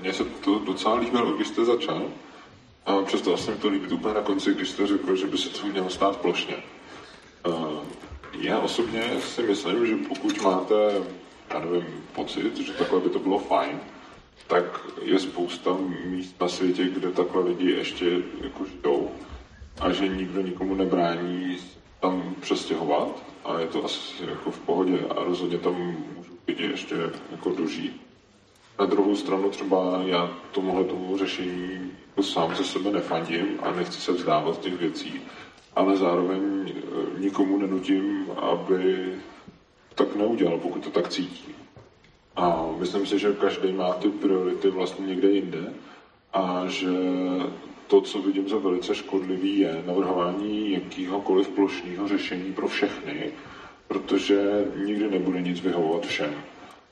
Mně 0.00 0.12
se 0.12 0.24
to 0.24 0.58
docela 0.58 0.94
líbilo, 0.94 1.32
když 1.32 1.48
jste 1.48 1.64
začal. 1.64 2.10
A 2.86 3.02
přesto 3.02 3.36
se 3.36 3.50
mi 3.50 3.56
to 3.56 3.68
líbí 3.68 3.88
úplně 3.88 4.14
na 4.14 4.20
konci, 4.20 4.54
když 4.54 4.68
jste 4.70 4.86
řekl, 4.86 5.16
že 5.16 5.26
by 5.26 5.38
se 5.38 5.48
to 5.48 5.66
mělo 5.66 5.90
stát 5.90 6.16
plošně. 6.16 6.56
Já 8.38 8.58
osobně 8.58 9.02
si 9.20 9.42
myslím, 9.42 9.86
že 9.86 9.96
pokud 10.08 10.42
máte, 10.42 10.74
já 11.50 11.58
nevím, 11.58 12.04
pocit, 12.14 12.56
že 12.56 12.72
takhle 12.72 13.00
by 13.00 13.10
to 13.10 13.18
bylo 13.18 13.38
fajn, 13.38 13.80
tak 14.46 14.80
je 15.02 15.18
spousta 15.18 15.76
míst 16.04 16.40
na 16.40 16.48
světě, 16.48 16.84
kde 16.84 17.10
takhle 17.12 17.44
lidi 17.44 17.70
ještě 17.70 18.22
jako 18.40 18.64
žijou 18.64 19.10
a 19.80 19.92
že 19.92 20.08
nikdo 20.08 20.40
nikomu 20.40 20.74
nebrání 20.74 21.58
tam 22.00 22.34
přestěhovat 22.40 23.22
a 23.44 23.58
je 23.58 23.66
to 23.66 23.84
asi 23.84 24.24
jako 24.28 24.50
v 24.50 24.58
pohodě 24.58 24.98
a 25.10 25.24
rozhodně 25.24 25.58
tam 25.58 25.74
můžu 26.16 26.32
lidi 26.48 26.64
ještě 26.64 26.94
jako 27.30 27.50
dožít. 27.50 28.11
Na 28.78 28.84
druhou 28.86 29.16
stranu 29.16 29.50
třeba 29.50 30.00
já 30.04 30.30
tomuhle 30.52 30.84
tomu 30.84 31.18
řešení 31.18 31.92
sám 32.20 32.54
ze 32.56 32.64
sebe 32.64 32.90
nefandím 32.90 33.46
a 33.62 33.72
nechci 33.72 34.00
se 34.00 34.12
vzdávat 34.12 34.60
těch 34.60 34.74
věcí, 34.74 35.20
ale 35.76 35.96
zároveň 35.96 36.42
eh, 36.68 37.20
nikomu 37.20 37.58
nenutím, 37.58 38.30
aby 38.40 39.14
tak 39.94 40.16
neudělal, 40.16 40.58
pokud 40.58 40.84
to 40.84 40.90
tak 40.90 41.08
cítí. 41.08 41.54
A 42.36 42.68
myslím 42.78 43.06
si, 43.06 43.18
že 43.18 43.32
každý 43.32 43.72
má 43.72 43.92
ty 43.94 44.08
priority 44.08 44.70
vlastně 44.70 45.06
někde 45.06 45.30
jinde 45.30 45.72
a 46.32 46.62
že 46.66 46.88
to, 47.86 48.00
co 48.00 48.22
vidím 48.22 48.48
za 48.48 48.56
velice 48.56 48.94
škodlivý, 48.94 49.58
je 49.58 49.82
navrhování 49.86 50.72
jakýhokoliv 50.72 51.48
plošného 51.48 52.08
řešení 52.08 52.52
pro 52.52 52.68
všechny, 52.68 53.32
protože 53.88 54.64
nikdy 54.84 55.10
nebude 55.10 55.40
nic 55.40 55.60
vyhovovat 55.60 56.06
všem. 56.06 56.34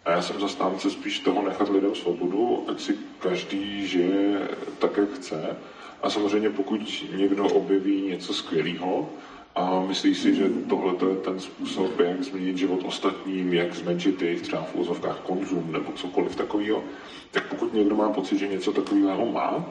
A 0.04 0.10
já 0.10 0.22
jsem 0.22 0.40
zastánce 0.40 0.90
spíš 0.90 1.18
toho 1.18 1.42
nechat 1.42 1.68
lidem 1.68 1.94
svobodu, 1.94 2.64
ať 2.68 2.80
si 2.80 2.98
každý 3.18 3.86
žije 3.86 4.48
tak, 4.78 4.96
jak 4.96 5.12
chce. 5.12 5.56
A 6.02 6.10
samozřejmě 6.10 6.50
pokud 6.50 7.04
někdo 7.16 7.44
objeví 7.44 8.02
něco 8.02 8.34
skvělého 8.34 9.08
a 9.54 9.80
myslí 9.80 10.14
si, 10.14 10.34
že 10.34 10.50
tohle 10.68 10.94
je 11.10 11.16
ten 11.16 11.40
způsob, 11.40 12.00
jak 12.00 12.22
změnit 12.22 12.58
život 12.58 12.80
ostatním, 12.84 13.54
jak 13.54 13.74
zmenšit 13.74 14.22
jejich 14.22 14.42
třeba 14.42 14.62
v 14.62 14.74
úzovkách 14.74 15.18
konzum 15.18 15.72
nebo 15.72 15.92
cokoliv 15.92 16.36
takového, 16.36 16.84
tak 17.30 17.48
pokud 17.48 17.74
někdo 17.74 17.96
má 17.96 18.10
pocit, 18.10 18.38
že 18.38 18.48
něco 18.48 18.72
takového 18.72 19.26
má, 19.26 19.64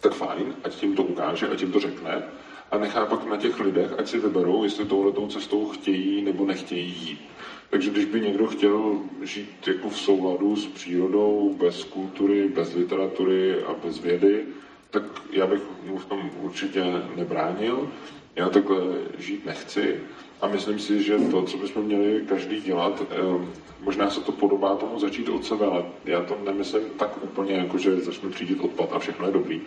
tak 0.00 0.14
fajn, 0.14 0.54
ať 0.64 0.74
tím 0.74 0.96
to 0.96 1.02
ukáže, 1.02 1.48
ať 1.48 1.60
jim 1.60 1.72
to 1.72 1.80
řekne 1.80 2.22
a 2.70 2.78
nechá 2.78 3.06
pak 3.06 3.26
na 3.26 3.36
těch 3.36 3.60
lidech, 3.60 3.90
ať 3.98 4.08
si 4.08 4.18
vyberou, 4.18 4.64
jestli 4.64 4.84
touhletou 4.84 5.26
cestou 5.26 5.68
chtějí 5.68 6.22
nebo 6.22 6.46
nechtějí 6.46 6.94
jít. 7.02 7.20
Takže 7.70 7.90
když 7.90 8.04
by 8.04 8.20
někdo 8.20 8.46
chtěl 8.46 8.98
žít 9.22 9.68
jako 9.68 9.88
v 9.90 9.98
souladu 9.98 10.56
s 10.56 10.66
přírodou, 10.66 11.56
bez 11.58 11.84
kultury, 11.84 12.48
bez 12.48 12.74
literatury 12.74 13.62
a 13.62 13.74
bez 13.84 13.98
vědy, 13.98 14.44
tak 14.90 15.02
já 15.32 15.46
bych 15.46 15.60
mu 15.86 15.98
v 15.98 16.06
tom 16.06 16.30
určitě 16.40 16.84
nebránil. 17.16 17.90
Já 18.36 18.48
takhle 18.48 18.76
žít 19.18 19.46
nechci 19.46 20.00
a 20.40 20.46
myslím 20.46 20.78
si, 20.78 21.02
že 21.02 21.18
to, 21.18 21.42
co 21.42 21.56
bychom 21.56 21.84
měli 21.84 22.24
každý 22.28 22.60
dělat, 22.60 23.02
eh, 23.10 23.46
možná 23.80 24.10
se 24.10 24.20
to 24.20 24.32
podobá 24.32 24.76
tomu 24.76 24.98
začít 24.98 25.28
od 25.28 25.44
sebe, 25.44 25.66
ale 25.66 25.84
já 26.04 26.22
to 26.22 26.38
nemyslím 26.44 26.82
tak 26.98 27.24
úplně, 27.24 27.54
jako 27.54 27.78
že 27.78 28.00
začnu 28.00 28.30
třídit 28.30 28.60
odpad 28.60 28.92
a 28.92 28.98
všechno 28.98 29.26
je 29.26 29.32
dobrý, 29.32 29.60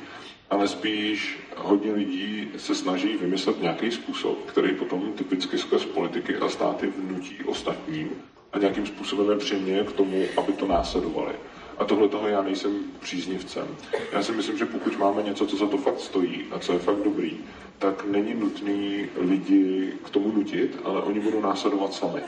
ale 0.53 0.67
spíš 0.67 1.39
hodně 1.57 1.91
lidí 1.93 2.51
se 2.57 2.75
snaží 2.75 3.17
vymyslet 3.17 3.61
nějaký 3.61 3.91
způsob, 3.91 4.45
který 4.45 4.75
potom 4.75 5.13
typicky 5.13 5.57
skrz 5.57 5.85
politiky 5.85 6.35
a 6.35 6.49
státy 6.49 6.93
vnutí 6.97 7.43
ostatním 7.45 8.09
a 8.53 8.57
nějakým 8.57 8.85
způsobem 8.85 9.29
je 9.29 9.37
přiměje 9.37 9.83
k 9.83 9.91
tomu, 9.91 10.25
aby 10.37 10.53
to 10.53 10.67
následovali. 10.67 11.33
A 11.77 11.85
tohle 11.85 12.07
toho 12.07 12.27
já 12.27 12.41
nejsem 12.41 12.71
příznivcem. 12.99 13.67
Já 14.11 14.23
si 14.23 14.31
myslím, 14.31 14.57
že 14.57 14.65
pokud 14.65 14.97
máme 14.97 15.23
něco, 15.23 15.45
co 15.45 15.57
za 15.57 15.67
to 15.67 15.77
fakt 15.77 15.99
stojí 15.99 16.45
a 16.51 16.59
co 16.59 16.73
je 16.73 16.79
fakt 16.79 17.03
dobrý, 17.03 17.37
tak 17.79 18.05
není 18.05 18.33
nutný 18.33 19.09
lidi 19.17 19.93
k 20.05 20.09
tomu 20.09 20.31
nutit, 20.31 20.79
ale 20.83 21.01
oni 21.01 21.19
budou 21.19 21.41
následovat 21.41 21.93
sami. 21.93 22.21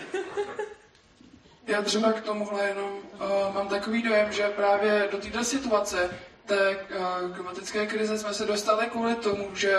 Já 1.68 1.82
třeba 1.82 2.14
k 2.14 2.22
tomuhle 2.22 2.68
jenom 2.68 2.92
uh, 3.14 3.56
mám 3.56 3.68
takový 3.68 4.04
dojem, 4.04 4.32
že 4.32 4.50
právě 4.56 5.10
do 5.12 5.18
této 5.18 5.44
situace 5.44 6.10
té 6.46 6.78
uh, 6.78 7.36
klimatické 7.36 7.86
krize 7.88 8.18
jsme 8.18 8.34
se 8.34 8.46
dostali 8.46 8.88
kvůli 8.88 9.16
tomu, 9.16 9.56
že 9.56 9.78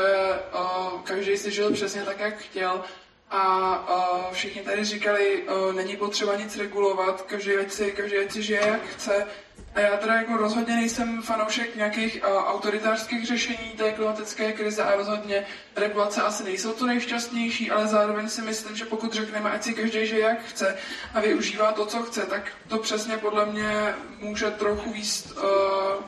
uh, 0.54 1.00
každý 1.00 1.36
si 1.36 1.50
žil 1.50 1.72
přesně 1.72 2.02
tak, 2.02 2.20
jak 2.20 2.38
chtěl 2.38 2.84
a 3.30 4.28
všichni 4.32 4.62
tady 4.62 4.84
říkali, 4.84 5.44
není 5.74 5.96
potřeba 5.96 6.36
nic 6.36 6.56
regulovat, 6.56 7.22
každý 7.22 7.52
ať 7.52 7.72
si, 7.72 7.92
každý 7.92 8.18
ať 8.18 8.32
si 8.32 8.42
žije, 8.42 8.60
jak 8.66 8.86
chce. 8.86 9.26
A 9.74 9.80
já 9.80 9.96
teda 9.96 10.14
jako 10.14 10.36
rozhodně 10.36 10.74
nejsem 10.74 11.22
fanoušek 11.22 11.76
nějakých 11.76 12.20
autoritářských 12.46 13.26
řešení 13.26 13.72
té 13.76 13.92
klimatické 13.92 14.52
krize 14.52 14.82
a 14.82 14.96
rozhodně 14.96 15.46
regulace 15.76 16.22
asi 16.22 16.44
nejsou 16.44 16.72
to 16.72 16.86
nejšťastnější, 16.86 17.70
ale 17.70 17.86
zároveň 17.86 18.28
si 18.28 18.42
myslím, 18.42 18.76
že 18.76 18.84
pokud 18.84 19.12
řekneme, 19.12 19.50
ať 19.50 19.62
si 19.62 19.74
každý 19.74 20.06
žije 20.06 20.20
jak 20.20 20.44
chce 20.44 20.76
a 21.14 21.20
využívá 21.20 21.72
to, 21.72 21.86
co 21.86 22.02
chce, 22.02 22.26
tak 22.26 22.52
to 22.68 22.78
přesně 22.78 23.16
podle 23.16 23.46
mě 23.46 23.94
může 24.18 24.50
trochu 24.50 24.92
výst 24.92 25.36
uh, 25.36 25.42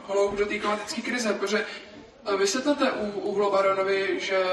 hloub 0.06 0.34
do 0.34 0.46
té 0.46 0.58
klimatické 0.58 1.02
krize, 1.02 1.32
protože 1.32 1.66
Vysvětlete 2.36 2.92
u, 2.92 3.20
u 3.20 3.34
Globaronovi, 3.34 4.20
že 4.20 4.44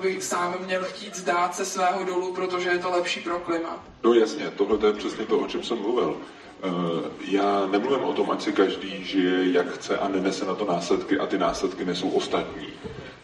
by 0.00 0.20
sám 0.20 0.54
měl 0.64 0.84
chtít 0.84 1.16
zdát 1.16 1.54
se 1.54 1.64
svého 1.64 2.04
dolu, 2.04 2.34
protože 2.34 2.68
je 2.68 2.78
to 2.78 2.90
lepší 2.90 3.20
pro 3.20 3.38
klima. 3.38 3.84
No 4.04 4.14
jasně, 4.14 4.50
tohle 4.56 4.88
je 4.88 4.92
přesně 4.92 5.26
to, 5.26 5.38
o 5.38 5.46
čem 5.46 5.62
jsem 5.62 5.78
mluvil. 5.78 6.16
Eh, 6.62 7.10
já 7.24 7.66
nemluvím 7.66 8.04
o 8.04 8.12
tom, 8.12 8.30
ať 8.30 8.42
si 8.42 8.52
každý 8.52 9.04
žije 9.04 9.52
jak 9.52 9.72
chce 9.72 9.98
a 9.98 10.08
nenese 10.08 10.44
na 10.44 10.54
to 10.54 10.64
následky 10.64 11.18
a 11.18 11.26
ty 11.26 11.38
následky 11.38 11.84
nesou 11.84 12.08
ostatní. 12.08 12.66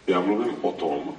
Já 0.06 0.20
mluvím 0.20 0.56
o 0.62 0.72
tom, 0.72 1.14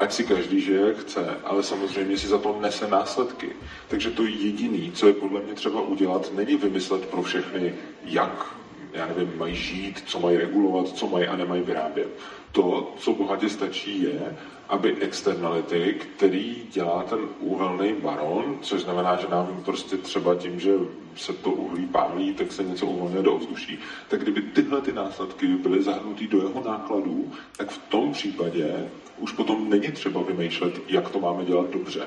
ať 0.00 0.12
si 0.12 0.24
každý 0.24 0.60
žije 0.60 0.80
jak 0.80 0.98
chce, 0.98 1.36
ale 1.44 1.62
samozřejmě 1.62 2.18
si 2.18 2.26
za 2.26 2.38
to 2.38 2.58
nese 2.60 2.88
následky. 2.88 3.50
Takže 3.88 4.10
to 4.10 4.22
jediné, 4.22 4.92
co 4.92 5.06
je 5.06 5.12
podle 5.12 5.40
mě 5.40 5.54
třeba 5.54 5.80
udělat, 5.80 6.32
není 6.34 6.56
vymyslet 6.56 7.06
pro 7.06 7.22
všechny, 7.22 7.74
jak 8.04 8.46
já 8.92 9.06
nevím, 9.06 9.38
mají 9.38 9.54
žít, 9.54 10.02
co 10.06 10.20
mají 10.20 10.36
regulovat, 10.36 10.88
co 10.88 11.06
mají 11.06 11.26
a 11.26 11.36
nemají 11.36 11.62
vyrábět. 11.62 12.08
To, 12.52 12.94
co 12.98 13.12
bohatě 13.12 13.48
stačí, 13.48 14.02
je, 14.02 14.36
aby 14.68 14.96
externality, 15.00 15.94
který 16.16 16.66
dělá 16.72 17.02
ten 17.02 17.18
úhelný 17.40 17.92
baron, 17.92 18.58
což 18.60 18.82
znamená, 18.82 19.16
že 19.16 19.26
nám 19.28 19.62
prostě 19.64 19.96
třeba 19.96 20.34
tím, 20.34 20.60
že 20.60 20.72
se 21.16 21.32
to 21.32 21.50
uhlí 21.50 21.86
pálí, 21.86 22.34
tak 22.34 22.52
se 22.52 22.64
něco 22.64 22.86
uvolňuje 22.86 23.22
do 23.22 23.34
ovzduší, 23.34 23.78
tak 24.08 24.20
kdyby 24.20 24.42
tyhle 24.42 24.80
ty 24.80 24.92
následky 24.92 25.46
byly 25.46 25.82
zahrnutý 25.82 26.26
do 26.26 26.38
jeho 26.38 26.62
nákladů, 26.64 27.32
tak 27.56 27.70
v 27.70 27.78
tom 27.78 28.12
případě 28.12 28.90
už 29.18 29.32
potom 29.32 29.70
není 29.70 29.88
třeba 29.88 30.22
vymýšlet, 30.22 30.80
jak 30.88 31.10
to 31.10 31.20
máme 31.20 31.44
dělat 31.44 31.70
dobře. 31.70 32.06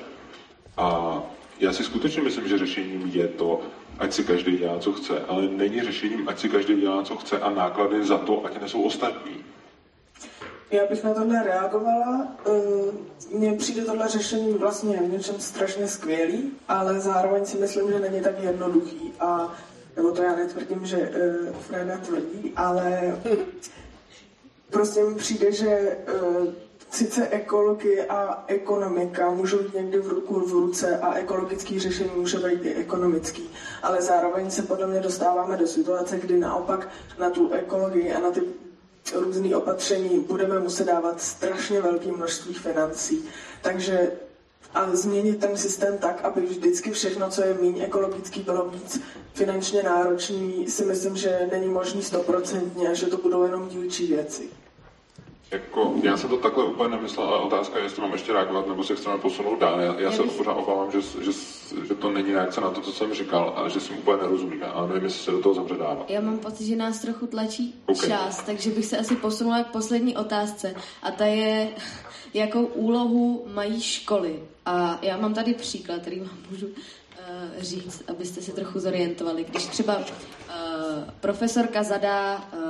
A 0.76 1.18
já 1.60 1.72
si 1.72 1.84
skutečně 1.84 2.22
myslím, 2.22 2.48
že 2.48 2.58
řešením 2.58 3.10
je 3.12 3.28
to, 3.28 3.60
ať 3.98 4.12
si 4.12 4.24
každý 4.24 4.56
dělá, 4.56 4.78
co 4.78 4.92
chce, 4.92 5.20
ale 5.28 5.42
není 5.42 5.82
řešením, 5.82 6.28
ať 6.28 6.38
si 6.38 6.48
každý 6.48 6.80
dělá, 6.80 7.02
co 7.02 7.16
chce 7.16 7.38
a 7.38 7.50
náklady 7.50 8.04
za 8.04 8.18
to, 8.18 8.46
ať 8.46 8.60
nesou 8.60 8.82
ostatní. 8.82 9.44
Já 10.70 10.86
bych 10.86 11.04
na 11.04 11.14
tohle 11.14 11.42
reagovala. 11.42 12.28
Eh, 12.46 13.12
mně 13.32 13.52
přijde 13.52 13.84
tohle 13.84 14.08
řešení 14.08 14.52
vlastně 14.52 15.00
něčem 15.12 15.34
strašně 15.38 15.88
skvělý, 15.88 16.52
ale 16.68 17.00
zároveň 17.00 17.46
si 17.46 17.58
myslím, 17.58 17.92
že 17.92 17.98
není 18.00 18.20
tak 18.20 18.34
jednoduchý. 18.42 19.12
A, 19.20 19.54
nebo 19.96 20.10
to 20.12 20.22
já 20.22 20.36
netvrdím, 20.36 20.86
že 20.86 20.96
uh, 20.96 21.56
Freda 21.56 21.98
tvrdí, 21.98 22.52
ale 22.56 23.16
prostě 24.70 25.04
mi 25.04 25.14
přijde, 25.14 25.52
že 25.52 25.96
uh, 26.22 26.46
sice 26.92 27.28
ekologie 27.28 28.06
a 28.06 28.44
ekonomika 28.46 29.30
můžou 29.30 29.58
jít 29.58 29.74
někdy 29.74 29.98
v 29.98 30.08
ruku 30.08 30.40
v 30.40 30.52
ruce 30.52 30.98
a 30.98 31.14
ekologický 31.14 31.78
řešení 31.78 32.10
může 32.16 32.38
být 32.38 32.64
i 32.64 32.74
ekonomický, 32.74 33.50
ale 33.82 34.02
zároveň 34.02 34.50
se 34.50 34.62
podle 34.62 34.86
mě 34.86 35.00
dostáváme 35.00 35.56
do 35.56 35.66
situace, 35.66 36.18
kdy 36.18 36.38
naopak 36.38 36.88
na 37.18 37.30
tu 37.30 37.52
ekologii 37.52 38.12
a 38.12 38.20
na 38.20 38.30
ty 38.30 38.40
různé 39.14 39.56
opatření 39.56 40.20
budeme 40.20 40.58
muset 40.58 40.84
dávat 40.84 41.20
strašně 41.20 41.80
velké 41.80 42.12
množství 42.12 42.54
financí. 42.54 43.24
Takže 43.62 44.12
a 44.74 44.96
změnit 44.96 45.40
ten 45.40 45.56
systém 45.56 45.98
tak, 45.98 46.24
aby 46.24 46.40
vždycky 46.40 46.90
všechno, 46.90 47.30
co 47.30 47.44
je 47.44 47.54
méně 47.54 47.84
ekologický, 47.84 48.40
bylo 48.40 48.68
víc 48.68 49.00
finančně 49.34 49.82
náročný, 49.82 50.68
si 50.68 50.84
myslím, 50.84 51.16
že 51.16 51.48
není 51.52 51.68
možný 51.68 52.02
stoprocentně 52.02 52.94
že 52.94 53.06
to 53.06 53.16
budou 53.16 53.44
jenom 53.44 53.68
dílčí 53.68 54.06
věci. 54.06 54.61
Jako, 55.52 55.94
já 56.02 56.16
jsem 56.16 56.30
to 56.30 56.36
takhle 56.36 56.64
úplně 56.64 56.96
nemyslel, 56.96 57.26
ale 57.26 57.38
otázka 57.38 57.78
je, 57.78 57.84
jestli 57.84 58.02
mám 58.02 58.12
ještě 58.12 58.32
reagovat, 58.32 58.68
nebo 58.68 58.84
se 58.84 58.96
chceme 58.96 59.18
posunout 59.18 59.60
dál. 59.60 59.80
Já, 59.80 60.00
já 60.00 60.12
se 60.12 60.22
pořád 60.22 60.52
obávám, 60.52 60.92
že, 60.92 61.00
že, 61.00 61.32
že, 61.88 61.94
to 61.94 62.10
není 62.10 62.32
reakce 62.32 62.60
na 62.60 62.70
to, 62.70 62.80
co 62.80 62.92
jsem 62.92 63.14
říkal, 63.14 63.52
a 63.56 63.68
že 63.68 63.80
si 63.80 63.92
úplně 63.92 64.22
nerozumíme. 64.22 64.66
A 64.66 64.86
nevím, 64.86 65.04
jestli 65.04 65.24
se 65.24 65.30
do 65.30 65.40
toho 65.40 65.54
zabředává. 65.54 66.04
Já 66.08 66.20
mám 66.20 66.38
pocit, 66.38 66.66
že 66.66 66.76
nás 66.76 67.00
trochu 67.00 67.26
tlačí 67.26 67.74
okay. 67.86 68.08
čas, 68.08 68.42
takže 68.42 68.70
bych 68.70 68.84
se 68.84 68.98
asi 68.98 69.16
posunula 69.16 69.64
k 69.64 69.70
poslední 69.70 70.16
otázce. 70.16 70.74
A 71.02 71.10
ta 71.10 71.26
je, 71.26 71.68
jakou 72.34 72.64
úlohu 72.64 73.46
mají 73.54 73.80
školy. 73.80 74.42
A 74.66 74.98
já 75.02 75.16
mám 75.16 75.34
tady 75.34 75.54
příklad, 75.54 76.00
který 76.00 76.20
vám 76.20 76.38
můžu 76.50 76.66
uh, 76.66 76.72
říct, 77.58 78.02
abyste 78.08 78.40
se 78.40 78.52
trochu 78.52 78.80
zorientovali. 78.80 79.44
Když 79.44 79.66
třeba 79.66 79.96
uh, 79.98 80.04
profesorka 81.20 81.82
zadá 81.82 82.36
uh, 82.36 82.60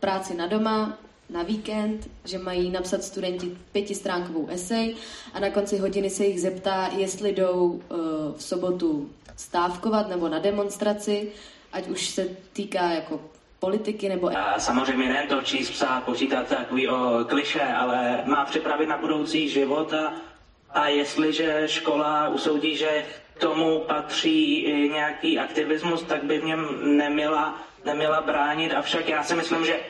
práci 0.00 0.34
na 0.34 0.46
doma, 0.46 0.98
na 1.30 1.42
víkend, 1.42 2.10
že 2.24 2.38
mají 2.38 2.70
napsat 2.70 3.02
studenti 3.02 3.56
pětistránkovou 3.72 4.46
esej 4.48 4.94
a 5.34 5.40
na 5.40 5.50
konci 5.50 5.78
hodiny 5.78 6.10
se 6.10 6.24
jich 6.24 6.40
zeptá, 6.40 6.90
jestli 6.96 7.32
jdou 7.32 7.66
uh, 7.66 7.98
v 8.36 8.42
sobotu 8.42 9.10
stávkovat 9.36 10.08
nebo 10.08 10.28
na 10.28 10.38
demonstraci, 10.38 11.32
ať 11.72 11.88
už 11.88 12.06
se 12.06 12.28
týká 12.52 12.90
jako 12.90 13.20
politiky 13.58 14.08
nebo... 14.08 14.30
Samozřejmě 14.58 15.08
ne 15.08 15.26
to 15.28 15.42
číst 15.42 15.70
psa, 15.70 16.00
počítat 16.00 16.46
takový 16.48 16.88
o 16.88 17.24
kliše, 17.28 17.62
ale 17.62 18.22
má 18.26 18.44
připravit 18.44 18.86
na 18.86 18.96
budoucí 18.98 19.48
život 19.48 19.92
a, 19.92 20.12
a 20.70 20.88
jestliže 20.88 21.62
škola 21.66 22.28
usoudí, 22.28 22.76
že 22.76 23.04
tomu 23.38 23.80
patří 23.80 24.66
nějaký 24.92 25.38
aktivismus, 25.38 26.02
tak 26.02 26.24
by 26.24 26.38
v 26.38 26.44
něm 26.44 26.66
neměla, 26.96 27.58
neměla 27.84 28.20
bránit. 28.20 28.74
Avšak 28.74 29.08
já 29.08 29.22
si 29.22 29.34
myslím, 29.34 29.64
že 29.64 29.80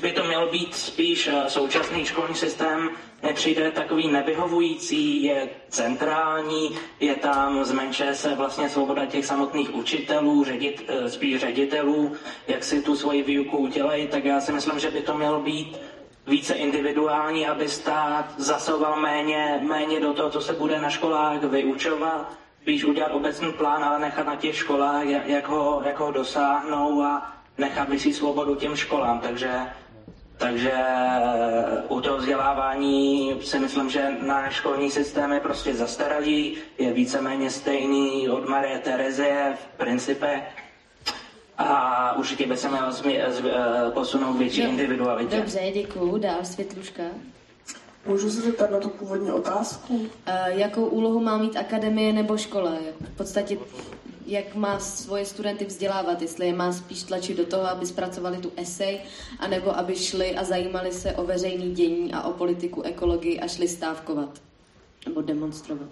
by 0.00 0.12
to 0.12 0.24
měl 0.24 0.48
být 0.50 0.74
spíš 0.74 1.26
eh, 1.26 1.50
současný 1.50 2.04
školní 2.04 2.34
systém, 2.34 2.90
nepřijde 3.22 3.70
takový 3.70 4.08
nevyhovující, 4.08 5.22
je 5.22 5.48
centrální, 5.68 6.78
je 7.00 7.14
tam, 7.14 7.64
zmenšuje 7.64 8.14
se 8.14 8.34
vlastně 8.34 8.68
svoboda 8.68 9.06
těch 9.06 9.26
samotných 9.26 9.74
učitelů, 9.74 10.44
ředit, 10.44 10.84
eh, 10.88 11.10
spíš 11.10 11.40
ředitelů, 11.40 12.12
jak 12.48 12.64
si 12.64 12.82
tu 12.82 12.96
svoji 12.96 13.22
výuku 13.22 13.56
udělají, 13.56 14.06
tak 14.06 14.24
já 14.24 14.40
si 14.40 14.52
myslím, 14.52 14.78
že 14.78 14.90
by 14.90 15.00
to 15.02 15.14
mělo 15.14 15.40
být 15.40 15.78
více 16.26 16.54
individuální, 16.54 17.46
aby 17.46 17.68
stát 17.68 18.34
zasoval 18.36 19.00
méně, 19.00 19.60
méně 19.62 20.00
do 20.00 20.12
toho, 20.12 20.30
co 20.30 20.40
se 20.40 20.52
bude 20.52 20.80
na 20.80 20.90
školách 20.90 21.42
vyučovat, 21.42 22.32
spíš 22.62 22.84
udělat 22.84 23.12
obecný 23.12 23.52
plán, 23.52 23.84
ale 23.84 23.98
nechat 23.98 24.26
na 24.26 24.36
těch 24.36 24.56
školách, 24.56 25.04
jak 25.06 25.48
ho, 25.48 25.82
jak 25.84 25.98
ho 25.98 26.12
dosáhnou 26.12 27.02
a 27.02 27.32
nechat 27.58 27.88
si 27.98 28.12
svobodu 28.12 28.54
těm 28.54 28.76
školám. 28.76 29.20
Takže 29.20 29.50
takže 30.38 30.72
u 31.88 32.00
toho 32.00 32.16
vzdělávání 32.18 33.32
si 33.42 33.58
myslím, 33.58 33.90
že 33.90 34.08
náš 34.26 34.54
školní 34.54 34.90
systém 34.90 35.32
je 35.32 35.40
prostě 35.40 35.74
zastaralý, 35.74 36.56
je 36.78 36.92
víceméně 36.92 37.50
stejný 37.50 38.28
od 38.28 38.48
Marie 38.48 38.78
Terezie 38.78 39.54
v 39.54 39.76
principe 39.76 40.42
a 41.58 42.16
určitě 42.16 42.46
by 42.46 42.56
se 42.56 42.68
měl 42.68 42.92
zmi, 42.92 43.22
z, 43.28 43.42
eh, 43.44 43.90
posunout 43.90 44.32
větší 44.32 44.60
individualitě. 44.62 45.36
Dobře, 45.36 45.70
děkuju. 45.74 46.18
Dál 46.18 46.38
Světluška. 46.42 47.02
Můžu 48.06 48.30
se 48.30 48.40
zeptat 48.40 48.70
na 48.70 48.78
tu 48.80 48.88
původní 48.88 49.30
otázku? 49.32 49.94
Uh, 49.94 50.08
jakou 50.46 50.84
úlohu 50.86 51.20
má 51.20 51.38
mít 51.38 51.56
akademie 51.56 52.12
nebo 52.12 52.36
škola? 52.36 52.72
V 53.00 53.16
podstatě 53.16 53.56
jak 54.26 54.54
má 54.54 54.78
svoje 54.78 55.26
studenty 55.26 55.64
vzdělávat, 55.64 56.22
jestli 56.22 56.46
je 56.46 56.52
má 56.52 56.72
spíš 56.72 57.02
tlačit 57.02 57.36
do 57.36 57.46
toho, 57.46 57.62
aby 57.62 57.86
zpracovali 57.86 58.36
tu 58.38 58.52
esej, 58.56 59.00
anebo 59.38 59.76
aby 59.76 59.96
šli 59.96 60.36
a 60.36 60.44
zajímali 60.44 60.92
se 60.92 61.12
o 61.12 61.24
veřejný 61.24 61.70
dění 61.70 62.12
a 62.12 62.22
o 62.22 62.32
politiku, 62.32 62.82
ekologii 62.82 63.40
a 63.40 63.48
šli 63.48 63.68
stávkovat 63.68 64.40
nebo 65.06 65.22
demonstrovat. 65.22 65.88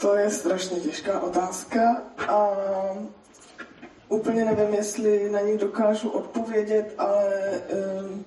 To 0.00 0.14
je 0.16 0.30
strašně 0.30 0.80
těžká 0.80 1.20
otázka 1.20 2.02
a 2.28 2.48
úplně 4.08 4.44
nevím, 4.44 4.74
jestli 4.74 5.30
na 5.30 5.40
ní 5.40 5.58
dokážu 5.58 6.08
odpovědět, 6.08 6.94
ale 6.98 7.62
um, 8.00 8.24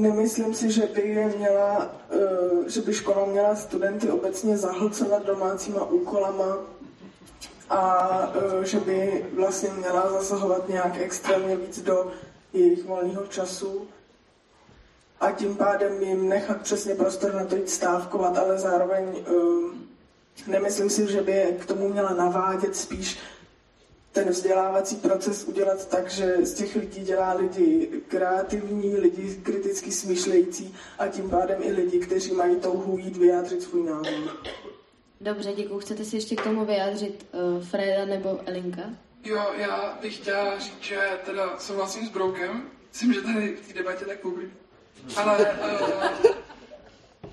Nemyslím 0.00 0.54
si, 0.54 0.70
že 0.70 0.86
by 0.86 1.08
je 1.08 1.26
měla, 1.26 1.94
eh, 2.10 2.70
že 2.70 2.80
by 2.80 2.94
škola 2.94 3.26
měla 3.26 3.56
studenty 3.56 4.10
obecně 4.10 4.58
zahlcovat 4.58 5.26
domácíma 5.26 5.84
úkolama 5.84 6.56
a 7.70 7.82
eh, 8.34 8.64
že 8.64 8.80
by 8.80 9.26
vlastně 9.34 9.68
měla 9.76 10.12
zasahovat 10.12 10.68
nějak 10.68 10.96
extrémně 11.00 11.56
víc 11.56 11.82
do 11.82 12.12
jejich 12.52 12.84
volného 12.84 13.26
času. 13.26 13.88
A 15.20 15.32
tím 15.32 15.56
pádem 15.56 16.02
jim 16.02 16.28
nechat 16.28 16.60
přesně 16.60 16.94
prostor 16.94 17.34
na 17.34 17.44
to 17.44 17.56
jít 17.56 17.70
stávkovat, 17.70 18.38
ale 18.38 18.58
zároveň 18.58 19.04
eh, 19.06 20.50
nemyslím 20.50 20.90
si, 20.90 21.12
že 21.12 21.22
by 21.22 21.32
je 21.32 21.52
k 21.52 21.66
tomu 21.66 21.88
měla 21.88 22.14
navádět, 22.14 22.76
spíš 22.76 23.18
ten 24.12 24.28
vzdělávací 24.28 24.96
proces 24.96 25.44
udělat 25.44 25.88
tak, 25.88 26.10
že 26.10 26.36
z 26.46 26.54
těch 26.54 26.76
lidí 26.76 27.00
dělá 27.00 27.32
lidi 27.32 27.88
kreativní, 28.08 28.96
lidi 28.96 29.40
kriticky 29.42 29.92
smýšlející 29.92 30.74
a 30.98 31.06
tím 31.06 31.30
pádem 31.30 31.58
i 31.62 31.72
lidi, 31.72 31.98
kteří 31.98 32.32
mají 32.32 32.56
touhu 32.56 32.98
jít 32.98 33.16
vyjádřit 33.16 33.62
svůj 33.62 33.86
názor. 33.86 34.36
Dobře, 35.20 35.52
děkuji. 35.56 35.78
Chcete 35.78 36.04
si 36.04 36.16
ještě 36.16 36.36
k 36.36 36.42
tomu 36.42 36.64
vyjádřit 36.64 37.26
uh, 37.32 37.64
Freda 37.64 38.04
nebo 38.04 38.40
Elinka? 38.46 38.82
Jo, 39.24 39.46
já 39.56 39.98
bych 40.02 40.16
chtěla 40.16 40.58
říct, 40.58 40.80
že 40.80 41.00
teda 41.24 41.58
souhlasím 41.58 42.06
s 42.06 42.10
Broukem. 42.10 42.62
Myslím, 42.92 43.12
že 43.12 43.20
tady 43.20 43.56
v 43.56 43.68
té 43.68 43.74
debatě 43.74 44.04
tak 44.04 44.20
publik. 44.20 44.50
Ale 45.16 45.38
uh, 45.38 46.30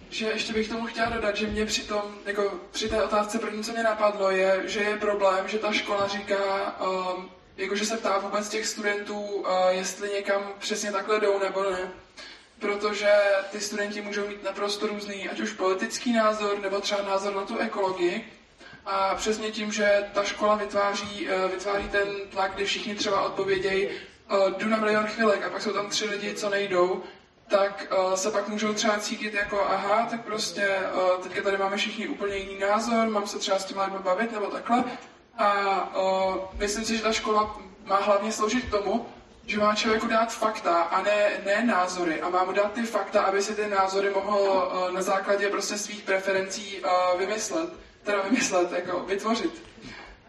že 0.10 0.26
ještě 0.26 0.54
bych 0.54 0.70
tomu 0.70 0.86
chtěla 0.86 1.10
dodat, 1.10 1.36
že 1.36 1.48
mě 1.48 1.66
při 1.66 1.82
tom, 1.82 2.02
jako 2.26 2.60
při 2.72 2.90
té 2.90 3.04
otázce 3.04 3.40
první, 3.40 3.64
co 3.64 3.72
mě 3.72 3.84
napadlo, 3.84 4.32
je, 4.32 4.62
že 4.66 4.80
je 4.80 4.98
problém, 4.98 5.48
že 5.48 5.58
ta 5.58 5.74
škola 5.74 6.08
říká, 6.08 6.76
um, 6.82 7.32
jako 7.58 7.76
že 7.76 7.86
se 7.86 7.98
ptá 7.98 8.18
vůbec 8.18 8.50
těch 8.50 8.68
studentů, 8.68 9.22
uh, 9.22 9.46
jestli 9.70 10.10
někam 10.10 10.54
přesně 10.60 10.92
takhle 10.92 11.20
jdou 11.20 11.40
nebo 11.40 11.64
ne. 11.64 11.92
Protože 12.60 13.12
ty 13.52 13.62
studenti 13.62 14.02
můžou 14.02 14.28
mít 14.28 14.44
naprosto 14.44 14.88
různý, 14.88 15.30
ať 15.30 15.40
už 15.40 15.52
politický 15.52 16.14
názor, 16.14 16.60
nebo 16.60 16.82
třeba 16.82 17.02
názor 17.02 17.36
na 17.36 17.42
tu 17.42 17.58
ekologii. 17.58 18.34
A 18.86 19.16
přesně 19.16 19.52
tím, 19.52 19.72
že 19.72 20.04
ta 20.14 20.24
škola 20.24 20.56
vytváří, 20.56 21.28
uh, 21.30 21.52
vytváří 21.52 21.90
ten 21.90 22.08
tlak, 22.30 22.54
kdy 22.56 22.66
všichni 22.66 22.96
třeba 22.96 23.22
odpovědějí, 23.22 23.88
uh, 23.88 24.50
jdu 24.58 24.70
na 24.70 24.78
milion 24.78 25.08
chvilek 25.08 25.46
a 25.46 25.50
pak 25.50 25.62
jsou 25.62 25.74
tam 25.74 25.90
tři 25.90 26.06
lidi, 26.06 26.34
co 26.34 26.50
nejdou, 26.50 27.04
tak 27.48 27.88
uh, 27.98 28.14
se 28.14 28.32
pak 28.32 28.48
můžou 28.48 28.74
třeba 28.74 29.00
cítit 29.00 29.34
jako 29.34 29.62
aha, 29.62 30.08
tak 30.10 30.22
prostě 30.22 30.80
uh, 30.94 31.24
teďka 31.24 31.42
tady 31.42 31.58
máme 31.58 31.78
všichni 31.78 32.08
úplně 32.08 32.36
jiný 32.36 32.60
názor, 32.60 33.10
mám 33.10 33.28
se 33.28 33.40
třeba 33.40 33.60
s 33.60 33.66
těma 33.66 33.84
lidmi 33.84 34.00
bavit 34.00 34.32
nebo 34.32 34.46
takhle. 34.46 34.84
A 35.38 35.52
uh, 35.96 36.36
myslím 36.54 36.86
si, 36.86 36.98
že 36.98 37.04
ta 37.04 37.12
škola 37.12 37.58
má 37.86 37.98
hlavně 37.98 38.32
sloužit 38.32 38.72
tomu, 38.72 39.06
že 39.46 39.60
má 39.60 39.76
člověku 39.76 40.08
dát 40.08 40.34
fakta 40.34 40.82
a 40.82 41.02
ne, 41.02 41.30
ne 41.46 41.66
názory. 41.66 42.22
A 42.22 42.30
má 42.30 42.44
mu 42.44 42.52
dát 42.52 42.72
ty 42.72 42.84
fakta, 42.84 43.22
aby 43.22 43.42
si 43.42 43.56
ty 43.56 43.68
názory 43.68 44.10
mohl 44.10 44.40
uh, 44.40 44.92
na 44.92 45.02
základě 45.02 45.50
prostě 45.50 45.78
svých 45.78 46.04
preferencí 46.04 46.80
uh, 46.80 47.20
vymyslet. 47.20 47.70
Teda 48.04 48.22
vymyslet, 48.22 48.72
jako 48.72 49.00
vytvořit. 49.00 49.64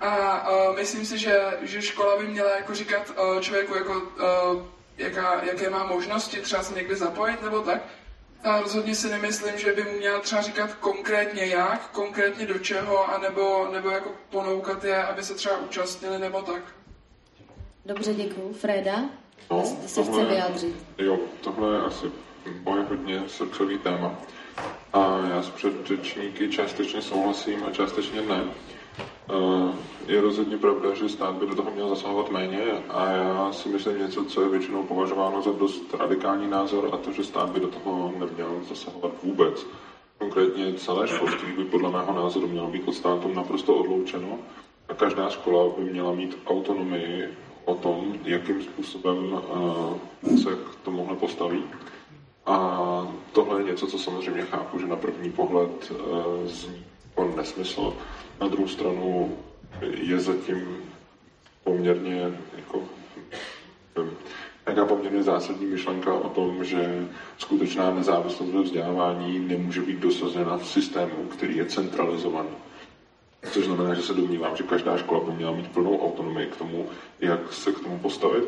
A 0.00 0.50
uh, 0.50 0.76
myslím 0.76 1.06
si, 1.06 1.18
že, 1.18 1.58
že 1.60 1.82
škola 1.82 2.16
by 2.16 2.26
měla 2.26 2.50
jako 2.50 2.74
říkat 2.74 3.10
uh, 3.10 3.40
člověku 3.40 3.74
jako 3.74 3.92
uh, 3.92 4.62
jaká, 4.98 5.44
jaké 5.44 5.70
má 5.70 5.84
možnosti 5.86 6.40
třeba 6.40 6.62
se 6.62 6.74
někde 6.74 6.96
zapojit 6.96 7.42
nebo 7.42 7.60
tak. 7.60 7.82
A 8.44 8.60
rozhodně 8.60 8.94
si 8.94 9.10
nemyslím, 9.10 9.58
že 9.58 9.72
by 9.72 9.84
mu 9.84 9.92
měl 9.92 10.20
třeba 10.20 10.42
říkat 10.42 10.74
konkrétně 10.74 11.46
jak, 11.46 11.90
konkrétně 11.90 12.46
do 12.46 12.58
čeho, 12.58 13.14
anebo, 13.14 13.68
nebo 13.72 13.90
jako 13.90 14.10
ponoukat 14.30 14.84
je, 14.84 15.04
aby 15.04 15.22
se 15.22 15.34
třeba 15.34 15.58
účastnili 15.58 16.18
nebo 16.18 16.42
tak. 16.42 16.62
Dobře, 17.84 18.14
děkuji. 18.14 18.52
Freda, 18.52 19.04
no, 19.50 19.64
se 19.86 20.02
chce 20.02 20.24
vyjádřit. 20.24 20.76
Jo, 20.98 21.18
tohle 21.40 21.74
je 21.76 21.82
asi 21.82 22.06
moje 22.62 22.82
hodně 22.82 23.22
srdcový 23.26 23.78
téma. 23.78 24.18
A 24.92 25.18
já 25.30 25.42
s 25.42 25.50
předřečníky 25.50 26.48
částečně 26.48 27.02
souhlasím 27.02 27.64
a 27.64 27.70
částečně 27.70 28.22
ne. 28.22 28.44
Je 30.08 30.20
rozhodně 30.20 30.56
pravda, 30.58 30.94
že 30.94 31.08
stát 31.08 31.34
by 31.34 31.46
do 31.46 31.54
toho 31.54 31.70
měl 31.70 31.88
zasahovat 31.88 32.30
méně 32.30 32.62
a 32.88 33.10
já 33.10 33.52
si 33.52 33.68
myslím 33.68 33.98
něco, 33.98 34.24
co 34.24 34.42
je 34.42 34.48
většinou 34.48 34.82
považováno 34.82 35.42
za 35.42 35.52
dost 35.52 35.94
radikální 35.98 36.50
názor 36.50 36.88
a 36.92 36.96
to, 36.96 37.12
že 37.12 37.24
stát 37.24 37.50
by 37.50 37.60
do 37.60 37.68
toho 37.68 38.12
neměl 38.18 38.60
zasahovat 38.68 39.12
vůbec. 39.22 39.66
Konkrétně 40.18 40.72
celé 40.72 41.08
školství 41.08 41.52
by 41.52 41.64
podle 41.64 41.90
mého 41.90 42.12
názoru 42.12 42.48
mělo 42.48 42.68
být 42.68 42.88
od 42.88 42.92
státu 42.92 43.34
naprosto 43.34 43.74
odloučeno 43.74 44.38
a 44.88 44.94
každá 44.94 45.30
škola 45.30 45.74
by 45.78 45.84
měla 45.84 46.12
mít 46.12 46.38
autonomii 46.46 47.28
o 47.64 47.74
tom, 47.74 48.14
jakým 48.24 48.62
způsobem 48.62 49.40
eh, 50.24 50.36
se 50.36 50.50
k 50.50 50.84
tomuhle 50.84 51.16
postaví. 51.16 51.64
A 52.46 53.08
tohle 53.32 53.60
je 53.60 53.64
něco, 53.64 53.86
co 53.86 53.98
samozřejmě 53.98 54.42
chápu, 54.42 54.78
že 54.78 54.86
na 54.86 54.96
první 54.96 55.30
pohled 55.30 55.92
eh, 55.92 56.46
zní 56.46 56.84
jako 57.18 57.36
nesmysl. 57.36 57.92
Na 58.40 58.46
druhou 58.46 58.66
stranu 58.68 59.34
je 60.00 60.20
zatím 60.20 60.82
poměrně 61.64 62.32
jako 62.56 62.82
nějaká 64.66 64.84
poměrně 64.84 65.22
zásadní 65.22 65.66
myšlenka 65.66 66.14
o 66.14 66.28
tom, 66.28 66.64
že 66.64 67.06
skutečná 67.38 67.90
nezávislost 67.90 68.50
ve 68.50 68.62
vzdělávání 68.62 69.38
nemůže 69.38 69.82
být 69.82 69.98
dosazena 69.98 70.56
v 70.56 70.66
systému, 70.66 71.24
který 71.24 71.56
je 71.56 71.64
centralizovaný. 71.64 72.48
Což 73.52 73.64
znamená, 73.64 73.94
že 73.94 74.02
se 74.02 74.14
domnívám, 74.14 74.56
že 74.56 74.62
každá 74.62 74.96
škola 74.96 75.20
by 75.20 75.32
měla 75.32 75.52
mít 75.52 75.72
plnou 75.72 76.02
autonomii 76.04 76.46
k 76.46 76.56
tomu, 76.56 76.86
jak 77.20 77.52
se 77.52 77.72
k 77.72 77.80
tomu 77.80 77.98
postavit. 77.98 78.44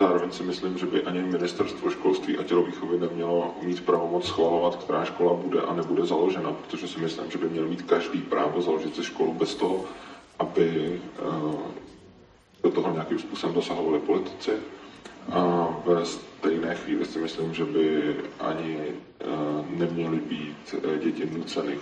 Zároveň 0.00 0.30
si 0.32 0.42
myslím, 0.42 0.78
že 0.78 0.86
by 0.86 1.02
ani 1.02 1.22
ministerstvo 1.22 1.90
školství 1.90 2.38
a 2.38 2.42
tělovýchovy 2.42 2.98
nemělo 2.98 3.54
mít 3.62 3.84
pravomoc 3.86 4.26
schvalovat, 4.26 4.76
která 4.76 5.04
škola 5.04 5.34
bude 5.34 5.60
a 5.60 5.74
nebude 5.74 6.06
založena, 6.06 6.52
protože 6.52 6.88
si 6.88 7.00
myslím, 7.00 7.30
že 7.30 7.38
by 7.38 7.48
měl 7.48 7.68
mít 7.68 7.82
každý 7.82 8.18
právo 8.20 8.62
založit 8.62 8.96
si 8.96 9.04
školu 9.04 9.32
bez 9.34 9.54
toho, 9.54 9.84
aby 10.38 11.00
eh, 11.18 11.22
do 12.62 12.70
toho 12.70 12.92
nějakým 12.92 13.18
způsobem 13.18 13.54
dosahovali 13.54 13.98
politici. 14.00 14.52
A 15.32 15.68
ve 15.86 16.06
stejné 16.06 16.74
chvíli 16.74 17.04
si 17.04 17.18
myslím, 17.18 17.54
že 17.54 17.64
by 17.64 18.16
ani 18.40 18.78
eh, 18.80 19.24
neměly 19.70 20.16
být 20.16 20.74
eh, 20.74 20.98
děti 20.98 21.26
nuceny 21.32 21.78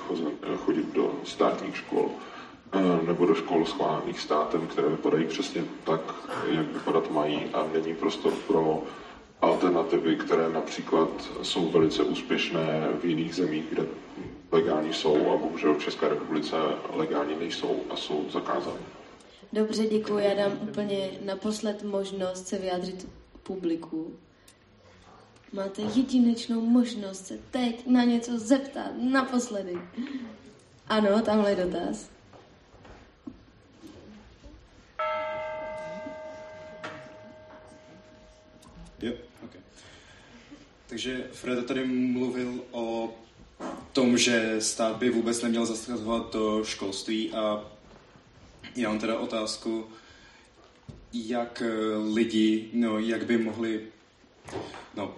chodit 0.57 0.95
do 0.95 1.13
státních 1.25 1.77
škol 1.77 2.11
nebo 3.07 3.27
do 3.27 3.35
škol 3.35 3.67
schválených 3.67 4.21
státem, 4.21 4.67
které 4.67 4.89
vypadají 4.89 5.25
přesně 5.27 5.65
tak, 5.85 6.01
jak 6.49 6.73
vypadat 6.73 7.11
mají 7.11 7.45
a 7.53 7.67
není 7.73 7.95
prostor 7.95 8.33
pro 8.47 8.83
alternativy, 9.41 10.17
které 10.17 10.49
například 10.49 11.09
jsou 11.43 11.69
velice 11.71 12.03
úspěšné 12.03 12.89
v 13.01 13.05
jiných 13.05 13.35
zemích, 13.35 13.65
kde 13.71 13.87
legální 14.53 14.93
jsou 14.93 15.33
a 15.33 15.37
bohužel 15.37 15.75
v 15.75 15.85
České 15.85 16.09
republice 16.09 16.57
legální 16.93 17.35
nejsou 17.41 17.83
a 17.91 17.97
jsou 17.97 18.25
zakázány. 18.31 18.81
Dobře, 19.53 19.87
děkuji. 19.87 20.19
Já 20.19 20.35
dám 20.35 20.59
úplně 20.63 21.11
naposled 21.25 21.83
možnost 21.85 22.47
se 22.49 22.59
vyjádřit 22.59 23.09
publiku. 23.43 24.13
Máte 25.53 25.83
jedinečnou 25.83 26.61
možnost 26.61 27.27
se 27.27 27.39
teď 27.51 27.87
na 27.87 28.05
něco 28.05 28.39
zeptat. 28.39 28.91
Naposledy. 29.11 29.79
Ano, 30.89 31.23
tamhle 31.23 31.51
je 31.51 31.57
dotaz. 31.57 32.14
Jo, 39.05 39.13
okay. 39.45 39.61
Takže 40.87 41.29
Fredo 41.33 41.63
tady 41.63 41.85
mluvil 41.87 42.61
o 42.71 43.15
tom, 43.93 44.19
že 44.19 44.57
stát 44.59 44.97
by 44.97 45.11
vůbec 45.11 45.43
neměl 45.43 45.67
zasahovat 45.67 46.33
do 46.33 46.65
školství 46.65 47.33
a 47.33 47.65
já 48.77 48.89
mám 48.89 48.99
teda 48.99 49.19
otázku, 49.19 49.87
jak 51.13 51.63
eh, 51.67 51.73
lidi, 52.15 52.69
no, 52.73 52.99
jak 52.99 53.27
by 53.27 53.39
mohli, 53.39 53.81
no, 54.97 55.15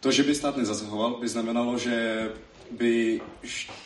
to, 0.00 0.12
že 0.12 0.22
by 0.22 0.34
stát 0.34 0.56
nezasahoval, 0.56 1.14
by 1.20 1.28
znamenalo, 1.28 1.78
že 1.78 2.28
by 2.70 3.20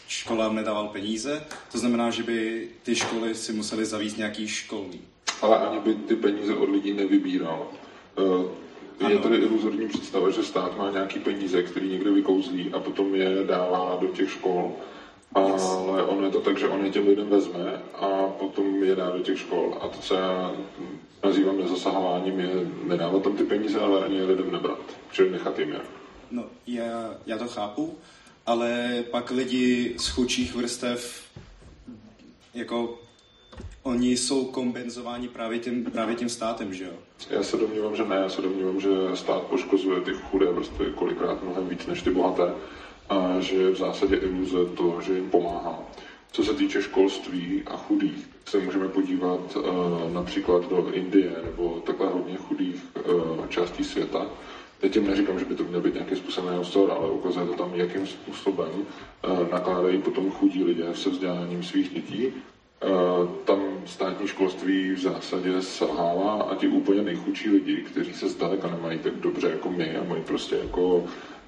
školám 0.08 0.54
nedával 0.54 0.88
peníze, 0.88 1.44
to 1.72 1.78
znamená, 1.78 2.10
že 2.10 2.22
by 2.22 2.68
ty 2.82 2.94
školy 2.94 3.34
si 3.34 3.52
musely 3.52 3.84
zavíst 3.84 4.18
nějaký 4.18 4.48
školní. 4.48 5.00
Ale 5.42 5.58
ani 5.58 5.80
by 5.80 5.94
ty 5.94 6.16
peníze 6.16 6.54
od 6.54 6.68
lidí 6.68 6.92
nevybíral. 6.92 7.70
Eh, 9.00 9.12
je 9.12 9.18
tady 9.18 9.36
iluzorní 9.36 9.88
představa, 9.88 10.30
že 10.30 10.42
stát 10.42 10.78
má 10.78 10.90
nějaký 10.90 11.18
peníze, 11.18 11.62
který 11.62 11.88
někde 11.88 12.10
vykouzlí 12.10 12.72
a 12.72 12.80
potom 12.80 13.14
je 13.14 13.44
dává 13.44 13.98
do 14.00 14.08
těch 14.08 14.30
škol. 14.30 14.72
Ale 15.34 16.02
on 16.02 16.24
je 16.24 16.30
to 16.30 16.40
tak, 16.40 16.58
že 16.58 16.68
on 16.68 16.84
je 16.84 16.90
těm 16.90 17.08
lidem 17.08 17.28
vezme 17.28 17.82
a 17.94 18.06
potom 18.38 18.84
je 18.84 18.94
dá 18.94 19.10
do 19.10 19.18
těch 19.18 19.38
škol. 19.38 19.78
A 19.80 19.88
to, 19.88 19.98
co 19.98 20.14
já 20.14 20.52
nazývám 21.24 21.58
nezasahováním, 21.58 22.40
je 22.40 22.50
nedávat 22.84 23.22
tam 23.22 23.36
ty 23.36 23.44
peníze, 23.44 23.80
ale 23.80 24.04
ani 24.04 24.16
je 24.16 24.24
lidem 24.24 24.52
nebrat. 24.52 24.78
Čili 25.12 25.30
nechat 25.30 25.58
jim 25.58 25.70
je. 25.72 25.80
No, 26.30 26.44
já, 26.66 27.14
já 27.26 27.38
to 27.38 27.48
chápu, 27.48 27.98
ale 28.46 29.02
pak 29.10 29.30
lidi 29.30 29.94
z 29.98 30.08
chudších 30.08 30.54
vrstev 30.54 31.26
jako 32.54 32.98
oni 33.86 34.16
jsou 34.16 34.44
kompenzováni 34.44 35.28
právě 35.28 35.58
tím, 35.58 35.84
právě 35.84 36.14
tím 36.14 36.28
státem, 36.28 36.74
že 36.74 36.84
jo? 36.84 36.92
Já 37.30 37.42
se 37.42 37.56
domnívám, 37.56 37.96
že 37.96 38.04
ne. 38.04 38.16
Já 38.16 38.28
se 38.28 38.42
domnívám, 38.42 38.80
že 38.80 38.88
stát 39.14 39.42
poškozuje 39.42 40.00
ty 40.00 40.10
chudé 40.12 40.46
vrstvy 40.46 40.92
kolikrát 40.94 41.42
mnohem 41.42 41.68
víc 41.68 41.86
než 41.86 42.02
ty 42.02 42.10
bohaté 42.10 42.52
a 43.08 43.40
že 43.40 43.56
je 43.56 43.70
v 43.70 43.76
zásadě 43.76 44.16
iluze 44.16 44.66
to, 44.76 45.00
že 45.00 45.14
jim 45.14 45.30
pomáhá. 45.30 45.78
Co 46.32 46.44
se 46.44 46.54
týče 46.54 46.82
školství 46.82 47.62
a 47.66 47.76
chudých, 47.76 48.28
se 48.48 48.58
můžeme 48.58 48.88
podívat 48.88 49.56
uh, 49.56 49.64
například 50.12 50.68
do 50.70 50.92
Indie 50.92 51.32
nebo 51.44 51.82
takhle 51.86 52.08
hodně 52.08 52.36
chudých 52.36 52.82
uh, 53.08 53.46
částí 53.46 53.84
světa, 53.84 54.26
Teď 54.80 54.92
tím 54.92 55.06
neříkám, 55.06 55.38
že 55.38 55.44
by 55.44 55.54
to 55.54 55.64
měl 55.64 55.80
být 55.80 55.94
nějakým 55.94 56.16
způsobem 56.16 56.60
vzor, 56.60 56.90
ale 56.90 57.10
ukazuje 57.10 57.46
to 57.46 57.54
tam, 57.54 57.74
jakým 57.74 58.06
způsobem 58.06 58.68
uh, 58.72 59.50
nakládají 59.50 60.02
potom 60.02 60.30
chudí 60.30 60.64
lidé 60.64 60.84
se 60.94 61.10
vzděláním 61.10 61.62
svých 61.62 61.94
dětí. 61.94 62.32
Uh, 62.86 63.28
tam 63.44 63.60
státní 63.86 64.28
školství 64.28 64.90
v 64.92 64.98
zásadě 64.98 65.62
selhává 65.62 66.32
a 66.42 66.54
ti 66.54 66.68
úplně 66.68 67.02
nejchudší 67.02 67.50
lidi, 67.50 67.76
kteří 67.76 68.14
se 68.14 68.28
zdaleka 68.28 68.70
nemají 68.70 68.98
tak 68.98 69.14
dobře 69.14 69.48
jako 69.48 69.70
my 69.70 69.96
a 69.96 70.04
mají 70.04 70.22
prostě 70.22 70.56
jako 70.56 71.04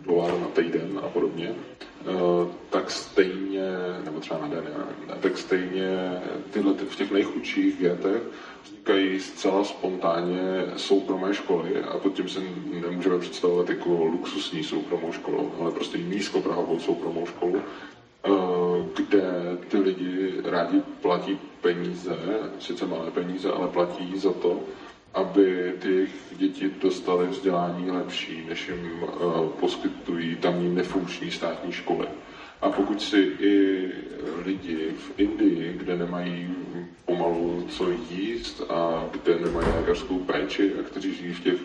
dolar 0.06 0.38
na 0.40 0.46
týden 0.46 1.00
a 1.02 1.08
podobně, 1.08 1.50
uh, 1.50 2.48
tak 2.70 2.90
stejně, 2.90 3.70
nebo 4.04 4.20
třeba 4.20 4.40
na 4.40 4.48
den, 4.48 4.64
ne, 5.08 5.14
tak 5.20 5.38
stejně 5.38 6.22
tyhle 6.50 6.74
ty, 6.74 6.84
v 6.84 6.96
těch 6.96 7.10
nejchudších 7.10 7.80
větech 7.80 8.22
vznikají 8.64 9.20
zcela 9.20 9.64
spontánně 9.64 10.64
soukromé 10.76 11.34
školy 11.34 11.82
a 11.82 11.98
pod 11.98 12.14
tím 12.14 12.28
si 12.28 12.40
nemůžeme 12.82 13.18
představovat 13.18 13.68
jako 13.68 14.04
luxusní 14.04 14.64
soukromou 14.64 15.12
školu, 15.12 15.52
ale 15.60 15.70
prostě 15.70 15.98
nízkoprahovou 15.98 16.78
soukromou 16.78 17.26
školu, 17.26 17.62
eh, 18.24 18.57
kde 18.98 19.22
ty 19.68 19.78
lidi 19.78 20.34
rádi 20.44 20.82
platí 21.02 21.38
peníze, 21.60 22.16
sice 22.58 22.86
malé 22.86 23.10
peníze, 23.10 23.50
ale 23.52 23.68
platí 23.68 24.18
za 24.18 24.32
to, 24.32 24.60
aby 25.14 25.74
ty 25.78 26.08
děti 26.36 26.70
dostaly 26.82 27.26
vzdělání 27.26 27.90
lepší, 27.90 28.44
než 28.48 28.68
jim 28.68 29.02
uh, 29.02 29.48
poskytují 29.48 30.36
tamní 30.36 30.74
nefunkční 30.74 31.30
státní 31.30 31.72
školy. 31.72 32.06
A 32.60 32.70
pokud 32.70 33.02
si 33.02 33.18
i 33.40 33.88
lidi 34.44 34.90
v 34.98 35.20
Indii, 35.20 35.74
kde 35.78 35.96
nemají 35.96 36.54
pomalu 37.04 37.66
co 37.68 37.90
jíst 38.10 38.62
a 38.70 39.04
kde 39.12 39.38
nemají 39.38 39.66
lékařskou 39.76 40.18
péči 40.18 40.72
a 40.80 40.82
kteří 40.82 41.14
žijí 41.14 41.34
v 41.34 41.42
těch 41.42 41.58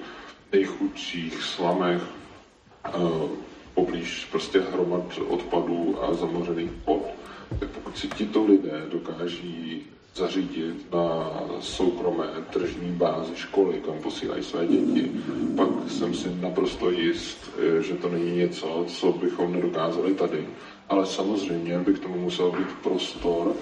nejchudších 0.51 1.43
slamech 1.43 2.01
uh, 2.95 3.29
poblíž 3.73 4.27
prostě 4.31 4.59
hromad 4.59 5.19
odpadů 5.27 6.03
a 6.03 6.13
zamořených 6.13 6.71
pod, 6.86 7.01
pokud 7.74 7.98
si 7.98 8.08
tito 8.08 8.46
lidé 8.46 8.84
dokáží 8.91 9.82
zařídit 10.16 10.94
na 10.94 11.32
soukromé 11.60 12.28
tržní 12.50 12.91
bázi 12.91 13.32
školy, 13.36 13.82
kam 13.86 14.00
posílají 14.00 14.44
své 14.44 14.68
děti, 14.68 15.12
pak 15.56 15.70
jsem 15.88 16.14
si 16.14 16.30
naprosto 16.41 16.91
jist, 16.91 17.52
že 17.82 17.94
to 17.94 18.10
není 18.10 18.38
něco, 18.38 18.86
co 18.88 19.12
bychom 19.12 19.54
nedokázali 19.54 20.14
tady. 20.14 20.48
Ale 20.89 21.06
samozřejmě 21.06 21.80
by 21.80 21.94
k 21.94 22.00
tomu 22.00 22.18
musel 22.18 22.52
být 22.52 22.68
prostor, 22.84 23.54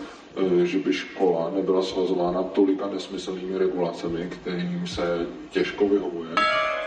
že 0.64 0.78
by 0.80 0.94
škola 0.94 1.52
nebyla 1.56 1.82
svazována 1.84 2.44
tolika 2.44 2.88
nesmyslnými 2.88 3.58
regulacemi, 3.58 4.30
kterým 4.30 4.88
se 4.88 5.28
těžko 5.50 5.88
vyhovuje. 5.88 6.30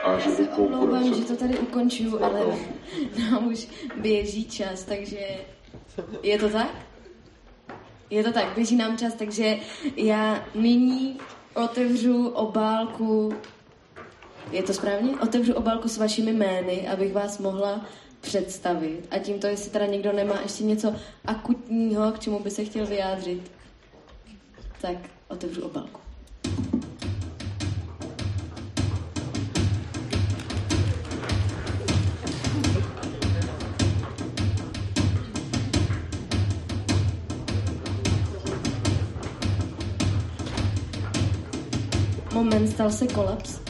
A 0.04 0.18
že 0.18 0.30
by 0.30 0.46
konkurence... 0.46 1.14
že 1.14 1.24
to 1.24 1.36
tady 1.36 1.58
ukončuju, 1.58 2.24
ale 2.24 2.40
nám 3.18 3.46
už 3.46 3.68
běží 3.96 4.44
čas, 4.44 4.84
takže 4.84 5.18
je 6.22 6.38
to 6.38 6.48
tak? 6.48 6.70
Je 8.10 8.24
to 8.24 8.32
tak, 8.32 8.54
běží 8.54 8.76
nám 8.76 8.98
čas, 8.98 9.14
takže 9.14 9.56
já 9.96 10.44
nyní 10.54 11.18
otevřu 11.54 12.28
obálku, 12.28 13.34
je 14.50 14.62
to 14.62 14.74
správně? 14.74 15.16
Otevřu 15.20 15.54
obálku 15.54 15.88
s 15.88 15.98
vašimi 15.98 16.32
jmény, 16.32 16.88
abych 16.88 17.12
vás 17.12 17.38
mohla 17.38 17.80
představit. 18.20 19.06
A 19.10 19.18
tímto, 19.18 19.46
jestli 19.46 19.70
teda 19.70 19.86
někdo 19.86 20.12
nemá 20.12 20.40
ještě 20.42 20.64
něco 20.64 20.94
akutního, 21.24 22.12
k 22.12 22.18
čemu 22.18 22.40
by 22.40 22.50
se 22.50 22.64
chtěl 22.64 22.86
vyjádřit, 22.86 23.50
tak 24.80 24.96
otevřu 25.28 25.62
obálku. 25.62 26.00
Moment, 42.34 42.68
stal 42.68 42.90
se 42.90 43.06
kolaps. 43.06 43.60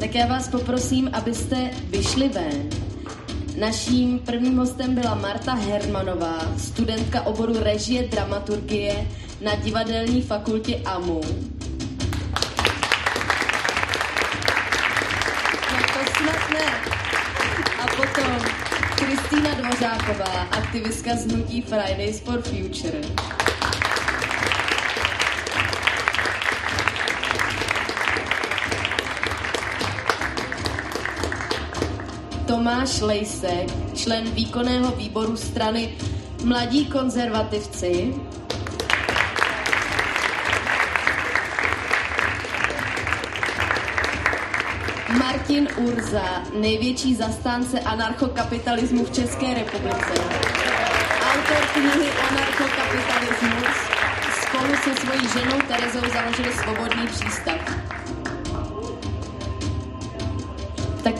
Tak 0.00 0.14
já 0.14 0.26
vás 0.26 0.48
poprosím, 0.48 1.10
abyste 1.12 1.70
vyšli 1.90 2.28
ven. 2.28 2.68
Naším 3.58 4.18
prvním 4.18 4.56
hostem 4.56 4.94
byla 4.94 5.14
Marta 5.14 5.54
Hermanová, 5.54 6.58
studentka 6.58 7.22
oboru 7.22 7.54
režie 7.58 8.08
dramaturgie 8.08 9.08
na 9.40 9.54
divadelní 9.54 10.22
fakultě 10.22 10.80
AMU. 10.84 11.20
Dvořáková, 19.84 20.42
aktivistka 20.42 21.16
z 21.16 21.26
hnutí 21.26 21.62
Fridays 21.62 22.20
for 22.20 22.42
Future. 22.42 23.00
Tomáš 32.46 33.00
Lejsek, 33.00 33.70
člen 33.94 34.24
výkonného 34.24 34.92
výboru 34.96 35.36
strany 35.36 35.92
Mladí 36.44 36.86
konzervativci, 36.86 38.14
Martin 45.44 45.68
Urza, 45.76 46.42
největší 46.60 47.14
zastánce 47.14 47.80
anarchokapitalismu 47.80 49.04
v 49.04 49.10
České 49.10 49.54
republice. 49.54 50.12
Autor 51.32 51.66
knihy 51.72 52.10
Anarchokapitalismus 52.30 53.76
spolu 54.42 54.74
se 54.84 55.00
svojí 55.00 55.28
ženou 55.28 55.60
Terezou 55.68 56.12
založili 56.12 56.52
svobodný 56.52 57.06
přístav. 57.06 57.56
Tak 61.02 61.14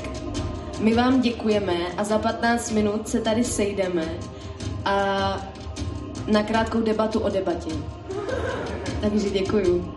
My 0.79 0.95
vám 0.95 1.21
děkujeme 1.21 1.75
a 1.97 2.05
za 2.05 2.19
15 2.19 2.71
minut 2.71 3.09
se 3.09 3.21
tady 3.21 3.45
sejdeme 3.45 4.05
a 4.85 4.97
na 6.27 6.43
krátkou 6.43 6.81
debatu 6.81 7.21
o 7.21 7.29
debatě. 7.29 7.71
Takže 9.01 9.31
děkuju. 9.31 9.94